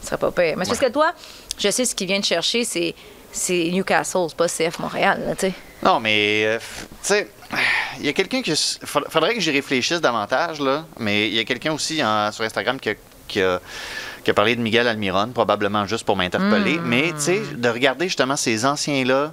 Ce 0.00 0.06
serait 0.08 0.18
pas 0.18 0.30
pire. 0.32 0.56
Mais 0.56 0.64
c'est 0.64 0.70
parce 0.70 0.80
que 0.80 0.90
toi, 0.92 1.12
je 1.58 1.70
sais 1.70 1.84
ce 1.84 1.94
qu'il 1.94 2.06
vient 2.08 2.18
de 2.20 2.24
chercher, 2.24 2.64
c'est, 2.64 2.94
c'est 3.30 3.70
Newcastle, 3.72 4.26
c'est 4.28 4.36
pas 4.36 4.48
CF 4.48 4.78
Montréal, 4.78 5.34
tu 5.38 5.46
sais. 5.46 5.52
Non, 5.82 6.00
mais, 6.00 6.44
euh, 6.46 6.58
tu 6.58 6.64
sais, 7.02 7.28
il 8.00 8.06
y 8.06 8.08
a 8.08 8.12
quelqu'un 8.12 8.40
qui. 8.42 8.54
fa- 8.54 9.02
Faudrait 9.08 9.34
que 9.34 9.40
j'y 9.40 9.50
réfléchisse 9.50 10.00
davantage, 10.00 10.60
là. 10.60 10.84
Mais 10.98 11.28
il 11.28 11.34
y 11.34 11.38
a 11.40 11.44
quelqu'un 11.44 11.72
aussi 11.72 12.02
en- 12.04 12.30
sur 12.32 12.44
Instagram 12.44 12.78
qui 12.80 12.90
a, 12.90 12.94
qui, 13.28 13.40
a, 13.42 13.60
qui 14.24 14.30
a 14.30 14.34
parlé 14.34 14.54
de 14.56 14.60
Miguel 14.60 14.86
Almiron, 14.88 15.28
probablement 15.28 15.86
juste 15.86 16.04
pour 16.04 16.16
m'interpeller. 16.16 16.78
Mais, 16.84 17.12
tu 17.12 17.20
sais, 17.20 17.40
de 17.54 17.68
regarder 17.68 18.06
justement 18.06 18.36
ces 18.36 18.64
anciens-là 18.64 19.32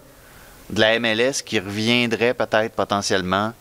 de 0.69 0.79
la 0.81 0.99
MLS 0.99 1.41
qui 1.45 1.59
reviendraient 1.59 2.33
peut-être 2.33 2.73
potentiellement. 2.75 3.53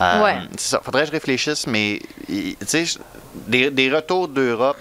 Euh, 0.00 0.22
Ouais. 0.22 0.36
c'est 0.56 0.70
ça. 0.70 0.80
Faudrait 0.84 1.02
que 1.02 1.08
je 1.08 1.12
réfléchisse, 1.12 1.66
mais, 1.66 2.00
tu 2.28 2.56
sais, 2.66 2.84
des, 3.34 3.70
des 3.70 3.90
retours 3.94 4.28
d'Europe, 4.28 4.76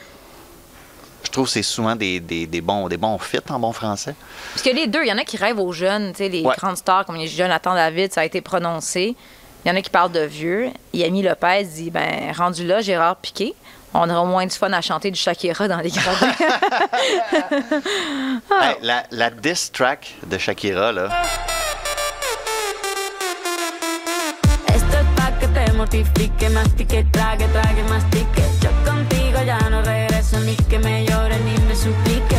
je 1.24 1.30
trouve 1.32 1.46
que 1.46 1.52
c'est 1.52 1.64
souvent 1.64 1.96
des, 1.96 2.20
des, 2.20 2.48
des 2.48 2.62
bons, 2.62 2.88
des 2.88 2.98
bons 2.98 3.18
fits 3.18 3.38
en 3.50 3.60
bon 3.60 3.72
français. 3.74 4.16
Parce 4.54 4.62
que 4.64 4.70
les 4.76 4.88
deux, 4.88 5.04
il 5.04 5.08
y 5.10 5.14
en 5.14 5.18
a 5.18 5.24
qui 5.24 5.38
rêvent 5.38 5.60
aux 5.60 5.72
jeunes, 5.72 6.12
tu 6.12 6.18
sais, 6.20 6.30
les 6.30 6.42
Ouais. 6.42 6.56
grandes 6.58 6.78
stars 6.78 7.06
comme 7.06 7.16
les 7.18 7.28
Jonathan 7.28 7.74
David, 7.74 8.12
ça 8.14 8.22
a 8.22 8.26
été 8.26 8.42
prononcé. 8.42 9.16
Il 9.64 9.68
y 9.68 9.72
en 9.72 9.78
a 9.78 9.82
qui 9.82 9.90
parlent 9.92 10.12
de 10.12 10.22
vieux. 10.22 10.70
Yami 10.94 11.22
Lopez 11.22 11.64
dit, 11.66 11.92
ben, 11.92 12.32
rendu 12.36 12.66
là, 12.66 12.82
Gérard 12.82 13.18
Piqué. 13.18 13.54
On 13.94 14.10
aura 14.10 14.24
moins 14.26 14.46
du 14.46 14.56
fun 14.56 14.72
à 14.74 14.82
chanter 14.82 15.12
du 15.12 15.20
Shakira 15.20 15.68
dans 15.68 15.80
les 15.80 15.90
gradins. 15.92 16.32
Ah. 18.50 18.72
Hey, 18.72 18.76
la, 18.82 19.04
la 19.12 19.30
diss 19.30 19.72
track 19.72 20.16
de 20.26 20.38
Shakira, 20.38 20.92
là. 20.92 21.10
Mortifique, 25.86 26.48
mastique, 26.54 27.06
trague, 27.12 27.46
trague, 27.54 27.84
mastique. 27.90 28.42
Yo 28.62 28.70
contigo 28.86 29.40
ya 29.44 29.58
no 29.70 29.82
regreso, 29.82 30.40
ni 30.42 30.56
que 30.56 30.78
me 30.78 31.04
llore, 31.06 31.36
ni 31.40 31.58
me 31.68 31.76
suplique. 31.76 32.38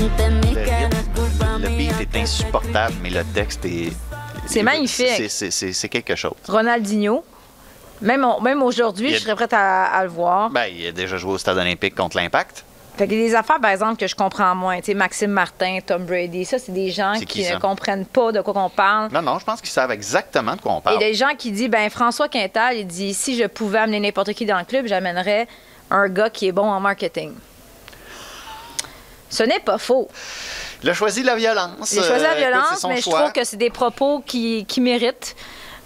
Entendí 0.00 0.54
Le, 0.54 0.64
que 0.64 0.70
no 0.88 0.96
es 1.00 1.08
culpa 1.14 1.58
le 1.58 1.68
mía. 1.70 1.92
beat 1.98 2.14
est 2.14 2.16
insupportable, 2.22 2.94
mais 3.02 3.10
le 3.10 3.24
texte 3.34 3.64
est. 3.64 3.92
C'est 4.46 4.60
est- 4.60 4.62
magnifique. 4.62 5.08
c'est- 5.16 5.28
c'est- 5.28 5.50
C'est 5.50 5.72
c'est 5.72 5.88
quelque 5.88 6.14
chose. 6.14 6.34
Ronaldinho. 6.46 7.24
Même, 8.02 8.24
même 8.42 8.62
aujourd'hui, 8.62 9.12
a- 9.12 9.16
je 9.18 9.22
serais 9.22 9.34
prête 9.34 9.52
à, 9.52 9.86
à 9.86 10.04
le 10.04 10.10
voir. 10.10 10.50
Ben, 10.50 10.66
il 10.66 10.86
a 10.86 10.92
déjà 10.92 11.16
joué 11.16 11.32
au 11.32 11.38
Stade 11.38 11.58
olympique 11.58 11.94
contre 11.96 12.16
l'Impact. 12.18 12.64
Fait 13.00 13.06
que 13.06 13.12
des 13.12 13.34
affaires, 13.34 13.58
par 13.62 13.70
exemple, 13.70 13.96
que 13.96 14.06
je 14.06 14.14
comprends 14.14 14.54
moins. 14.54 14.76
Tu 14.80 14.88
sais, 14.88 14.94
Maxime 14.94 15.30
Martin, 15.30 15.78
Tom 15.86 16.04
Brady, 16.04 16.44
ça, 16.44 16.58
c'est 16.58 16.70
des 16.70 16.90
gens 16.90 17.14
qui, 17.26 17.50
ne 17.50 17.58
comprennent 17.58 18.04
pas 18.04 18.30
de 18.30 18.42
quoi 18.42 18.52
qu'on 18.52 18.68
parle. 18.68 19.10
Non, 19.10 19.22
non, 19.22 19.38
je 19.38 19.44
pense 19.46 19.62
qu'ils 19.62 19.70
savent 19.70 19.90
exactement 19.90 20.54
de 20.54 20.60
quoi 20.60 20.72
on 20.72 20.80
Et 20.80 20.82
parle. 20.82 20.98
des 20.98 21.14
gens 21.14 21.34
qui 21.34 21.50
disent, 21.50 21.70
ben 21.70 21.88
François 21.88 22.28
Quintal, 22.28 22.76
il 22.76 22.86
dit, 22.86 23.14
si 23.14 23.38
je 23.38 23.46
pouvais 23.46 23.78
amener 23.78 24.00
n'importe 24.00 24.34
qui 24.34 24.44
dans 24.44 24.58
le 24.58 24.66
club, 24.66 24.86
j'amènerais 24.86 25.48
un 25.90 26.10
gars 26.10 26.28
qui 26.28 26.48
est 26.48 26.52
bon 26.52 26.70
en 26.70 26.78
marketing. 26.78 27.32
Ce 29.30 29.44
n'est 29.44 29.60
pas 29.60 29.78
faux. 29.78 30.06
Il 30.82 30.90
a 30.90 30.92
choisi 30.92 31.22
la 31.22 31.36
violence. 31.36 31.94
J'ai 31.94 32.02
choisi 32.02 32.22
la 32.22 32.32
Euh, 32.32 32.32
écoute, 32.32 32.38
violence, 32.38 32.86
mais 32.86 33.00
je 33.00 33.08
trouve 33.08 33.32
que 33.32 33.44
c'est 33.44 33.56
des 33.56 33.70
propos 33.70 34.22
qui, 34.26 34.66
qui 34.66 34.82
méritent. 34.82 35.34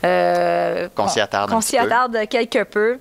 Euh, 0.05 0.89
Qu'on 0.95 1.09
s'y 1.09 1.21
attarde 1.21 1.51
Qu'on 1.51 1.61
peu. 1.61 2.27
quelque 2.27 2.65
peu. 2.65 2.99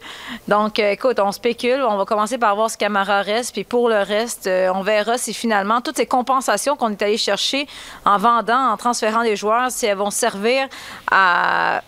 Donc, 0.48 0.80
euh, 0.80 0.92
écoute, 0.92 1.20
on 1.20 1.32
spécule. 1.32 1.84
On 1.88 1.98
va 1.98 2.06
commencer 2.06 2.38
par 2.38 2.56
voir 2.56 2.70
ce 2.70 2.78
Camara 2.78 3.22
reste. 3.22 3.54
Puis 3.54 3.64
pour 3.64 3.90
le 3.90 4.00
reste, 4.00 4.48
euh, 4.48 4.72
on 4.74 4.82
verra 4.82 5.18
si 5.18 5.34
finalement 5.34 5.82
toutes 5.82 5.98
ces 5.98 6.06
compensations 6.06 6.76
qu'on 6.76 6.92
est 6.92 7.02
allé 7.02 7.18
chercher 7.18 7.68
en 8.06 8.18
vendant, 8.18 8.72
en 8.72 8.78
transférant 8.78 9.24
des 9.24 9.36
joueurs, 9.36 9.72
si 9.72 9.86
elles 9.86 9.98
vont 9.98 10.12
servir 10.12 10.68
à 11.12 11.82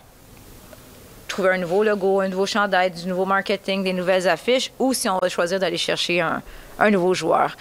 trouver 1.27 1.51
un 1.51 1.57
nouveau 1.57 1.83
logo, 1.83 2.21
un 2.21 2.27
nouveau 2.27 2.45
chandail, 2.45 2.91
du 2.91 3.07
nouveau 3.07 3.25
marketing, 3.25 3.83
des 3.83 3.93
nouvelles 3.93 4.27
affiches, 4.27 4.71
ou 4.79 4.93
si 4.93 5.09
on 5.09 5.17
va 5.21 5.27
choisir 5.29 5.59
d'aller 5.59 5.77
chercher 5.77 6.21
un, 6.21 6.41
un 6.79 6.91
nouveau 6.91 7.13
joueur. 7.13 7.55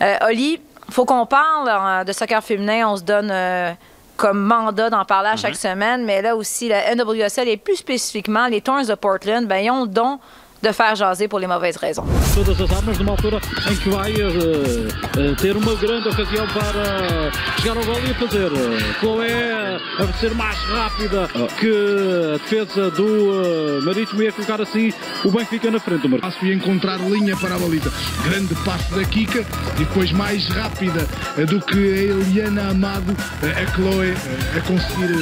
Euh, 0.00 0.16
Oli, 0.28 0.60
faut 0.90 1.04
qu'on 1.04 1.26
parle 1.26 2.04
de 2.04 2.12
soccer 2.12 2.42
féminin. 2.42 2.88
On 2.88 2.96
se 2.96 3.02
donne 3.02 3.30
euh, 3.30 3.72
comme 4.22 4.38
mandat 4.38 4.88
d'en 4.88 5.04
parler 5.04 5.30
à 5.30 5.36
chaque 5.36 5.56
semaine, 5.56 6.04
mais 6.04 6.22
là 6.22 6.36
aussi, 6.36 6.68
la 6.68 6.94
NWSL 6.94 7.48
et 7.48 7.56
plus 7.56 7.74
spécifiquement 7.74 8.46
les 8.46 8.60
Thorns 8.60 8.86
de 8.86 8.94
Portland, 8.94 9.48
ben, 9.48 9.56
ils 9.56 9.68
ont 9.68 9.82
le 9.82 9.88
don 9.88 10.20
de 10.62 10.72
faire 10.72 10.94
jaser 10.94 11.26
pour 11.28 11.40
les 11.40 11.46
mauvaises 11.48 11.76
raisons. 11.76 12.04
todas 12.34 12.60
as 12.60 12.70
armas 12.70 12.98
numa 12.98 13.10
altura 13.12 13.40
em 13.70 13.76
que 13.76 13.88
vai 13.90 14.12
eh, 14.12 14.88
eh, 15.18 15.34
ter 15.40 15.56
uma 15.56 15.74
grande 15.74 16.08
ocasião 16.08 16.46
para 16.48 17.30
chegar 17.60 17.76
ao 17.76 17.84
gol 17.84 17.98
e 17.98 18.14
fazer. 18.14 18.46
Eh, 18.52 18.94
Chloé 19.00 19.78
a 19.98 20.12
ser 20.20 20.34
mais 20.34 20.56
rápida 20.64 21.28
que 21.58 21.68
a 21.68 22.38
defesa 22.38 22.90
do 22.92 23.42
eh, 23.44 23.80
Marítimo 23.84 24.22
e 24.22 24.28
a 24.28 24.32
colocar 24.32 24.60
assim 24.60 24.92
o 25.24 25.30
Benfica 25.30 25.70
na 25.70 25.80
frente. 25.80 26.06
O 26.06 26.10
Mar- 26.10 26.20
passo 26.20 26.44
e 26.46 26.52
encontrar 26.54 26.98
linha 27.00 27.36
para 27.36 27.56
a 27.56 27.58
baliza. 27.58 27.92
Grande 28.24 28.54
passo 28.64 28.94
da 28.94 29.04
Kika 29.04 29.40
e 29.76 29.78
depois 29.84 30.12
mais 30.12 30.46
rápida 30.48 31.06
do 31.48 31.60
que 31.60 31.74
a 31.76 32.02
Eliana 32.02 32.70
Amado, 32.70 33.14
a 33.42 33.74
Chloe 33.74 34.14
a 34.56 34.60
conseguir. 34.60 35.12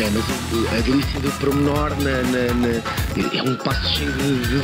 É, 0.00 0.08
mas 0.14 0.72
a 0.78 0.80
delícia 0.80 1.20
do 1.20 1.30
promenor 1.32 1.90
na, 2.00 2.22
na- 2.22 2.54
na- 2.54 3.38
é 3.38 3.42
um 3.42 3.54
passo 3.56 3.86
cheio 3.98 4.10
de, 4.12 4.46
de 4.48 4.56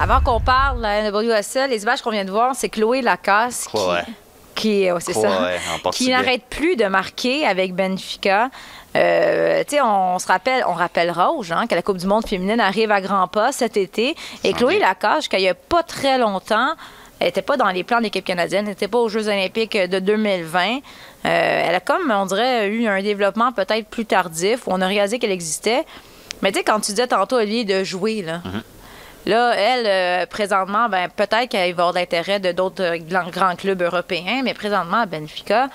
Avant 0.00 0.20
qu'on 0.20 0.40
parle 0.40 0.78
de 0.78 0.82
la 0.82 1.10
NWSL, 1.10 1.70
les 1.70 1.82
images 1.82 2.02
qu'on 2.02 2.10
vient 2.10 2.24
de 2.24 2.30
voir, 2.30 2.54
c'est 2.54 2.68
Chloé 2.68 3.02
Lacasse 3.02 3.68
qui, 4.54 4.86
c'est 5.00 5.14
ça, 5.14 5.50
n'arrête 6.08 6.42
plus 6.50 6.76
de 6.76 6.84
marquer 6.84 7.46
avec 7.46 7.74
Benfica. 7.74 8.50
Euh, 8.94 9.64
on, 9.82 10.18
se 10.18 10.26
rappelle, 10.26 10.64
on 10.68 10.74
rappellera 10.74 11.32
aux 11.32 11.42
gens 11.42 11.66
que 11.66 11.74
la 11.74 11.82
Coupe 11.82 11.96
du 11.96 12.06
Monde 12.06 12.26
féminine 12.26 12.60
arrive 12.60 12.90
à 12.90 13.00
grands 13.00 13.28
pas 13.28 13.52
cet 13.52 13.76
été. 13.76 14.14
Et 14.44 14.52
Chloé 14.52 14.78
Lacache, 14.78 15.28
qu'il 15.28 15.40
n'y 15.40 15.48
a 15.48 15.54
pas 15.54 15.82
très 15.82 16.18
longtemps, 16.18 16.74
elle 17.18 17.26
n'était 17.26 17.42
pas 17.42 17.56
dans 17.56 17.70
les 17.70 17.84
plans 17.84 17.98
de 17.98 18.04
l'équipe 18.04 18.24
canadienne, 18.24 18.66
elle 18.66 18.72
n'était 18.72 18.88
pas 18.88 18.98
aux 18.98 19.08
Jeux 19.08 19.28
olympiques 19.28 19.76
de 19.76 19.98
2020. 19.98 20.76
Euh, 20.76 20.78
elle 21.24 21.74
a 21.74 21.80
comme, 21.80 22.10
on 22.10 22.26
dirait, 22.26 22.68
eu 22.68 22.86
un 22.86 23.00
développement 23.02 23.52
peut-être 23.52 23.88
plus 23.88 24.04
tardif, 24.04 24.66
où 24.66 24.70
on 24.72 24.80
a 24.80 24.86
réalisé 24.86 25.18
qu'elle 25.18 25.32
existait. 25.32 25.84
Mais 26.42 26.50
tu 26.50 26.58
sais, 26.58 26.64
quand 26.64 26.80
tu 26.80 26.90
disais 26.90 27.06
tantôt, 27.06 27.36
Olivier, 27.36 27.64
de 27.64 27.84
jouer, 27.84 28.22
là, 28.22 28.42
Là, 29.26 29.54
elle, 29.56 29.86
euh, 29.86 30.26
présentement, 30.26 30.88
ben, 30.88 31.08
peut-être 31.08 31.48
qu'elle 31.48 31.72
va 31.74 31.82
avoir 31.84 31.94
l'intérêt 31.94 32.40
de 32.40 32.50
d'autres 32.52 32.82
euh, 32.82 32.98
grands, 33.30 33.54
clubs 33.56 33.80
européens, 33.82 34.42
mais 34.42 34.52
présentement, 34.54 34.98
à 35.02 35.06
Benfica, 35.06 35.68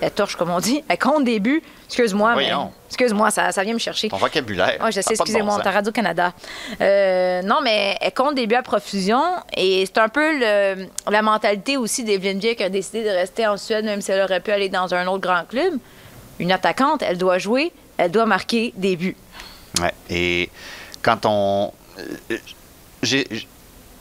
elle 0.00 0.10
torche, 0.10 0.36
comme 0.36 0.50
on 0.50 0.60
dit. 0.60 0.82
Elle 0.88 0.98
compte 0.98 1.24
des 1.24 1.38
buts. 1.40 1.62
Excuse-moi, 1.86 2.34
mais. 2.36 2.44
Voyons. 2.44 2.72
Excuse-moi, 2.88 3.30
ça, 3.30 3.52
ça 3.52 3.62
vient 3.64 3.74
me 3.74 3.78
chercher. 3.78 4.08
Ton 4.08 4.16
vocabulaire. 4.16 4.78
Oh, 4.82 4.86
je 4.86 5.00
sais, 5.00 5.12
excusez-moi, 5.14 5.46
bon 5.48 5.52
on 5.56 5.60
est 5.60 5.64
sens. 5.64 5.66
à 5.66 5.70
Radio-Canada. 5.72 6.32
Euh, 6.80 7.42
non, 7.42 7.60
mais 7.62 7.96
elle 8.00 8.12
compte 8.14 8.34
des 8.34 8.46
buts 8.46 8.54
à 8.56 8.62
profusion 8.62 9.20
et 9.56 9.84
c'est 9.86 9.98
un 9.98 10.08
peu 10.08 10.38
le- 10.38 10.86
la 11.10 11.22
mentalité 11.22 11.76
aussi 11.76 12.02
d'Evelyn 12.04 12.38
Vieux 12.38 12.54
qui 12.54 12.62
a 12.62 12.68
décidé 12.68 13.04
de 13.04 13.08
rester 13.10 13.46
en 13.46 13.56
Suède, 13.56 13.84
même 13.84 14.00
si 14.00 14.10
elle 14.12 14.22
aurait 14.22 14.40
pu 14.40 14.50
aller 14.52 14.68
dans 14.68 14.92
un 14.94 15.06
autre 15.06 15.20
grand 15.20 15.44
club. 15.48 15.74
Une 16.38 16.52
attaquante, 16.52 17.02
elle 17.02 17.18
doit 17.18 17.38
jouer, 17.38 17.72
elle 17.96 18.10
doit 18.10 18.26
marquer 18.26 18.72
des 18.76 18.96
buts. 18.96 19.16
Ouais. 19.80 19.92
Et 20.10 20.50
quand 21.02 21.24
on. 21.26 21.72
J'ai- 23.02 23.26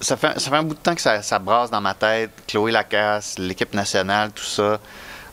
ça, 0.01 0.17
fait, 0.17 0.39
ça 0.39 0.49
fait 0.49 0.55
un 0.58 0.63
bout 0.63 0.73
de 0.75 0.79
temps 0.79 0.95
que 0.95 1.01
ça, 1.01 1.21
ça 1.21 1.39
brasse 1.39 1.71
dans 1.71 1.81
ma 1.81 1.93
tête. 1.93 2.31
Chloé 2.47 2.71
Lacasse, 2.71 3.38
l'équipe 3.39 3.73
nationale, 3.73 4.31
tout 4.31 4.43
ça. 4.43 4.79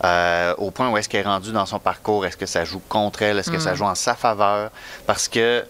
euh, 0.05 0.53
au 0.59 0.73
point 0.73 0.89
où 0.91 0.97
est-ce 0.99 1.09
qu'elle 1.09 1.21
est 1.21 1.29
rendue 1.29 1.53
dans 1.53 1.65
son 1.67 1.79
parcours? 1.79 2.27
Est-ce 2.27 2.37
que 2.37 2.47
ça 2.47 2.65
joue 2.65 2.81
contre 2.89 3.23
elle? 3.23 3.39
Est-ce 3.39 3.53
que 3.53 3.61
ça 3.61 3.75
joue 3.75 3.85
en 3.85 3.95
sa 3.95 4.17
faveur? 4.17 4.71
Parce 5.07 5.29
que, 5.29 5.65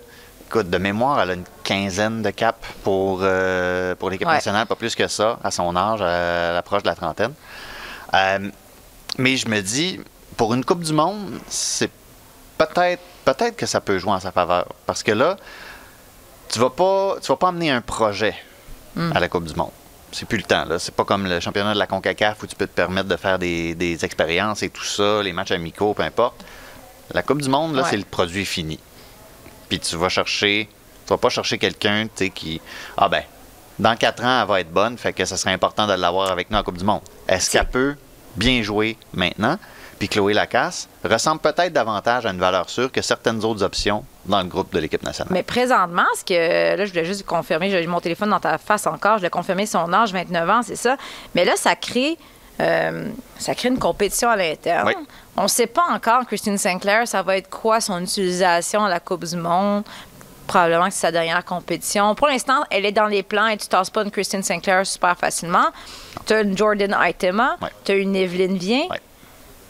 écoute, 0.49 0.71
de 0.71 0.79
mémoire, 0.79 1.21
elle 1.21 1.31
a 1.31 1.35
une 1.35 1.45
quinzaine 1.62 2.23
de 2.23 2.31
caps 2.31 2.66
pour, 2.83 3.19
euh, 3.23 3.95
pour 3.95 4.09
l'équipe 4.09 4.27
Ouais. 4.27 4.33
nationale, 4.33 4.66
pas 4.66 4.75
plus 4.77 4.95
que 4.95 5.07
ça, 5.07 5.39
à 5.45 5.51
son 5.51 5.77
âge, 5.77 6.01
à 6.01 6.53
l'approche 6.55 6.83
de 6.83 6.89
la 6.89 6.95
trentaine. 6.95 7.35
Euh, 8.14 8.49
mais 9.19 9.37
je 9.37 9.47
me 9.49 9.61
dis, 9.61 10.01
pour 10.39 10.55
une 10.55 10.64
Coupe 10.64 10.83
du 10.83 10.95
Monde, 10.95 11.39
c'est 11.49 11.91
peut-être 12.57 13.03
peut-être 13.27 13.57
que 13.57 13.66
ça 13.66 13.81
peut 13.83 13.99
jouer 13.99 14.12
en 14.12 14.21
sa 14.21 14.33
faveur. 14.33 14.66
Parce 14.87 15.03
que 15.03 15.12
là, 15.12 15.37
tu 16.53 16.59
vas 16.59 16.71
pas 16.71 17.17
tu 17.21 17.29
vas 17.29 17.37
pas 17.37 17.49
amener 17.49 17.71
un 17.71 17.81
projet 17.81 18.35
à 19.15 19.19
la 19.21 19.29
Coupe 19.29 19.45
du 19.47 19.55
Monde. 19.55 19.71
C'est 20.13 20.27
plus 20.29 20.37
le 20.37 20.45
temps. 20.45 20.67
là. 20.67 20.79
C'est 20.79 20.95
pas 20.95 21.05
comme 21.07 21.27
le 21.27 21.41
championnat 21.41 21.73
de 21.73 21.79
la 21.79 21.87
CONCACAF 21.87 22.43
où 22.43 22.47
tu 22.47 22.55
peux 22.55 22.67
te 22.67 22.75
permettre 22.75 23.09
de 23.09 23.17
faire 23.17 23.39
des, 23.39 23.75
des 23.75 24.05
expériences 24.05 24.63
et 24.63 24.69
tout 24.69 24.85
ça, 24.85 25.23
les 25.23 25.33
matchs 25.33 25.53
amicaux, 25.53 25.95
peu 25.95 26.03
importe. 26.03 26.45
La 27.15 27.23
Coupe 27.23 27.41
du 27.41 27.49
Monde, 27.49 27.75
là, 27.75 27.83
Ouais. 27.83 27.89
c'est 27.91 27.97
le 27.97 28.05
produit 28.05 28.45
fini. 28.45 28.79
Puis 29.71 29.81
tu 29.81 29.97
vas 29.97 30.11
chercher, 30.11 30.69
tu 31.07 31.09
vas 31.09 31.17
pas 31.17 31.31
chercher 31.31 31.57
quelqu'un, 31.57 32.05
tu 32.05 32.25
sais, 32.27 32.31
qui, 32.31 32.61
ah 32.99 33.09
ben, 33.09 33.23
Dans 33.79 33.97
quatre 33.97 34.23
ans, 34.23 34.43
elle 34.43 34.49
va 34.49 34.61
être 34.61 34.71
bonne, 34.71 34.99
fait 34.99 35.15
que 35.15 35.25
ce 35.25 35.37
serait 35.37 35.55
important 35.55 35.87
de 35.87 35.95
l'avoir 35.95 36.31
avec 36.31 36.51
nous 36.51 36.59
en 36.59 36.63
Coupe 36.63 36.77
du 36.77 36.85
Monde. 36.85 37.01
Est-ce 37.27 37.51
qu'elle 37.51 37.69
peut 37.71 37.97
bien 38.37 38.63
jouer 38.63 38.99
maintenant? 39.15 39.59
Puis 40.03 40.09
Chloé 40.09 40.35
Lacasse 40.35 40.89
ressemble 41.05 41.41
peut-être 41.41 41.73
davantage 41.73 42.27
à 42.27 42.31
une 42.31 42.41
valeur 42.41 42.69
sûre 42.69 42.91
que 42.91 43.01
certaines 43.01 43.45
autres 43.45 43.63
options 43.63 44.05
dans 44.27 44.41
le 44.41 44.49
groupe 44.49 44.75
de 44.75 44.81
l'équipe 44.81 45.05
nationale. 45.05 45.33
Mais 45.33 45.45
présentement, 45.45 46.03
ce 46.19 46.25
que 46.25 46.77
là, 46.77 46.85
je 46.85 46.91
voulais 46.91 47.05
juste 47.05 47.25
confirmer, 47.25 47.71
j'ai 47.71 47.87
mon 47.87 48.01
téléphone 48.01 48.31
dans 48.31 48.41
ta 48.41 48.59
face 48.59 48.89
encore, 48.89 49.13
je 49.13 49.19
voulais 49.19 49.31
confirmer 49.31 49.65
son 49.65 49.93
âge, 49.93 50.13
29 50.13 50.51
ans, 50.51 50.63
c'est 50.65 50.75
ça. 50.75 50.97
Mais 51.37 51.45
là, 51.45 51.53
ça 51.55 51.77
crée, 51.77 52.19
euh, 52.59 53.11
ça 53.39 53.55
crée 53.55 53.69
une 53.69 53.79
compétition 53.79 54.29
à 54.29 54.35
l'interne. 54.35 54.89
Oui. 54.89 54.95
On 55.37 55.45
ne 55.45 55.49
sait 55.49 55.69
pas 55.69 55.85
encore, 55.93 56.27
Christine 56.27 56.59
Sinclair, 56.59 57.07
ça 57.07 57.23
va 57.23 57.37
être 57.37 57.49
quoi 57.49 57.81
son 57.81 58.03
utilisation 58.03 58.85
à 58.85 58.89
la 58.89 58.99
Coupe 58.99 59.25
du 59.25 59.37
Monde? 59.37 59.85
Probablement 60.49 60.87
que 60.89 60.95
c'est 60.95 60.99
sa 61.03 61.13
dernière 61.13 61.45
compétition. 61.45 62.17
Pour 62.17 62.27
l'instant, 62.27 62.65
elle 62.71 62.87
est 62.87 62.91
dans 62.91 63.07
les 63.07 63.23
plans 63.23 63.47
et 63.47 63.57
tu 63.57 63.69
tasses 63.69 63.91
pas 63.91 64.03
une 64.03 64.11
Christine 64.11 64.43
Sinclair 64.43 64.85
super 64.85 65.17
facilement. 65.17 65.67
Tu 66.27 66.33
as 66.33 66.41
une 66.41 66.59
Jordan 66.59 66.97
Itema, 67.01 67.57
Ouais. 67.63 67.69
tu 67.85 67.93
as 67.93 67.95
une 67.95 68.17
Evelyne 68.17 68.59
Vien. 68.59 68.81
Ouais. 68.91 69.01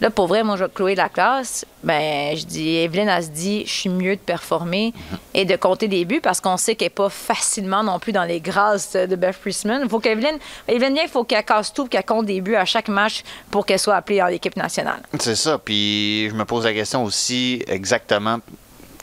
Là, 0.02 0.10
pour 0.10 0.26
vrai, 0.26 0.42
moi, 0.42 0.56
je 0.56 0.64
Chloé 0.64 0.94
de 0.94 0.98
la 0.98 1.08
classe, 1.08 1.64
ben, 1.84 2.36
je 2.36 2.44
dis, 2.44 2.74
Evelyne, 2.78 3.08
elle 3.08 3.22
se 3.22 3.28
dit, 3.28 3.62
je 3.64 3.72
suis 3.72 3.88
mieux 3.88 4.16
de 4.16 4.20
performer 4.20 4.92
et 5.32 5.44
de 5.44 5.54
compter 5.54 5.86
des 5.86 6.04
buts 6.04 6.20
parce 6.20 6.40
qu'on 6.40 6.56
sait 6.56 6.74
qu'elle 6.74 6.86
n'est 6.86 6.90
pas 6.90 7.08
facilement 7.08 7.84
non 7.84 8.00
plus 8.00 8.10
dans 8.10 8.24
les 8.24 8.40
grâces 8.40 8.94
de 8.94 9.14
Beth 9.14 9.36
Priestman. 9.36 9.82
Il 9.84 9.88
faut 9.88 10.00
qu'Evelyne, 10.00 10.38
Evelyne, 10.66 10.98
il 11.00 11.08
faut 11.08 11.22
qu'elle 11.22 11.44
casse 11.44 11.72
tout, 11.72 11.86
qu'elle 11.86 12.04
compte 12.04 12.26
des 12.26 12.40
buts 12.40 12.56
à 12.56 12.64
chaque 12.64 12.88
match 12.88 13.22
pour 13.48 13.64
qu'elle 13.64 13.78
soit 13.78 13.94
appelée 13.94 14.20
en 14.20 14.26
équipe 14.26 14.56
nationale. 14.56 15.02
C'est 15.20 15.36
ça. 15.36 15.58
Puis 15.58 16.28
je 16.30 16.34
me 16.34 16.44
pose 16.44 16.64
la 16.64 16.72
question 16.72 17.04
aussi 17.04 17.62
exactement 17.68 18.40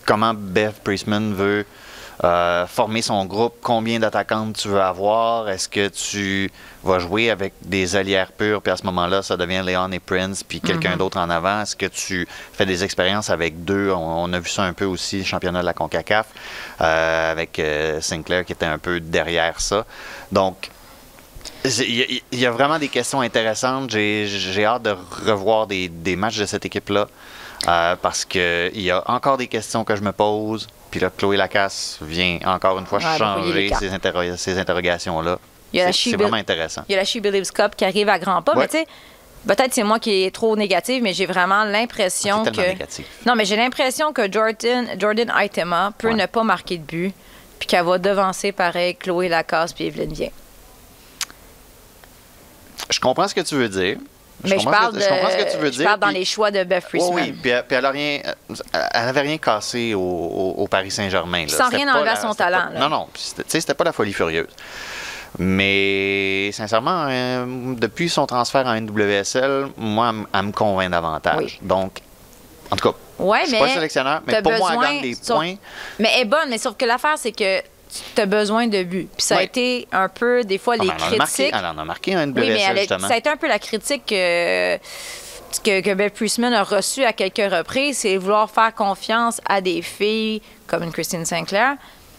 comment 0.05 0.33
Beth 0.33 0.81
Priestman 0.83 1.33
veut 1.33 1.65
euh, 2.23 2.67
former 2.67 3.01
son 3.01 3.23
groupe, 3.25 3.55
combien 3.61 3.99
d'attaquantes 3.99 4.57
tu 4.57 4.67
veux 4.67 4.81
avoir, 4.81 5.47
est-ce 5.49 5.69
que 5.69 5.87
tu 5.87 6.51
vas 6.83 6.99
jouer 6.99 7.29
avec 7.29 7.53
des 7.61 7.95
allières 7.95 8.31
pures, 8.33 8.61
puis 8.61 8.71
à 8.71 8.77
ce 8.77 8.83
moment-là, 8.85 9.21
ça 9.21 9.37
devient 9.37 9.61
Léon 9.65 9.91
et 9.91 9.99
Prince, 9.99 10.43
puis 10.43 10.59
quelqu'un 10.59 10.97
d'autre 10.97 11.17
en 11.17 11.29
avant, 11.29 11.61
est-ce 11.61 11.75
que 11.75 11.85
tu 11.85 12.27
fais 12.53 12.65
des 12.65 12.83
expériences 12.83 13.29
avec 13.29 13.63
deux, 13.63 13.91
on, 13.91 14.23
on 14.25 14.33
a 14.33 14.39
vu 14.39 14.49
ça 14.49 14.63
un 14.63 14.73
peu 14.73 14.85
aussi, 14.85 15.23
championnat 15.23 15.61
de 15.61 15.65
la 15.65 15.73
CONCACAF, 15.73 16.27
euh, 16.81 17.31
avec 17.31 17.57
euh, 17.59 18.01
Sinclair 18.01 18.43
qui 18.43 18.51
était 18.51 18.65
un 18.65 18.79
peu 18.79 18.99
derrière 18.99 19.61
ça. 19.61 19.85
Donc, 20.31 20.69
Il 21.65 21.95
y, 21.95 22.01
a- 22.03 22.21
il 22.31 22.39
y 22.39 22.45
a 22.45 22.51
vraiment 22.51 22.79
des 22.79 22.87
questions 22.87 23.19
intéressantes. 23.21 23.89
J'ai 23.91 24.27
j'ai 24.27 24.65
hâte 24.65 24.83
de 24.83 24.95
revoir 25.25 25.67
des, 25.67 25.89
des 25.89 26.15
matchs 26.15 26.37
de 26.37 26.45
cette 26.45 26.65
équipe-là 26.65 27.07
euh, 27.67 27.95
parce 28.01 28.25
qu'il 28.25 28.71
y 28.81 28.91
a 28.91 29.03
encore 29.09 29.37
des 29.37 29.47
questions 29.47 29.83
que 29.83 29.95
je 29.95 30.01
me 30.01 30.11
pose. 30.11 30.67
Puis 30.91 30.99
là, 30.99 31.09
Chloé 31.15 31.37
Lacasse 31.37 31.99
vient 32.01 32.39
encore 32.45 32.79
une 32.79 32.85
fois 32.85 32.99
Ouais, 32.99 33.11
les 33.11 33.17
changer 33.17 33.71
ces, 33.79 33.89
interro- 33.93 34.37
ces 34.37 34.57
interrogations-là. 34.57 35.37
C'est 35.91 36.15
vraiment 36.15 36.37
intéressant. 36.37 36.83
Il 36.89 36.93
y 36.93 36.95
a 36.95 36.97
la 36.97 37.05
She 37.05 37.17
Believes 37.17 37.51
Cup 37.51 37.75
qui 37.77 37.85
arrive 37.85 38.09
à 38.09 38.17
grands 38.17 38.41
pas, 38.41 38.53
Ouais. 38.53 38.61
mais 38.61 38.67
tu 38.67 38.77
sais, 38.77 38.87
peut-être 39.47 39.71
c'est 39.73 39.83
moi 39.83 39.99
qui 39.99 40.23
est 40.23 40.33
trop 40.33 40.55
négative, 40.55 41.03
mais 41.03 41.13
j'ai 41.13 41.27
vraiment 41.27 41.63
l'impression 41.63 42.43
C'est 42.43 42.55
que. 42.55 42.61
négatif. 42.61 43.05
Non, 43.27 43.35
mais 43.35 43.45
j'ai 43.45 43.55
l'impression 43.55 44.11
que 44.13 44.31
Jordan, 44.31 44.87
Jordan 44.97 45.31
Itema 45.39 45.91
peut 45.97 46.07
Ouais. 46.07 46.15
ne 46.15 46.25
pas 46.25 46.43
marquer 46.43 46.77
de 46.79 46.83
but, 46.83 47.13
puis 47.59 47.67
qu'elle 47.67 47.85
va 47.85 47.99
devancer 47.99 48.51
pareil 48.51 48.95
Chloé 48.95 49.29
Lacasse 49.29 49.73
puis 49.73 49.85
Evelyne 49.85 50.13
Vien. 50.13 50.29
Je 52.89 52.99
comprends 52.99 53.27
ce 53.27 53.35
que 53.35 53.41
tu 53.41 53.53
veux 53.55 53.69
dire. 53.69 53.97
Mais 54.43 54.57
je 54.59 54.63
parle, 54.65 54.99
je 54.99 55.07
comprends 55.07 55.29
ce 55.31 55.35
que 55.37 55.51
tu 55.51 55.57
veux 55.57 55.65
je 55.71 55.77
dire. 55.77 55.85
parle 55.85 55.99
dans 55.99 56.07
les 56.09 56.23
choix 56.25 56.49
de 56.51 56.63
Beth 56.63 56.85
Oui, 56.93 56.99
Friesman. 57.01 57.13
oui, 57.25 57.31
puis, 57.41 57.51
elle- 57.51 57.63
puis 57.67 57.75
elle 57.77 57.85
a 57.85 57.91
rien, 59.21 59.37
cassé 59.37 59.93
au, 59.93 59.99
au- 59.99 60.53
au 60.57 60.67
Paris 60.67 60.91
Saint-Germain. 60.91 61.45
Sans 61.47 61.69
rien 61.69 61.93
enlever 61.93 62.09
à 62.09 62.15
son 62.15 62.33
talent, 62.33 62.69
pas- 62.73 62.79
non, 62.79 62.89
non, 62.89 63.07
tu 63.13 63.21
sais, 63.21 63.59
c'était 63.59 63.73
pas 63.73 63.83
la 63.83 63.91
folie 63.91 64.13
furieuse. 64.13 64.47
Mais 65.37 66.51
sincèrement, 66.53 67.05
euh, 67.09 67.45
depuis 67.77 68.09
son 68.09 68.25
transfert 68.25 68.65
en 68.65 68.73
NWSL, 68.75 69.67
moi, 69.77 70.13
elle, 70.33 70.43
me 70.43 70.51
convainc 70.51 70.91
davantage. 70.91 71.37
Oui. 71.37 71.59
Donc, 71.61 71.99
en 72.71 72.75
tout 72.75 72.91
cas, 72.91 72.97
Ouais, 73.19 73.39
je 73.41 73.45
suis 73.47 73.53
mais 73.53 73.59
pas 73.59 73.65
le 73.67 73.71
sélectionneur, 73.73 74.21
mais 74.25 74.41
pour 74.41 74.51
moi, 74.53 74.69
elle 74.71 74.77
besoin- 74.77 74.91
gagne 74.93 75.01
des 75.01 75.13
sauf- 75.15 75.35
points. 75.37 75.55
Mais 75.99 76.09
elle 76.15 76.21
est 76.21 76.25
bonne, 76.25 76.49
mais 76.49 76.57
sauf 76.57 76.75
que 76.77 76.85
l'affaire, 76.85 77.15
c'est 77.17 77.31
que 77.31 77.61
tu 78.15 78.21
as 78.21 78.25
besoin 78.25 78.67
de 78.67 78.83
buts. 78.83 79.07
Puis 79.17 79.25
ça 79.25 79.37
a 79.37 79.43
été 79.43 79.87
un 79.91 80.07
peu, 80.09 80.43
des 80.43 80.57
fois, 80.57 80.75
Ah, 80.79 80.83
les 80.83 80.87
mais 80.89 80.93
elle, 80.97 81.03
en 81.03 81.07
a 81.07 81.17
marqué, 81.17 81.33
critiques. 81.43 81.55
elle 81.57 81.65
en 81.65 81.77
a 81.77 81.85
marqué 81.85 82.15
en 82.17 82.19
Oui, 82.19 82.33
mais 82.35 82.41
NWSL, 82.41 82.61
elle 82.71 82.77
a- 82.77 82.81
justement. 82.81 83.07
ça 83.07 83.13
a 83.13 83.17
été 83.17 83.29
un 83.29 83.37
peu 83.37 83.47
la 83.47 83.59
critique 83.59 84.03
que, 84.05 84.77
que, 85.63 85.81
que 85.81 85.93
Beth 85.93 86.13
Priestman 86.13 86.53
a 86.53 86.63
reçue 86.63 87.03
à 87.03 87.13
quelques 87.13 87.51
reprises, 87.51 87.97
c'est 87.99 88.17
vouloir 88.17 88.49
faire 88.49 88.73
confiance 88.75 89.41
à 89.47 89.61
des 89.61 89.81
filles 89.81 90.41
comme 90.67 90.83
une 90.83 90.91
Christine 90.91 91.25
Sinclair. 91.25 91.75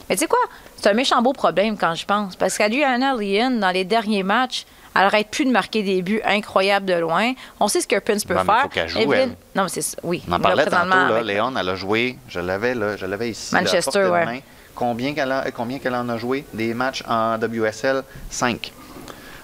Mais 0.08 0.16
tu 0.16 0.20
sais 0.22 0.26
quoi? 0.26 0.40
C'est 0.76 0.88
un 0.88 0.94
méchant 0.94 1.22
beau 1.22 1.32
problème 1.32 1.76
quand 1.78 1.94
je 1.94 2.04
pense. 2.04 2.34
Parce 2.34 2.58
qu'Adriana 2.58 3.14
Leon, 3.14 3.50
dans 3.60 3.70
les 3.70 3.84
derniers 3.84 4.24
matchs, 4.24 4.64
elle 4.96 5.02
arrête 5.02 5.28
plus 5.28 5.44
de 5.44 5.52
marquer 5.52 5.84
des 5.84 6.02
buts 6.02 6.20
incroyables 6.24 6.86
de 6.86 6.94
loin. 6.94 7.32
On 7.60 7.68
sait 7.68 7.80
ce 7.80 7.86
que 7.86 7.96
Prince 8.00 8.24
peut 8.24 8.34
Ouais, 8.34 8.40
mais 8.44 8.52
faire. 8.52 8.62
faut 8.62 8.68
qu'elle 8.70 8.88
joue, 8.88 8.98
Evelyn- 8.98 9.20
elle. 9.20 9.36
Non, 9.54 9.62
mais 9.62 9.68
c'est 9.68 9.96
oui. 10.02 10.24
On 10.26 10.32
en 10.32 10.38
Là, 10.38 10.42
parlait 10.42 10.64
tantôt, 10.64 10.88
là, 10.88 11.06
avec- 11.06 11.24
Léon, 11.26 11.52
elle 11.56 11.68
a 11.68 11.74
joué, 11.76 12.18
je 12.28 12.40
l'avais 12.40 12.74
là, 12.74 12.96
je 12.96 13.06
l'avais 13.06 13.30
ici. 13.30 13.54
là, 13.54 13.60
à 13.60 13.62
Manchester, 13.62 14.02
de 14.02 14.08
main. 14.08 14.40
Combien 14.74 15.14
qu'elle 15.14 15.32
a- 15.32 15.50
combien 15.50 15.78
qu'elle 15.78 15.94
en 15.94 16.08
a 16.08 16.16
joué 16.16 16.44
Des 16.54 16.74
matchs 16.74 17.02
en 17.08 17.36
WSL 17.38 18.02
5. 18.30 18.72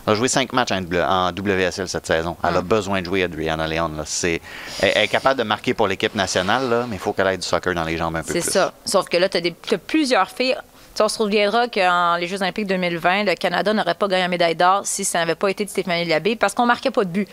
Elle 0.07 0.13
a 0.13 0.17
joué 0.17 0.29
5 0.29 0.53
matchs 0.53 0.71
en, 0.73 1.33
WSL 1.33 1.89
cette 1.89 2.07
saison. 2.07 2.37
Elle 2.45 2.57
a 2.57 2.63
besoin 2.63 3.01
de 3.01 3.07
jouer, 3.07 3.25
Adriana 3.25 3.67
Léon. 3.67 3.89
Là. 3.97 4.05
C'est, 4.07 4.41
elle, 4.81 4.93
elle 4.95 5.03
est 5.05 5.09
capable 5.09 5.39
de 5.41 5.45
marquer 5.45 5.75
pour 5.75 5.89
l'équipe 5.89 6.15
nationale, 6.15 6.71
là, 6.71 6.87
mais 6.89 6.97
il 6.97 6.99
faut 7.01 7.13
qu'elle 7.13 7.27
ait 7.27 7.37
du 7.37 7.43
soccer 7.47 7.75
dans 7.75 7.83
les 7.83 7.97
jambes 7.97 8.15
un 8.15 8.23
peu 8.23 8.33
C'est 8.33 8.41
plus. 8.41 8.53
ça. 8.53 8.73
Sauf 8.85 9.09
que 9.09 9.17
là, 9.17 9.29
tu 9.29 9.39
as, 9.39 9.79
plusieurs 9.79 10.31
filles. 10.31 10.57
Tu 10.95 11.03
on 11.03 11.09
se 11.09 11.17
souviendra 11.17 11.67
qu'en 11.69 12.17
les 12.17 12.27
Jeux 12.29 12.41
olympiques 12.41 12.69
2020, 12.69 13.25
le 13.25 13.35
Canada 13.35 13.73
n'aurait 13.75 13.95
pas 13.95 14.07
gagné 14.09 14.23
la 14.23 14.29
médaille 14.29 14.55
d'or 14.55 14.83
si 14.85 15.05
ça 15.05 15.19
n'avait 15.19 15.35
pas 15.35 15.49
été 15.51 15.65
de 15.65 15.71
Stéphanie 15.71 16.05
Labbé 16.07 16.37
parce 16.37 16.55
qu'on 16.55 16.65
marquait 16.67 16.91
pas 16.93 17.05
de 17.05 17.11
but. 17.11 17.29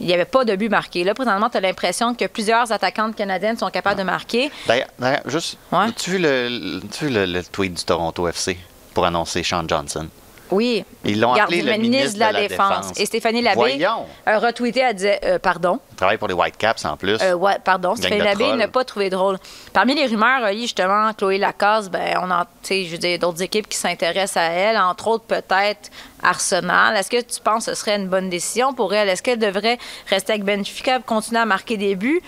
Il 0.00 0.06
n'y 0.06 0.14
avait 0.14 0.24
pas 0.24 0.44
de 0.44 0.54
but 0.54 0.68
marqué. 0.68 1.02
Là, 1.04 1.12
présentement, 1.14 1.50
tu 1.50 1.56
as 1.56 1.60
l'impression 1.60 2.14
que 2.14 2.26
plusieurs 2.26 2.70
attaquantes 2.70 3.16
canadiennes 3.16 3.56
sont 3.56 3.70
capables 3.70 3.98
de 3.98 4.04
marquer. 4.04 4.50
D'ailleurs, 4.66 4.88
d'ailleurs, 4.98 5.22
juste, 5.26 5.58
Ouais. 5.72 5.86
as-tu 5.88 6.10
vu, 6.12 6.18
le, 6.18 6.80
as-tu 6.84 7.06
vu 7.06 7.10
le, 7.12 7.26
le 7.26 7.42
tweet 7.44 7.74
du 7.74 7.84
Toronto 7.84 8.28
FC 8.28 8.56
pour 8.94 9.04
annoncer 9.06 9.42
Sean 9.42 9.64
Johnson? 9.66 10.08
Oui. 10.50 10.84
Ils 11.04 11.20
l'ont 11.20 11.34
appelé 11.34 11.62
le 11.62 11.76
ministre 11.76 12.14
de 12.14 12.20
la 12.20 12.32
Défense. 12.32 12.92
Et 12.98 13.06
Stéphanie 13.06 13.42
Labbé 13.42 13.84
a 14.26 14.38
retweeté, 14.38 14.80
elle 14.80 14.94
disait 14.94 15.20
euh, 15.24 15.38
pardon. 15.38 15.80
Il 15.92 15.96
travaille 15.96 16.16
pour 16.16 16.28
les 16.28 16.34
Whitecaps 16.34 16.84
en 16.84 16.96
plus. 16.96 17.18
Euh, 17.22 17.34
ouais, 17.34 17.56
pardon, 17.62 17.96
Stéphanie 17.96 18.22
Labbé 18.22 18.52
n'a 18.54 18.68
pas 18.68 18.84
trouvé 18.84 19.10
drôle. 19.10 19.38
Parmi 19.72 19.94
les 19.94 20.06
rumeurs, 20.06 20.42
reliées 20.42 20.62
justement, 20.62 21.12
Chloé 21.14 21.38
Lacasse, 21.38 21.90
ben, 21.90 22.18
on 22.22 22.30
a, 22.30 22.44
tu 22.62 22.68
sais, 22.68 22.84
je 22.84 22.92
veux 22.92 22.98
dire, 22.98 23.18
d'autres 23.18 23.42
équipes 23.42 23.68
qui 23.68 23.76
s'intéressent 23.76 24.36
à 24.42 24.50
elle, 24.50 24.78
entre 24.78 25.08
autres 25.08 25.24
peut-être 25.24 25.90
Arsenal. 26.22 26.96
Est-ce 26.96 27.10
que 27.10 27.20
tu 27.20 27.40
penses 27.40 27.66
que 27.66 27.74
ce 27.74 27.80
serait 27.80 27.96
une 27.96 28.08
bonne 28.08 28.28
décision 28.28 28.74
pour 28.74 28.94
elle? 28.94 29.08
Est-ce 29.08 29.22
qu'elle 29.22 29.38
devrait 29.38 29.78
rester 30.08 30.32
avec 30.32 30.44
Benfica, 30.44 31.00
continuer 31.00 31.40
à 31.40 31.46
marquer 31.46 31.76
des 31.76 31.94
buts, 31.94 32.20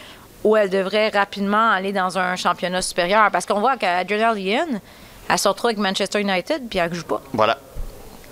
ou 0.45 0.57
elle 0.57 0.71
devrait 0.71 1.09
rapidement 1.09 1.71
aller 1.71 1.93
dans 1.93 2.19
un 2.19 2.37
championnat 2.37 2.83
supérieur? 2.83 3.31
Parce 3.31 3.47
qu'on 3.47 3.61
voit 3.61 3.77
qu'Adriana 3.77 4.33
Lyon, 4.35 4.81
elle 5.29 5.39
se 5.39 5.49
retrouve 5.49 5.67
avec 5.67 5.79
Manchester 5.79 6.21
United, 6.21 6.69
puis 6.69 6.79
elle 6.79 6.91
ne 6.91 6.95
joue 6.95 7.05
pas. 7.05 7.23
Voilà. 7.33 7.59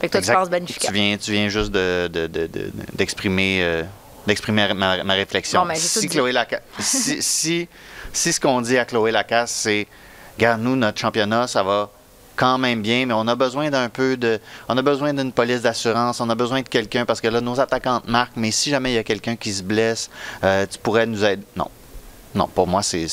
Fait 0.01 0.07
que 0.07 0.12
toi, 0.12 0.18
Exact. 0.20 0.34
tu 0.34 0.38
penses 0.40 0.51
Benfica. 0.51 0.88
Tu 0.88 0.92
viens, 0.94 1.16
tu 1.16 1.32
viens 1.32 1.49
juste 1.49 1.70
de, 1.72 2.09
de- 2.12 2.26
de- 2.26 2.46
de- 2.46 2.70
d'exprimer, 2.94 3.61
euh, 3.62 3.82
d'exprimer 4.26 4.72
ma, 4.74 5.03
ma 5.05 5.14
réflexion. 5.14 5.62
Bon, 5.62 5.68
ben, 5.68 5.74
si. 5.76 6.09
Chloé 6.09 6.32
si, 6.78 7.22
si, 7.22 7.68
si 8.12 8.32
ce 8.32 8.40
qu'on 8.40 8.61
dit 8.61 8.78
à 8.78 8.84
Chloé 8.84 9.11
Lacasse, 9.11 9.51
c'est 9.53 9.86
Regarde, 10.36 10.61
nous, 10.62 10.76
notre 10.76 10.99
championnat, 11.01 11.49
ça 11.49 11.64
va 11.64 11.90
quand 12.36 12.59
même 12.59 12.80
bien, 12.80 13.05
mais 13.07 13.12
on 13.14 13.26
a 13.26 13.34
besoin 13.34 13.70
d'un 13.70 13.88
peu 13.88 14.16
de. 14.16 14.38
On 14.68 14.78
a 14.78 14.82
besoin 14.82 15.12
d'une 15.12 15.32
police 15.32 15.62
d'assurance, 15.62 16.20
on 16.20 16.30
a 16.30 16.36
besoin 16.36 16.62
de 16.62 16.68
quelqu'un 16.68 17.05
parce 17.05 17.20
que 17.20 17.26
là, 17.26 17.40
nos 17.40 17.59
attaquantes 17.59 18.07
marquent, 18.07 18.36
mais 18.36 18.53
si 18.53 18.70
jamais 18.70 18.92
il 18.92 18.94
y 18.94 18.99
a 18.99 19.03
quelqu'un 19.05 19.34
qui 19.34 19.53
se 19.53 19.64
blesse, 19.64 20.09
euh, 20.44 20.64
tu 20.70 20.78
pourrais 20.78 21.07
nous 21.07 21.24
aider. 21.24 21.42
Non. 21.57 21.66
Non, 22.36 22.46
pour 22.46 22.68
moi, 22.68 22.82
c'est. 22.84 23.09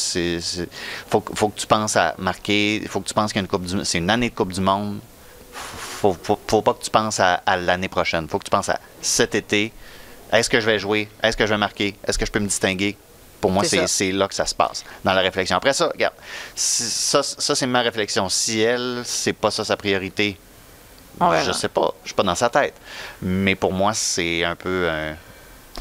faut, 1.10 1.22
que- 1.22 1.34
faut 1.36 1.50
que 1.50 1.60
tu 1.60 1.66
penses 1.66 1.96
à 1.96 2.14
marquer. 2.20 2.76
Il 2.76 2.88
faut 2.88 3.00
que 3.00 3.08
tu 3.08 3.14
penses 3.16 3.32
qu'il 3.34 3.40
y 3.40 3.42
a 3.42 3.46
une 3.46 3.48
Coupe 3.48 3.64
du 3.66 3.84
C'est 3.86 3.98
une 3.98 4.10
année 4.12 4.30
de 4.30 4.36
Coupe 4.36 4.54
du 4.54 4.62
Monde 4.62 5.00
faut, 6.14 6.18
faut, 6.22 6.40
faut 6.48 6.62
pas 6.62 6.74
que 6.74 6.84
tu 6.84 6.90
penses 6.92 7.20
à, 7.20 7.36
à 7.46 7.58
l'année 7.58 7.88
prochaine. 7.88 8.28
faut 8.28 8.40
que 8.40 8.44
tu 8.46 8.52
penses 8.52 8.70
à 8.70 8.80
cet 9.02 9.36
été. 9.36 9.72
Est-ce 10.32 10.50
que 10.50 10.60
je 10.60 10.66
vais 10.66 10.80
jouer? 10.80 11.08
Est-ce 11.24 11.38
que 11.38 11.46
je 11.46 11.54
vais 11.54 11.58
marquer? 11.58 11.96
Est-ce 12.06 12.18
que 12.18 12.26
je 12.26 12.32
peux 12.32 12.40
me 12.40 12.48
distinguer? 12.48 12.98
Pour 13.42 13.52
moi, 13.52 13.64
C'est 13.64 14.12
là 14.12 14.28
que 14.28 14.34
ça 14.34 14.46
se 14.48 14.56
passe, 14.56 14.84
dans 15.04 15.14
la 15.14 15.22
réflexion. 15.22 15.56
Après 15.58 15.74
ça, 15.74 15.88
regarde, 15.88 16.16
si- 16.56 16.84
ça, 16.84 17.22
ça 17.22 17.54
c'est 17.54 17.68
ma 17.68 17.82
réflexion. 17.82 18.28
Si 18.28 18.60
elle, 18.62 19.02
c'est 19.06 19.34
pas 19.34 19.52
ça 19.52 19.64
sa 19.64 19.78
priorité, 19.78 20.38
verra. 21.20 21.44
je 21.44 21.52
sais 21.52 21.68
pas. 21.68 21.94
Je 22.04 22.08
suis 22.10 22.16
pas 22.16 22.24
dans 22.24 22.34
sa 22.34 22.50
tête. 22.50 22.74
Mais 23.22 23.54
pour 23.54 23.72
moi, 23.72 23.94
c'est 23.94 24.44
un 24.44 24.56
peu 24.56 24.90
un, 24.90 25.16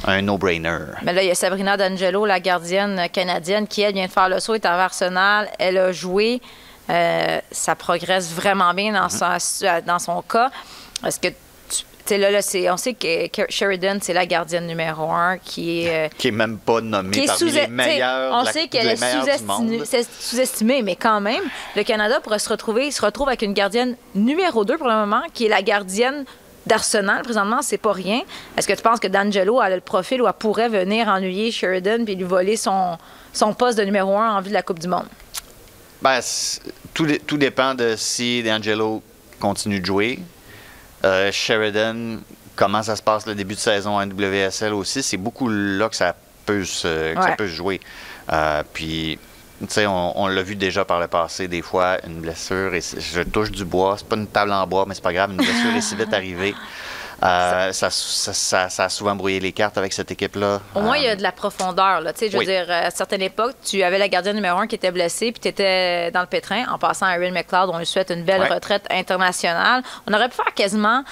un 0.06 0.20
no-brainer. 0.22 0.78
Mais 1.04 1.14
là, 1.14 1.22
il 1.22 1.28
y 1.28 1.30
a 1.30 1.34
Sabrina 1.34 1.76
D'Angelo, 1.78 2.26
la 2.26 2.38
gardienne 2.38 3.08
canadienne, 3.10 3.66
qui, 3.66 3.80
elle, 3.80 3.94
vient 3.94 4.06
de 4.06 4.12
faire 4.12 4.28
le 4.28 4.40
saut, 4.40 4.54
est 4.54 4.66
à 4.66 4.74
Arsenal. 4.74 5.48
Elle 5.58 5.78
a 5.78 5.90
joué. 5.92 6.42
Euh, 6.90 7.40
ça 7.50 7.74
progresse 7.74 8.32
vraiment 8.32 8.74
bien 8.74 8.92
dans, 8.92 9.08
sa- 9.08 9.80
dans 9.80 9.98
son 9.98 10.20
cas. 10.22 10.50
Est-ce 11.06 11.18
que 11.18 11.28
tu- 11.28 11.84
sais, 12.04 12.18
là, 12.18 12.30
là, 12.30 12.42
c'est- 12.42 12.70
on 12.70 12.76
sait 12.76 12.92
que 12.92 13.28
Sheridan, 13.48 13.98
c'est 14.02 14.12
la 14.12 14.26
gardienne 14.26 14.66
numéro 14.66 15.10
un 15.10 15.38
qui 15.38 15.86
est. 15.86 16.06
euh, 16.06 16.08
Qui 16.18 16.28
est 16.28 16.32
même 16.32 16.58
pas 16.58 16.82
nommé 16.82 17.10
qui 17.12 17.20
est 17.20 17.26
parmi 17.26 17.40
les 17.52 17.66
meilleurs. 17.68 18.32
On 18.34 18.42
la- 18.42 18.52
sait 18.52 18.68
qu'elle 18.68 18.86
est 18.88 18.96
sous-estimée, 20.20 20.82
mais 20.82 20.96
quand 20.96 21.20
même, 21.22 21.42
le 21.76 21.82
Canada 21.84 22.20
pourrait 22.20 22.38
se 22.38 22.48
retrouver, 22.50 22.90
se 22.90 23.00
retrouve 23.00 23.28
avec 23.28 23.40
une 23.42 23.54
gardienne 23.54 23.96
numéro 24.14 24.64
2 24.66 24.76
pour 24.76 24.88
le 24.88 24.94
moment, 24.94 25.22
qui 25.32 25.46
est 25.46 25.48
la 25.48 25.62
gardienne 25.62 26.24
d'Arsenal. 26.66 27.22
Présentement, 27.22 27.60
c'est 27.62 27.78
pas 27.78 27.92
rien. 27.92 28.20
Est-ce 28.58 28.68
que 28.68 28.72
tu 28.74 28.82
penses 28.82 29.00
que 29.00 29.08
D'Angelo 29.08 29.60
a 29.60 29.70
le 29.70 29.80
profil 29.80 30.20
où 30.22 30.26
elle 30.26 30.32
pourrait 30.34 30.68
venir 30.68 31.08
ennuyer 31.08 31.50
Sheridan 31.50 32.04
puis 32.04 32.14
lui 32.14 32.24
voler 32.24 32.56
son, 32.56 32.98
son 33.32 33.54
poste 33.54 33.78
de 33.78 33.84
numéro 33.84 34.16
1 34.18 34.36
en 34.36 34.40
vue 34.42 34.48
de 34.50 34.54
la 34.54 34.62
Coupe 34.62 34.78
du 34.78 34.88
Monde? 34.88 35.06
Ben, 36.02 36.20
tout, 36.92 37.06
tout 37.26 37.36
dépend 37.36 37.74
de 37.74 37.94
si 37.96 38.42
D'Angelo 38.42 39.02
continue 39.40 39.80
de 39.80 39.86
jouer. 39.86 40.20
Euh, 41.04 41.30
Sheridan, 41.32 42.18
comment 42.56 42.82
ça 42.82 42.96
se 42.96 43.02
passe 43.02 43.26
le 43.26 43.34
début 43.34 43.54
de 43.54 43.60
saison 43.60 43.98
en 43.98 44.06
WSL 44.06 44.72
aussi, 44.72 45.02
c'est 45.02 45.16
beaucoup 45.16 45.48
là 45.48 45.88
que 45.88 45.96
ça 45.96 46.14
peut 46.46 46.64
se, 46.64 47.14
que 47.14 47.22
ça 47.22 47.32
peut 47.32 47.48
se 47.48 47.54
jouer. 47.54 47.80
Euh, 48.32 48.62
puis, 48.72 49.18
tu 49.60 49.66
sais, 49.68 49.86
on, 49.86 50.20
on 50.20 50.26
l'a 50.28 50.42
vu 50.42 50.56
déjà 50.56 50.84
par 50.84 51.00
le 51.00 51.08
passé, 51.08 51.48
des 51.48 51.62
fois, 51.62 51.98
une 52.06 52.20
blessure, 52.20 52.74
et 52.74 52.80
je 52.80 53.22
touche 53.22 53.50
du 53.50 53.64
bois, 53.64 53.96
c'est 53.98 54.06
pas 54.06 54.16
une 54.16 54.26
table 54.26 54.52
en 54.52 54.66
bois, 54.66 54.84
mais 54.86 54.94
c'est 54.94 55.02
pas 55.02 55.12
grave, 55.12 55.30
une 55.30 55.36
blessure 55.36 55.74
est 55.76 55.80
si 55.80 55.96
vite 55.96 56.12
arrivée. 56.12 56.54
Euh, 57.24 57.72
ça, 57.72 57.88
ça, 57.90 58.68
ça- 58.68 58.84
a 58.84 58.88
souvent 58.90 59.14
brouillé 59.16 59.40
les 59.40 59.52
cartes 59.52 59.78
avec 59.78 59.92
cette 59.92 60.10
équipe-là. 60.10 60.60
Au 60.74 60.80
moins, 60.80 60.96
il 60.98 61.04
y 61.04 61.08
Euh, 61.08 61.12
a 61.12 61.16
de 61.16 61.22
la 61.22 61.32
profondeur. 61.32 62.00
Là. 62.02 62.12
Tu 62.12 62.18
sais, 62.20 62.26
Je 62.26 62.32
veux 62.32 62.40
Oui. 62.40 62.46
dire, 62.46 62.66
à 62.70 62.90
certaines 62.90 63.22
époques, 63.22 63.54
tu 63.64 63.82
avais 63.82 63.98
la 63.98 64.08
gardienne 64.08 64.36
numéro 64.36 64.58
un 64.58 64.66
qui 64.66 64.74
était 64.74 64.90
blessée, 64.90 65.32
puis 65.32 65.40
tu 65.40 65.48
étais 65.48 66.10
dans 66.10 66.20
le 66.20 66.26
pétrin. 66.26 66.64
En 66.70 66.78
passant 66.78 67.06
à 67.06 67.16
Erin 67.16 67.30
McLeod, 67.30 67.70
on 67.72 67.78
lui 67.78 67.86
souhaite 67.86 68.10
une 68.10 68.24
belle 68.24 68.42
Ouais. 68.42 68.48
retraite 68.52 68.84
internationale. 68.90 69.82
On 70.06 70.12
aurait 70.12 70.28
pu 70.28 70.36
faire 70.36 70.52
quasiment 70.54 71.02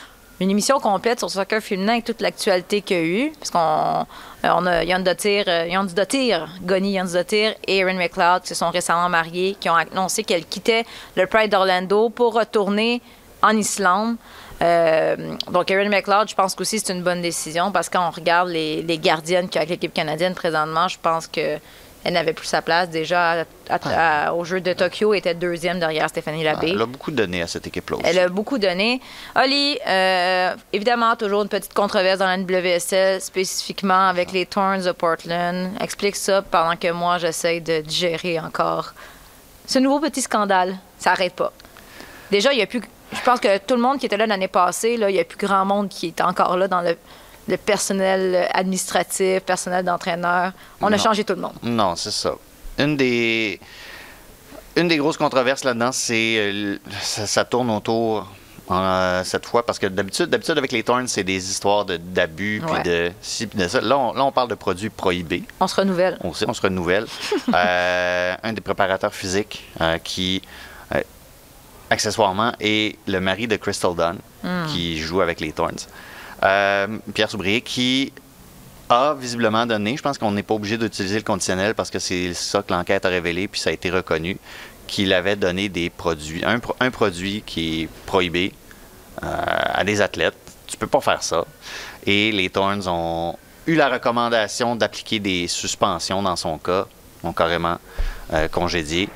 une 0.40 0.50
émission 0.50 0.80
complète 0.80 1.18
sur 1.20 1.28
le 1.28 1.32
soccer 1.32 1.62
féminin 1.62 1.92
avec 1.92 2.04
toute 2.04 2.20
l'actualité 2.20 2.82
qu'il 2.82 2.96
y 2.96 3.00
a 3.00 3.04
eu. 3.04 3.32
Parce 3.38 3.50
qu'on 3.50 4.06
euh, 4.44 4.50
on 4.56 4.66
a 4.66 4.82
Yann 4.84 5.02
Dottir, 5.04 5.44
euh, 5.46 5.66
Yann 5.68 5.86
Dottir, 5.86 6.48
Goni 6.62 6.92
Yann 6.92 7.06
Dottir 7.10 7.54
et 7.66 7.78
Erin 7.78 7.94
McLeod 7.94 8.42
qui 8.42 8.48
se 8.48 8.54
sont 8.56 8.70
récemment 8.70 9.08
mariés, 9.08 9.56
qui 9.58 9.70
ont 9.70 9.76
annoncé 9.76 10.24
qu'elles 10.24 10.44
quittaient 10.46 10.84
le 11.16 11.26
Pride 11.26 11.50
d'Orlando 11.52 12.10
pour 12.10 12.34
retourner 12.34 13.00
en 13.40 13.56
Islande. 13.56 14.16
Euh, 14.62 15.16
donc, 15.50 15.70
Erin 15.70 15.88
McLeod, 15.88 16.28
je 16.28 16.34
pense 16.34 16.54
qu'aussi 16.54 16.78
c'est 16.78 16.92
une 16.92 17.02
bonne 17.02 17.20
décision 17.22 17.72
parce 17.72 17.88
que 17.88 17.96
quand 17.98 18.06
on 18.06 18.10
regarde 18.10 18.48
les, 18.48 18.82
les 18.82 18.98
gardiennes 18.98 19.46
qu'il 19.48 19.56
y 19.56 19.58
a 19.58 19.62
avec 19.62 19.70
l'équipe 19.70 19.92
canadienne 19.92 20.34
présentement, 20.34 20.88
je 20.88 20.98
pense 21.02 21.26
que 21.26 21.58
elle 22.04 22.14
n'avait 22.14 22.32
plus 22.32 22.46
sa 22.48 22.62
place. 22.62 22.90
Déjà, 22.90 23.44
à- 23.70 24.24
à- 24.26 24.32
au 24.34 24.44
jeu 24.44 24.60
de 24.60 24.72
Tokyo, 24.72 25.12
elle 25.14 25.18
était 25.20 25.34
deuxième 25.34 25.78
derrière 25.78 26.08
Stéphanie 26.08 26.42
Labbé. 26.42 26.70
Elle 26.70 26.82
a 26.82 26.86
beaucoup 26.86 27.12
donné 27.12 27.42
à 27.42 27.46
cette 27.46 27.68
équipe-là 27.68 27.96
aussi. 27.98 28.06
Elle 28.08 28.18
a 28.18 28.28
beaucoup 28.28 28.58
donné. 28.58 29.00
Oli, 29.36 29.78
euh, 29.86 30.52
évidemment, 30.72 31.14
toujours 31.14 31.42
une 31.42 31.48
petite 31.48 31.72
controverse 31.74 32.18
dans 32.18 32.26
la 32.26 32.38
WSL, 32.38 33.20
spécifiquement 33.20 34.08
avec 34.08 34.32
les 34.32 34.46
Thorns 34.46 34.82
de 34.82 34.90
Portland. 34.90 35.70
Explique 35.80 36.16
ça 36.16 36.42
pendant 36.42 36.74
que 36.76 36.90
moi, 36.90 37.18
j'essaye 37.18 37.60
de 37.60 37.80
digérer 37.82 38.40
encore 38.40 38.94
ce 39.66 39.78
nouveau 39.78 40.00
petit 40.00 40.22
scandale. 40.22 40.76
Ça 40.98 41.10
n'arrête 41.10 41.34
pas. 41.34 41.52
Déjà, 42.32 42.52
il 42.52 42.58
y 42.58 42.62
a 42.62 42.66
plus. 42.66 42.82
Je 43.12 43.20
pense 43.24 43.40
que 43.40 43.58
tout 43.58 43.74
le 43.74 43.80
monde 43.82 43.98
qui 43.98 44.06
était 44.06 44.16
là 44.16 44.26
l'année 44.26 44.48
passée, 44.48 44.96
là, 44.96 45.10
il 45.10 45.14
n'y 45.14 45.20
a 45.20 45.24
plus 45.24 45.38
grand 45.38 45.64
monde 45.64 45.88
qui 45.88 46.06
est 46.08 46.20
encore 46.20 46.56
là 46.56 46.66
dans 46.68 46.80
le, 46.80 46.96
le 47.48 47.56
personnel 47.56 48.48
administratif, 48.54 49.40
personnel 49.40 49.84
d'entraîneur. 49.84 50.52
On 50.80 50.92
a 50.92 50.98
changé 50.98 51.24
tout 51.24 51.34
le 51.34 51.40
monde. 51.42 51.54
Non, 51.62 51.94
c'est 51.96 52.10
ça. 52.12 52.34
Une 52.78 52.96
des, 52.96 53.60
une 54.76 54.88
des 54.88 54.96
grosses 54.96 55.18
controverses 55.18 55.64
là-dedans, 55.64 55.92
c'est 55.92 56.36
euh, 56.38 56.78
ça, 57.00 57.26
ça 57.26 57.44
tourne 57.44 57.70
autour 57.70 58.26
euh, 58.70 59.22
cette 59.24 59.44
fois 59.44 59.66
parce 59.66 59.78
que 59.78 59.86
d'habitude, 59.86 60.26
d'habitude 60.26 60.56
avec 60.56 60.72
les 60.72 60.82
Thorns, 60.82 61.06
c'est 61.08 61.24
des 61.24 61.50
histoires 61.50 61.84
de- 61.84 61.98
d'abus 61.98 62.62
puis 62.66 62.82
de 62.84 63.12
ci 63.20 63.46
puis 63.46 63.58
de 63.58 63.68
ça. 63.68 63.80
Là, 63.82 63.98
on, 63.98 64.14
là, 64.14 64.24
on 64.24 64.32
parle 64.32 64.48
de 64.48 64.54
produits 64.54 64.88
prohibés. 64.88 65.42
On 65.60 65.66
se 65.66 65.74
renouvelle. 65.76 66.16
On 66.22 66.32
sait, 66.32 66.46
on 66.48 66.54
se 66.54 66.62
renouvelle. 66.62 67.06
Euh, 67.54 68.34
un 68.42 68.52
des 68.54 68.60
préparateurs 68.62 69.12
physiques 69.12 69.68
euh, 69.80 69.98
qui, 69.98 70.40
accessoirement, 71.92 72.52
est 72.60 72.96
le 73.06 73.20
mari 73.20 73.46
de 73.46 73.56
Crystal 73.56 73.94
Dunn, 73.94 74.16
Hmm. 74.42 74.66
qui 74.72 74.98
joue 74.98 75.20
avec 75.20 75.38
les 75.40 75.52
Thorns. 75.52 75.82
Euh, 76.42 76.88
Pierre 77.14 77.30
Soubrier, 77.30 77.60
qui 77.60 78.12
a 78.88 79.14
visiblement 79.14 79.64
donné, 79.66 79.96
je 79.96 80.02
pense 80.02 80.18
qu'on 80.18 80.32
n'est 80.32 80.42
pas 80.42 80.54
obligé 80.54 80.76
d'utiliser 80.76 81.16
le 81.16 81.22
conditionnel 81.22 81.74
parce 81.74 81.90
que 81.90 82.00
c'est 82.00 82.34
ça 82.34 82.62
que 82.62 82.72
l'enquête 82.72 83.04
a 83.06 83.08
révélé, 83.08 83.46
puis 83.46 83.60
ça 83.60 83.70
a 83.70 83.72
été 83.72 83.88
reconnu, 83.90 84.36
qu'il 84.88 85.12
avait 85.12 85.36
donné 85.36 85.68
des 85.68 85.90
produits, 85.90 86.44
un, 86.44 86.58
pro- 86.58 86.74
un 86.80 86.90
produit 86.90 87.42
qui 87.46 87.82
est 87.82 87.88
prohibé 88.06 88.52
euh, 89.22 89.26
à 89.80 89.84
des 89.84 90.00
athlètes. 90.00 90.34
Tu 90.66 90.76
peux 90.76 90.88
pas 90.88 91.00
faire 91.00 91.22
ça. 91.22 91.44
Et 92.04 92.32
les 92.32 92.50
Thorns 92.50 92.88
ont 92.88 93.36
eu 93.68 93.76
la 93.76 93.88
recommandation 93.88 94.74
d'appliquer 94.74 95.20
des 95.20 95.46
suspensions 95.46 96.20
dans 96.22 96.36
son 96.36 96.58
cas, 96.58 96.86
ont 97.22 97.32
carrément 97.32 97.78
euh, 98.32 98.48
congédié. 98.48 99.08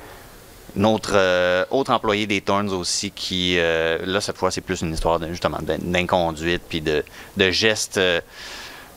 Notre 0.76 1.12
euh, 1.14 1.64
autre 1.70 1.90
employé 1.92 2.26
des 2.26 2.40
Thorns 2.42 2.68
aussi, 2.70 3.10
qui, 3.10 3.56
euh, 3.58 3.98
là, 4.04 4.20
cette 4.20 4.36
fois, 4.36 4.50
c'est 4.50 4.60
plus 4.60 4.82
une 4.82 4.92
histoire 4.92 5.18
de, 5.18 5.28
justement 5.28 5.58
d'in- 5.62 5.78
d'inconduite, 5.80 6.62
puis 6.68 6.80
de, 6.82 7.02
de 7.36 7.50
gestes, 7.50 7.96
euh, 7.98 8.20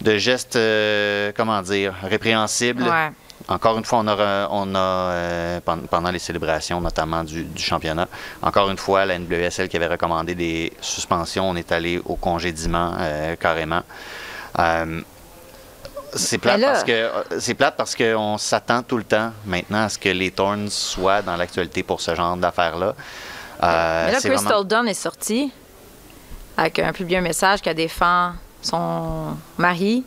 de 0.01 0.17
gestes, 0.17 0.57
comment 1.35 1.61
dire, 1.61 1.93
répréhensibles. 2.03 2.83
Ouais. 2.83 3.11
Encore 3.47 3.77
une 3.77 3.85
fois, 3.85 3.99
on 3.99 4.07
a, 4.09 4.47
on 4.51 4.75
a 4.75 5.61
pen- 5.61 5.87
pendant 5.89 6.11
les 6.11 6.19
célébrations, 6.19 6.81
notamment 6.81 7.23
du, 7.23 7.43
du 7.45 7.63
championnat, 7.63 8.07
encore 8.41 8.69
une 8.69 8.77
fois, 8.77 9.05
la 9.05 9.17
NWSL 9.17 9.69
qui 9.69 9.77
avait 9.77 9.87
recommandé 9.87 10.35
des 10.35 10.73
suspensions, 10.81 11.49
on 11.49 11.55
est 11.55 11.71
allé 11.71 12.01
au 12.05 12.15
congédiement 12.17 12.93
euh, 12.99 13.35
carrément. 13.37 13.81
C'est 16.15 16.37
plate 16.37 16.59
là- 16.59 16.67
parce 16.71 16.83
que 16.83 16.91
euh, 16.91 17.23
c'est 17.39 17.53
plate 17.53 17.75
parce 17.77 17.95
qu'on 17.95 18.37
s'attend 18.37 18.81
tout 18.83 18.97
le 18.97 19.03
temps 19.03 19.31
maintenant 19.45 19.83
à 19.83 19.89
ce 19.89 19.97
que 19.97 20.09
les 20.09 20.31
Thorns 20.31 20.69
soient 20.69 21.21
dans 21.21 21.35
l'actualité 21.35 21.83
pour 21.83 22.01
ce 22.01 22.15
genre 22.15 22.35
d'affaires-là. 22.37 22.93
Euh, 23.61 24.05
Mais 24.05 24.11
là, 24.13 24.17
Crystal 24.19 24.35
vraiment- 24.45 24.63
Dunn 24.63 24.87
est 24.87 24.93
sortie 24.93 25.51
avec 26.57 26.79
un 26.79 26.91
publié 26.93 27.17
un 27.19 27.21
message 27.21 27.61
qu'elle 27.61 27.75
défend 27.75 28.31
son 28.61 29.35
mari. 29.57 30.03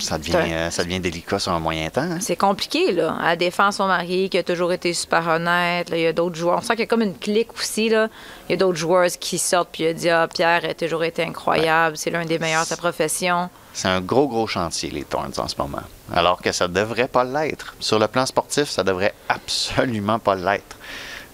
Ça 0.00 0.18
devient, 0.18 0.34
euh, 0.36 0.70
ça 0.70 0.84
devient 0.84 1.00
délicat 1.00 1.38
sur 1.38 1.52
un 1.52 1.60
moyen 1.60 1.88
temps. 1.90 2.02
hein. 2.02 2.18
C'est 2.20 2.36
compliqué, 2.36 2.92
là. 2.92 3.16
Elle 3.26 3.38
défend 3.38 3.70
son 3.72 3.86
mari 3.86 4.28
qui 4.30 4.38
a 4.38 4.42
toujours 4.42 4.72
été 4.72 4.92
super 4.94 5.26
honnête. 5.28 5.90
Là, 5.90 5.96
il 5.96 6.02
y 6.02 6.06
a 6.06 6.12
d'autres 6.12 6.36
joueurs. 6.36 6.58
On 6.58 6.62
sent 6.62 6.74
qu'il 6.74 6.80
y 6.80 6.82
a 6.82 6.86
comme 6.86 7.02
une 7.02 7.16
clique 7.18 7.52
aussi, 7.54 7.88
là. 7.88 8.08
Il 8.48 8.52
y 8.52 8.54
a 8.54 8.56
d'autres 8.56 8.78
joueurs 8.78 9.08
qui 9.20 9.38
sortent 9.38 9.70
puis 9.72 9.84
il 9.84 9.88
a 9.88 9.92
dit 9.92 10.10
Ah, 10.10 10.28
Pierre 10.32 10.64
a 10.64 10.74
toujours 10.74 11.04
été 11.04 11.22
incroyable. 11.22 11.96
C'est 11.96 12.10
l'un 12.10 12.24
des 12.24 12.38
meilleurs 12.38 12.62
de 12.62 12.68
sa 12.68 12.76
profession. 12.76 13.50
C'est 13.72 13.88
un 13.88 14.00
gros, 14.00 14.26
gros 14.26 14.46
chantier, 14.46 14.90
les 14.90 15.04
Thorns, 15.04 15.32
en 15.38 15.46
ce 15.46 15.54
moment. 15.56 15.82
Alors 16.12 16.40
que 16.42 16.50
ça 16.52 16.66
devrait 16.66 17.06
pas 17.08 17.22
l'être. 17.24 17.74
Sur 17.78 17.98
le 17.98 18.08
plan 18.08 18.26
sportif, 18.26 18.68
ça 18.68 18.82
devrait 18.82 19.14
absolument 19.28 20.18
pas 20.18 20.34
l'être. 20.34 20.76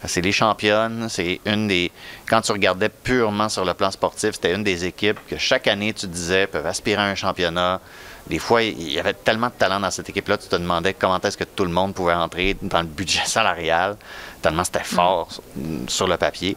C'est 0.06 0.20
les 0.20 0.32
championnes, 0.32 1.06
c'est 1.08 1.40
une 1.46 1.66
des... 1.66 1.90
Quand 2.28 2.42
tu 2.42 2.52
regardais 2.52 2.90
purement 2.90 3.48
sur 3.48 3.64
le 3.64 3.72
plan 3.72 3.90
sportif, 3.90 4.32
c'était 4.32 4.54
une 4.54 4.62
des 4.62 4.84
équipes 4.84 5.18
que 5.26 5.38
chaque 5.38 5.66
année, 5.66 5.94
tu 5.94 6.06
disais, 6.06 6.46
peuvent 6.46 6.66
aspirer 6.66 7.00
à 7.00 7.06
un 7.06 7.14
championnat. 7.14 7.80
Des 8.26 8.38
fois, 8.38 8.62
il 8.62 8.90
y 8.92 8.98
avait 8.98 9.12
tellement 9.12 9.48
de 9.48 9.52
talent 9.52 9.80
dans 9.80 9.90
cette 9.90 10.08
équipe-là, 10.08 10.38
tu 10.38 10.48
te 10.48 10.56
demandais 10.56 10.94
comment 10.94 11.20
est-ce 11.20 11.36
que 11.36 11.44
tout 11.44 11.64
le 11.64 11.70
monde 11.70 11.94
pouvait 11.94 12.14
entrer 12.14 12.56
dans 12.62 12.80
le 12.80 12.86
budget 12.86 13.22
salarial, 13.26 13.96
tellement 14.40 14.64
c'était 14.64 14.82
fort 14.84 15.28
sur- 15.30 15.42
sur 15.88 16.06
le 16.06 16.16
papier. 16.16 16.56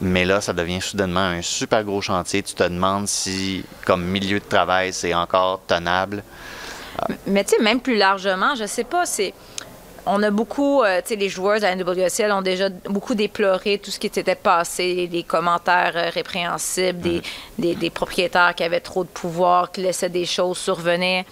Mais 0.00 0.24
là, 0.24 0.40
ça 0.40 0.52
devient 0.52 0.80
soudainement 0.80 1.20
un 1.20 1.42
super 1.42 1.84
gros 1.84 2.00
chantier. 2.00 2.42
Tu 2.42 2.54
te 2.54 2.62
demandes 2.64 3.06
si, 3.06 3.64
comme 3.84 4.02
milieu 4.04 4.40
de 4.40 4.44
travail, 4.44 4.92
c'est 4.92 5.14
encore 5.14 5.60
tenable. 5.66 6.24
Mais 7.26 7.44
tu 7.44 7.56
sais, 7.56 7.62
même 7.62 7.80
plus 7.80 7.96
largement, 7.96 8.54
je 8.56 8.66
sais 8.66 8.84
pas, 8.84 9.06
c'est. 9.06 9.32
On 10.04 10.22
a 10.22 10.30
beaucoup, 10.30 10.82
euh, 10.82 11.00
tu 11.00 11.10
sais, 11.10 11.16
les 11.16 11.28
joueurs 11.28 11.56
de 11.56 11.62
la 11.62 11.76
NWSL 11.76 12.32
ont 12.32 12.42
déjà 12.42 12.68
beaucoup 12.68 13.14
déploré 13.14 13.78
tout 13.78 13.92
ce 13.92 14.00
qui 14.00 14.10
s'était 14.12 14.34
passé, 14.34 15.08
les 15.10 15.22
commentaires 15.22 15.92
euh, 15.94 16.10
répréhensibles, 16.10 16.98
des, 16.98 17.22
des, 17.58 17.74
des 17.76 17.90
propriétaires 17.90 18.54
qui 18.56 18.64
avaient 18.64 18.80
trop 18.80 19.04
de 19.04 19.08
pouvoir, 19.08 19.70
qui 19.70 19.82
laissaient 19.82 20.08
des 20.08 20.26
choses 20.26 20.58
survenir. 20.58 21.24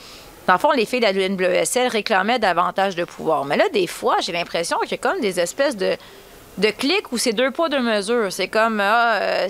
Dans 0.46 0.54
le 0.54 0.58
fond, 0.60 0.70
les 0.70 0.86
filles 0.86 1.00
de 1.00 1.06
la 1.06 1.28
NWSL 1.28 1.88
réclamaient 1.88 2.38
davantage 2.38 2.94
de 2.94 3.04
pouvoir. 3.04 3.44
Mais 3.44 3.56
là, 3.56 3.68
des 3.72 3.88
fois, 3.88 4.16
j'ai 4.20 4.32
l'impression 4.32 4.78
qu'il 4.78 4.92
y 4.92 4.94
a 4.94 4.98
comme 4.98 5.20
des 5.20 5.40
espèces 5.40 5.76
de, 5.76 5.96
de 6.60 6.70
clics 6.70 7.10
où 7.12 7.18
c'est 7.18 7.32
deux 7.32 7.50
poids, 7.50 7.68
deux 7.68 7.80
mesures. 7.80 8.30
C'est 8.32 8.48
comme, 8.48 8.80
ah, 8.80 9.14
euh, 9.14 9.46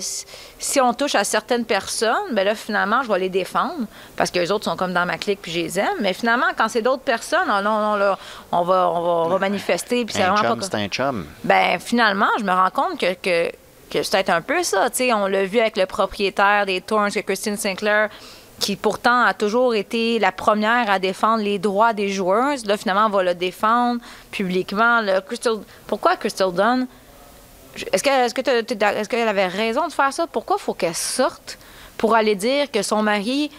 si- 0.59 0.81
on 0.81 0.93
touche 0.93 1.15
à 1.15 1.23
certaines 1.23 1.65
personnes, 1.65 2.31
ben 2.33 2.45
là, 2.45 2.55
finalement, 2.55 3.03
je 3.03 3.11
vais 3.11 3.19
les 3.19 3.29
défendre 3.29 3.85
parce 4.15 4.31
que 4.31 4.39
les 4.39 4.51
autres 4.51 4.65
sont 4.65 4.75
comme 4.75 4.93
dans 4.93 5.05
ma 5.05 5.17
clique 5.17 5.39
puis 5.41 5.51
je 5.51 5.59
les 5.59 5.79
aime. 5.79 5.97
Mais 5.99 6.13
finalement, 6.13 6.47
quand 6.57 6.69
c'est 6.69 6.81
d'autres 6.81 7.03
personnes, 7.03 7.47
ah 7.49 7.61
non, 7.61 7.77
non, 7.79 7.95
là, 7.95 8.17
on 8.51 8.63
va, 8.63 8.89
on 8.89 9.01
va, 9.01 9.09
on 9.09 9.27
va 9.29 9.39
manifester. 9.39 10.05
Puis 10.05 10.15
c'est 10.15 10.23
Un 10.23 10.35
chum, 10.35 10.61
c'est 10.61 10.75
un 10.75 10.87
chum. 10.87 11.25
Ben 11.43 11.79
finalement, 11.79 12.29
je 12.39 12.43
me 12.43 12.51
rends 12.51 12.69
compte 12.71 12.99
que, 12.99 13.13
que, 13.13 13.51
que 13.91 14.03
c'est 14.03 14.11
peut-être 14.11 14.29
un 14.29 14.41
peu 14.41 14.63
ça. 14.63 14.89
tu 14.89 14.97
sais. 14.97 15.13
on 15.13 15.27
l'a 15.27 15.43
vu 15.45 15.59
avec 15.59 15.77
le 15.77 15.85
propriétaire 15.85 16.65
des 16.65 16.81
Thorns, 16.81 17.11
que 17.11 17.19
Christine 17.19 17.57
Sinclair, 17.57 18.09
qui 18.59 18.75
pourtant 18.75 19.23
a 19.23 19.33
toujours 19.33 19.73
été 19.73 20.19
la 20.19 20.31
première 20.31 20.89
à 20.89 20.99
défendre 20.99 21.43
les 21.43 21.57
droits 21.57 21.93
des 21.93 22.09
joueurs. 22.09 22.55
Là, 22.65 22.77
finalement, 22.77 23.07
on 23.07 23.09
va 23.09 23.23
le 23.23 23.33
défendre 23.35 23.99
publiquement. 24.29 25.01
Crystal... 25.25 25.55
Pourquoi 25.87 26.15
Crystal 26.15 26.53
Dunn? 26.53 26.85
Est-ce 27.93 28.33
que 28.33 29.05
qu'elle 29.05 29.27
avait 29.27 29.47
raison 29.47 29.87
de 29.87 29.93
faire 29.93 30.11
ça? 30.11 30.27
Pourquoi 30.27 30.57
faut 30.57 30.73
qu'elle 30.73 30.95
sorte 30.95 31.57
pour 31.97 32.15
aller 32.15 32.35
dire 32.35 32.69
que 32.71 32.81
son 32.81 33.01
mari, 33.03 33.49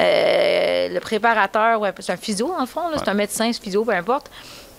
euh, 0.00 0.88
le 0.88 1.00
préparateur, 1.00 1.80
ouais, 1.80 1.92
c'est 2.00 2.12
un 2.12 2.16
physio, 2.16 2.52
en 2.58 2.66
fond, 2.66 2.82
c'est 2.96 3.08
un 3.08 3.14
médecin, 3.14 3.52
c'est 3.52 3.62
physio, 3.62 3.84
peu 3.84 3.92
importe, 3.92 4.30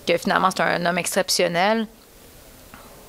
que 0.06 0.16
finalement, 0.18 0.50
c'est 0.50 0.62
un 0.62 0.84
homme 0.84 0.98
exceptionnel? 0.98 1.86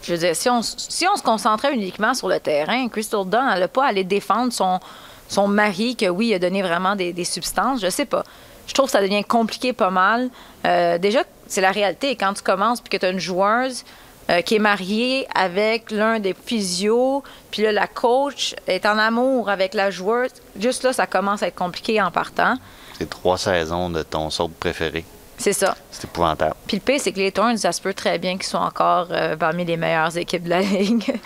Je 0.04 0.12
veux 0.14 0.20
dire, 0.20 0.36
si 0.36 0.50
on, 0.50 0.60
s- 0.60 0.76
si 0.78 1.08
on 1.08 1.16
se 1.16 1.24
concentrait 1.24 1.74
uniquement 1.74 2.14
sur 2.14 2.28
le 2.28 2.40
terrain, 2.40 2.88
Crystal 2.90 3.26
Dunn, 3.26 3.50
elle 3.54 3.62
n'a 3.62 3.68
pas 3.68 3.86
à 3.86 3.88
aller 3.88 4.04
défendre 4.04 4.54
son, 4.54 4.80
son 5.28 5.48
mari, 5.48 5.96
que 5.96 6.06
oui, 6.08 6.28
il 6.28 6.34
a 6.36 6.40
donné 6.40 6.62
vraiment 6.62 6.96
des, 6.96 7.14
des 7.14 7.24
substances, 7.26 7.82
je 7.82 7.90
sais 7.90 8.06
pas. 8.06 8.24
Je 8.68 8.74
trouve 8.74 8.86
que 8.86 8.92
ça 8.92 9.02
devient 9.02 9.24
compliqué 9.24 9.74
pas 9.74 9.90
mal. 9.90 10.30
Euh, 10.66 10.98
déjà, 10.98 11.24
c'est 11.48 11.62
la 11.62 11.72
réalité. 11.72 12.16
Quand 12.16 12.34
tu 12.34 12.42
commences 12.44 12.80
puis 12.80 12.90
que 12.90 12.98
tu 12.98 13.06
as 13.06 13.10
une 13.10 13.20
joueuse 13.20 13.84
euh, 14.30 14.42
qui 14.42 14.56
est 14.56 14.60
mariée 14.60 15.28
avec 15.36 15.92
l'un 15.92 16.20
des 16.20 16.34
physios, 16.46 17.24
puis 17.52 17.64
là, 17.64 17.72
la 17.72 17.88
coach 17.88 18.56
est 18.68 18.86
en 18.86 18.98
amour 18.98 19.50
avec 19.50 19.74
la 19.74 19.92
joueuse, 19.92 20.32
juste 20.60 20.84
là, 20.84 20.94
ça 20.94 21.06
commence 21.08 21.44
à 21.44 21.48
être 21.48 21.56
compliqué 21.56 22.02
en 22.02 22.10
partant. 22.12 22.56
C'est 22.98 23.10
trois 23.10 23.38
saisons 23.38 23.90
de 23.90 24.04
ton 24.04 24.30
saut 24.30 24.48
préféré. 24.48 25.04
C'est 25.38 25.52
ça. 25.54 25.76
C'est 25.92 26.06
épouvantable. 26.06 26.56
Puis 26.68 26.78
le 26.78 26.82
pire, 26.82 27.00
c'est 27.02 27.12
que 27.12 27.18
les 27.20 27.32
Thorns, 27.32 27.58
ça 27.58 27.72
se 27.72 27.82
peut 27.82 27.94
très 27.94 28.18
bien 28.20 28.34
qu'ils 28.38 28.46
soient 28.46 28.62
encore 28.62 29.08
euh, 29.12 29.36
parmi 29.36 29.66
les 29.66 29.76
meilleures 29.78 30.16
équipes 30.16 30.44
de 30.44 30.50
la 30.52 30.62
Ligue. 30.62 31.20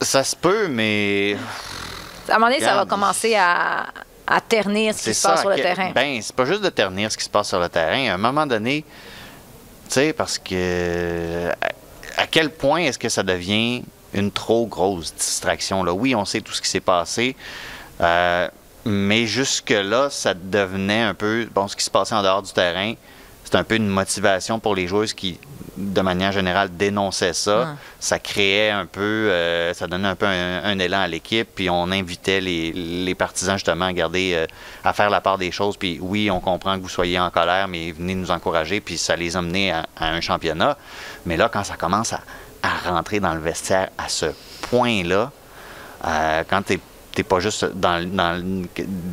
Ça 0.00 0.24
se 0.24 0.34
peut, 0.34 0.66
mais 0.68 1.36
à 2.28 2.36
un 2.36 2.38
moment 2.38 2.50
donné, 2.50 2.64
ça 2.64 2.74
va 2.74 2.86
commencer 2.86 3.36
à, 3.36 3.86
à 4.26 4.40
ternir 4.40 4.94
ce 4.94 5.04
qui 5.04 5.14
se 5.14 5.20
ça. 5.20 5.28
passe 5.32 5.40
sur 5.42 5.50
le 5.50 5.56
que- 5.56 5.62
terrain. 5.62 5.92
Ben, 5.94 6.20
c'est 6.22 6.34
pas 6.34 6.46
juste 6.46 6.62
de 6.62 6.70
ternir 6.70 7.12
ce 7.12 7.18
qui 7.18 7.24
se 7.24 7.30
passe 7.30 7.48
sur 7.48 7.60
le 7.60 7.68
terrain. 7.68 8.10
À 8.10 8.14
un 8.14 8.18
moment 8.18 8.46
donné, 8.46 8.82
tu 8.82 9.94
sais, 9.94 10.12
parce 10.14 10.38
que 10.38 11.50
à, 12.20 12.26
quel 12.26 12.50
point 12.50 12.80
est-ce 12.80 12.98
que 12.98 13.08
ça 13.08 13.22
devient 13.22 13.82
une 14.14 14.30
trop 14.30 14.66
grosse 14.66 15.14
distraction? 15.14 15.82
Là? 15.84 15.92
Oui, 15.92 16.14
on 16.14 16.24
sait 16.24 16.40
tout 16.40 16.52
ce 16.52 16.60
qui 16.60 16.68
s'est 16.68 16.80
passé. 16.80 17.36
euh, 18.00 18.48
mais 18.86 19.26
jusque-là, 19.26 20.08
ça 20.08 20.32
devenait 20.32 21.02
un 21.02 21.12
peu, 21.12 21.46
bon, 21.54 21.68
ce 21.68 21.76
qui 21.76 21.84
se 21.84 21.90
passait 21.90 22.14
en 22.14 22.22
dehors 22.22 22.40
du 22.40 22.50
terrain, 22.50 22.94
c'est 23.44 23.54
un 23.54 23.62
peu 23.62 23.74
une 23.74 23.88
motivation 23.88 24.58
pour 24.58 24.74
les 24.74 24.86
joueuses 24.86 25.12
qui, 25.12 25.38
de 25.76 26.00
manière 26.00 26.32
générale, 26.32 26.68
dénonçaient 26.76 27.32
ça. 27.32 27.76
Ça 27.98 28.18
créait 28.18 28.70
un 28.70 28.86
peu, 28.86 29.00
euh, 29.00 29.72
ça 29.74 29.86
donnait 29.86 30.08
un 30.08 30.14
peu 30.14 30.26
un, 30.26 30.64
un 30.64 30.78
élan 30.78 31.00
à 31.00 31.06
l'équipe, 31.06 31.48
puis 31.54 31.70
on 31.70 31.90
invitait 31.90 32.40
les, 32.40 32.72
les 32.72 33.14
partisans 33.14 33.56
justement 33.56 33.86
à 33.86 33.92
garder, 33.92 34.32
euh, 34.34 34.46
à 34.84 34.92
faire 34.92 35.10
la 35.10 35.20
part 35.20 35.38
des 35.38 35.50
choses. 35.50 35.76
Puis 35.76 35.98
oui, 36.00 36.30
on 36.30 36.40
comprend 36.40 36.76
que 36.76 36.82
vous 36.82 36.88
soyez 36.88 37.18
en 37.18 37.30
colère, 37.30 37.68
mais 37.68 37.92
venez 37.92 38.14
nous 38.14 38.30
encourager, 38.30 38.80
puis 38.80 38.98
ça 38.98 39.16
les 39.16 39.36
a 39.36 39.42
menés 39.42 39.72
à, 39.72 39.86
à 39.96 40.10
un 40.10 40.20
championnat. 40.20 40.76
Mais 41.26 41.36
là, 41.36 41.48
quand 41.48 41.64
ça 41.64 41.76
commence 41.76 42.12
à, 42.12 42.20
à 42.62 42.90
rentrer 42.90 43.20
dans 43.20 43.34
le 43.34 43.40
vestiaire 43.40 43.88
à 43.96 44.08
ce 44.08 44.26
point-là, 44.70 45.30
euh, 46.06 46.44
quand 46.48 46.62
tu 46.62 46.80
n'es 47.16 47.24
pas 47.24 47.40
juste 47.40 47.64
dans, 47.74 48.02
dans, 48.08 48.64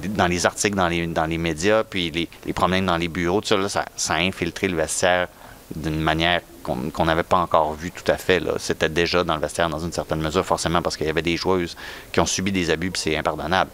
dans 0.10 0.28
les 0.28 0.46
articles, 0.46 0.76
dans 0.76 0.88
les, 0.88 1.08
dans 1.08 1.26
les 1.26 1.38
médias, 1.38 1.84
puis 1.84 2.12
les, 2.12 2.30
les 2.46 2.54
problèmes 2.54 2.86
dans 2.86 2.98
les 2.98 3.08
bureaux, 3.08 3.42
tout 3.42 3.48
ça, 3.48 3.58
là, 3.58 3.70
ça, 3.70 3.86
ça 3.96 4.14
a 4.16 4.18
infiltré 4.18 4.68
le 4.68 4.78
vestiaire 4.78 5.28
d'une 5.76 6.00
manière 6.00 6.42
qu'on 6.64 7.06
n'avait 7.06 7.24
pas 7.24 7.38
encore 7.38 7.74
vue 7.74 7.92
tout 7.92 8.10
à 8.12 8.18
fait. 8.18 8.42
C'était 8.60 8.90
déjà 8.90 9.24
dans 9.24 9.36
le 9.36 9.42
vestiaire 9.42 9.70
dans 9.70 9.80
une 9.80 9.92
certaine 9.92 10.22
mesure, 10.22 10.46
forcément 10.46 10.82
parce 10.82 10.98
qu'il 10.98 11.08
y 11.08 11.10
avait 11.10 11.22
des 11.22 11.38
joueuses 11.38 11.76
qui 12.12 12.20
ont 12.20 12.26
subi 12.26 12.52
des 12.52 12.70
abus, 12.70 12.92
puis 12.92 13.02
c'est 13.02 13.18
impardonnable. 13.18 13.72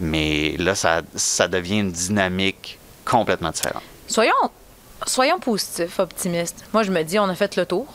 Mais 0.00 0.56
là, 0.58 0.74
ça, 0.74 1.02
ça 1.14 1.48
devient 1.48 1.80
une 1.80 1.92
dynamique 1.92 2.78
complètement 3.04 3.50
différente. 3.50 3.82
Soyons, 4.08 4.32
soyons 5.06 5.38
positifs, 5.38 5.98
optimistes. 5.98 6.64
Moi, 6.72 6.82
je 6.82 6.90
me 6.90 7.02
dis, 7.02 7.18
on 7.18 7.28
a 7.28 7.34
fait 7.34 7.56
le 7.56 7.66
tour. 7.66 7.86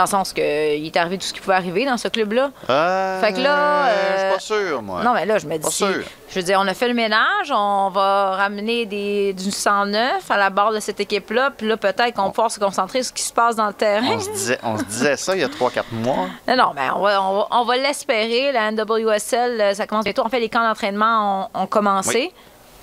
Dans 0.00 0.04
le 0.04 0.08
sens 0.08 0.32
que 0.32 0.40
euh, 0.40 0.76
il 0.76 0.86
est 0.86 0.96
arrivé 0.96 1.18
tout 1.18 1.26
ce 1.26 1.34
qui 1.34 1.40
pouvait 1.40 1.56
arriver 1.56 1.84
dans 1.84 1.98
ce 1.98 2.08
club-là. 2.08 2.50
Euh, 2.70 3.20
Fait 3.20 3.34
que 3.34 3.38
là, 3.40 3.90
Je 3.90 4.16
suis 4.16 4.26
euh, 4.26 4.32
pas 4.32 4.38
sûr, 4.40 4.80
moi. 4.82 5.02
Non, 5.04 5.12
mais 5.12 5.26
là, 5.26 5.36
je 5.36 5.44
me 5.46 5.58
Pas 5.58 5.68
dis, 5.68 5.74
sûr. 5.74 5.88
je 6.30 6.34
veux 6.34 6.42
dire, 6.42 6.58
on 6.58 6.66
a 6.66 6.72
fait 6.72 6.88
le 6.88 6.94
ménage, 6.94 7.52
on 7.52 7.90
va 7.90 8.30
ramener 8.36 8.86
des, 8.86 9.34
du 9.34 9.50
109 9.50 10.30
à 10.30 10.38
la 10.38 10.48
barre 10.48 10.72
de 10.72 10.80
cette 10.80 11.00
équipe-là, 11.00 11.50
puis 11.54 11.68
là, 11.68 11.76
peut-être 11.76 12.14
qu'on 12.14 12.22
va 12.22 12.28
pouvoir 12.30 12.50
se 12.50 12.58
concentrer 12.58 13.02
sur 13.02 13.10
ce 13.10 13.12
qui 13.12 13.22
se 13.24 13.32
passe 13.34 13.56
dans 13.56 13.66
le 13.66 13.74
terrain. 13.74 14.06
On 14.16 14.20
se, 14.20 14.30
disait, 14.30 14.58
on 14.62 14.78
se 14.78 14.84
disait 14.84 15.16
ça 15.18 15.34
il 15.36 15.42
y 15.42 15.44
a 15.44 15.48
3-4 15.48 15.82
mois. 15.92 16.28
Non, 16.48 16.56
non, 16.56 16.72
ben, 16.74 16.92
on 16.96 17.00
va, 17.02 17.22
on 17.22 17.36
va, 17.36 17.46
on 17.50 17.64
va 17.64 17.76
l'espérer. 17.76 18.52
La 18.52 18.70
NWSL, 18.72 19.60
euh, 19.60 19.74
ça 19.74 19.86
commence 19.86 20.04
bientôt. 20.04 20.24
En 20.24 20.30
fait, 20.30 20.40
les 20.40 20.48
camps 20.48 20.66
d'entraînement 20.66 21.50
ont, 21.54 21.60
ont 21.62 21.66
commencé. 21.66 22.32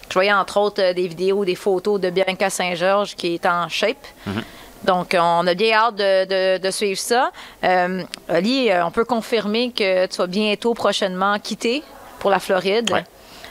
Je 0.07 0.13
voyais 0.13 0.31
entre 0.33 0.57
autres 0.57 0.83
euh, 0.83 0.93
des 0.93 1.07
vidéos, 1.07 1.43
des 1.45 1.55
photos 1.55 1.99
de 1.99 2.11
Bianca 2.11 2.51
Saint-Georges 2.51 3.15
qui 3.15 3.33
est 3.33 3.45
en 3.47 3.67
shape. 3.69 3.97
Mhm. 4.27 4.43
Donc, 4.83 5.15
on 5.19 5.45
a 5.47 5.53
bien 5.53 5.73
hâte 5.77 5.95
de, 5.95 6.25
de- 6.25 6.57
de 6.61 6.71
suivre 6.71 6.99
ça. 6.99 7.31
Euh, 7.63 8.03
Ali, 8.29 8.69
euh, 8.69 8.85
on 8.85 8.91
peut 8.91 9.05
confirmer 9.05 9.71
que 9.71 10.05
tu 10.05 10.17
vas 10.17 10.27
bientôt, 10.27 10.73
prochainement, 10.73 11.37
quitter 11.39 11.83
pour 12.19 12.29
la 12.29 12.39
Floride. 12.39 12.91
Ouais. 12.91 13.03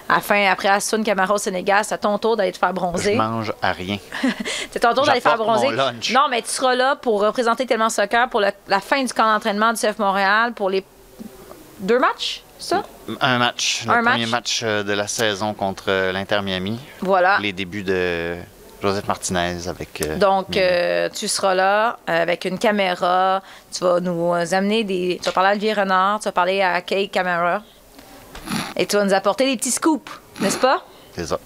Afin, 0.08 0.48
après 0.50 0.68
Assun 0.68 1.02
Camara 1.02 1.34
au 1.34 1.38
Sénégal, 1.38 1.84
c'est 1.84 1.94
à 1.94 1.98
ton 1.98 2.16
tour 2.18 2.36
d'aller 2.36 2.52
te 2.52 2.58
faire 2.58 2.68
Je 2.68 2.74
bronzer. 2.74 3.16
mange 3.16 3.52
à 3.60 3.72
rien. 3.72 3.98
C'est 4.70 4.78
ton 4.78 4.94
tour 4.94 5.04
d'aller 5.04 5.20
faire 5.20 5.32
J'apporte 5.32 5.48
bronzer. 5.58 5.70
mon 5.70 5.76
lunch. 5.76 6.12
Non, 6.12 6.28
mais 6.30 6.42
tu 6.42 6.48
seras 6.48 6.76
là 6.76 6.94
pour 6.94 7.20
représenter 7.20 7.66
Tellement 7.66 7.90
Soccer 7.90 8.28
pour 8.30 8.40
le- 8.40 8.52
la 8.68 8.78
fin 8.78 9.02
du 9.02 9.12
camp 9.12 9.24
d'entraînement 9.32 9.72
du 9.72 9.80
CF 9.80 9.98
Montréal 9.98 10.52
pour 10.52 10.70
les 10.70 10.84
deux 11.80 11.98
matchs, 11.98 12.44
ça? 12.60 12.84
Un 13.20 13.38
match. 13.38 13.82
Le 13.84 13.92
Un 13.94 14.04
premier 14.04 14.26
match. 14.26 14.60
euh, 14.62 14.84
de 14.84 14.92
la 14.92 15.08
saison 15.08 15.54
contre 15.54 15.86
euh, 15.88 16.12
l'Inter 16.12 16.40
Miami. 16.40 16.78
Voilà. 17.00 17.38
Les 17.40 17.52
débuts 17.52 17.82
de 17.82 18.36
Joseph 18.86 19.06
Martinez 19.08 19.68
avec. 19.68 20.00
euh, 20.02 20.16
Donc, 20.16 20.56
euh, 20.56 21.08
tu 21.12 21.28
seras 21.28 21.54
là 21.54 21.98
euh, 22.08 22.22
avec 22.22 22.44
une 22.44 22.58
caméra. 22.58 23.42
Tu 23.72 23.82
vas 23.84 24.00
nous 24.00 24.32
amener 24.52 24.84
des. 24.84 25.18
Tu 25.20 25.26
vas 25.26 25.32
parler 25.32 25.48
à 25.48 25.52
Olivier 25.52 25.72
Renard, 25.72 26.20
tu 26.20 26.24
vas 26.24 26.32
parler 26.32 26.62
à 26.62 26.80
Kay 26.82 27.08
Camera. 27.08 27.62
Et 28.76 28.86
tu 28.86 28.96
vas 28.96 29.04
nous 29.04 29.14
apporter 29.14 29.46
des 29.46 29.56
petits 29.56 29.70
scoops, 29.70 30.10
n'est-ce 30.40 30.58
pas? 30.58 30.84
C'est 31.14 31.26
ça. 31.26 31.38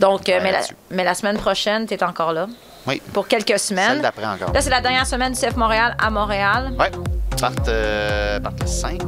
Donc, 0.00 0.28
euh, 0.28 0.40
mais, 0.42 0.52
la, 0.52 0.60
mais 0.90 1.04
la 1.04 1.14
semaine 1.14 1.38
prochaine, 1.38 1.86
tu 1.86 1.94
es 1.94 2.02
encore 2.02 2.32
là 2.32 2.46
Oui. 2.86 3.00
pour 3.12 3.28
quelques 3.28 3.58
semaines. 3.58 3.88
Celle 3.92 4.02
d'après 4.02 4.26
encore. 4.26 4.52
Là, 4.52 4.60
c'est 4.60 4.70
la 4.70 4.80
dernière 4.80 5.06
semaine 5.06 5.32
du 5.32 5.38
CF 5.38 5.56
Montréal 5.56 5.96
à 5.98 6.10
Montréal, 6.10 6.72
Ouais. 6.78 6.90
Partent, 7.40 7.66
euh, 7.68 8.38
le 8.38 8.66
5. 8.66 9.00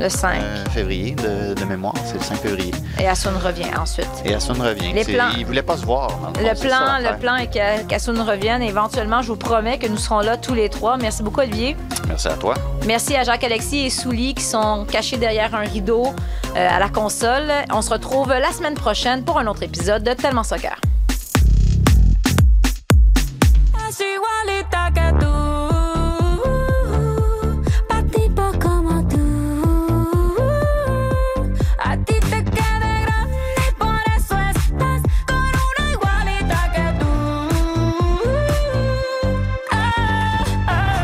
le 0.00 0.08
5. 0.08 0.36
euh, 0.40 0.64
février 0.70 1.14
de, 1.14 1.52
de 1.52 1.64
mémoire. 1.66 1.92
C'est 2.06 2.14
le 2.14 2.20
5 2.22 2.36
février. 2.36 2.72
Et 2.98 3.06
Assun 3.06 3.32
revient 3.44 3.66
ensuite. 3.78 4.08
Et 4.24 4.34
Assun 4.34 4.54
revient. 4.54 4.92
Les 4.94 5.04
plans- 5.04 5.28
Ils 5.36 5.44
voulaient 5.44 5.62
pas 5.62 5.76
se 5.76 5.84
voir. 5.84 6.08
dans 6.08 6.28
le 6.40 6.58
plan, 6.58 6.98
le 7.12 7.18
plan 7.18 7.36
est 7.36 7.48
qu'Assun 7.86 8.22
revienne. 8.24 8.62
Éventuellement, 8.62 9.20
je 9.20 9.28
vous 9.28 9.36
promets 9.36 9.78
que 9.78 9.88
nous 9.88 9.98
serons 9.98 10.20
là 10.20 10.38
tous 10.38 10.54
les 10.54 10.70
trois. 10.70 10.96
Merci 10.96 11.22
beaucoup, 11.22 11.40
Olivier. 11.40 11.76
Merci 12.08 12.28
à 12.28 12.34
toi. 12.34 12.54
Merci 12.86 13.14
à 13.14 13.24
Jacques-Alexis 13.24 13.84
et 13.86 13.90
Souli 13.90 14.34
qui 14.34 14.44
sont 14.44 14.86
cachés 14.90 15.18
derrière 15.18 15.54
un 15.54 15.60
rideau 15.60 16.14
euh, 16.56 16.68
à 16.70 16.78
la 16.78 16.88
console. 16.88 17.52
On 17.74 17.82
se 17.82 17.90
retrouve 17.90 18.28
la 18.30 18.52
semaine 18.52 18.74
prochaine 18.74 19.22
pour 19.22 19.38
un 19.38 19.46
autre 19.46 19.64
épisode 19.64 20.02
de 20.02 20.12
Tellement 20.14 20.44
Soccer. 20.44 20.76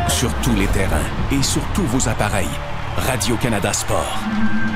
Sur 0.07 0.33
tous 0.41 0.55
les 0.55 0.67
terrains 0.67 0.97
et 1.31 1.43
sur 1.43 1.61
tous 1.73 1.83
vos 1.83 2.09
appareils. 2.09 2.47
Radio-Canada 2.97 3.71
Sport. 3.71 4.68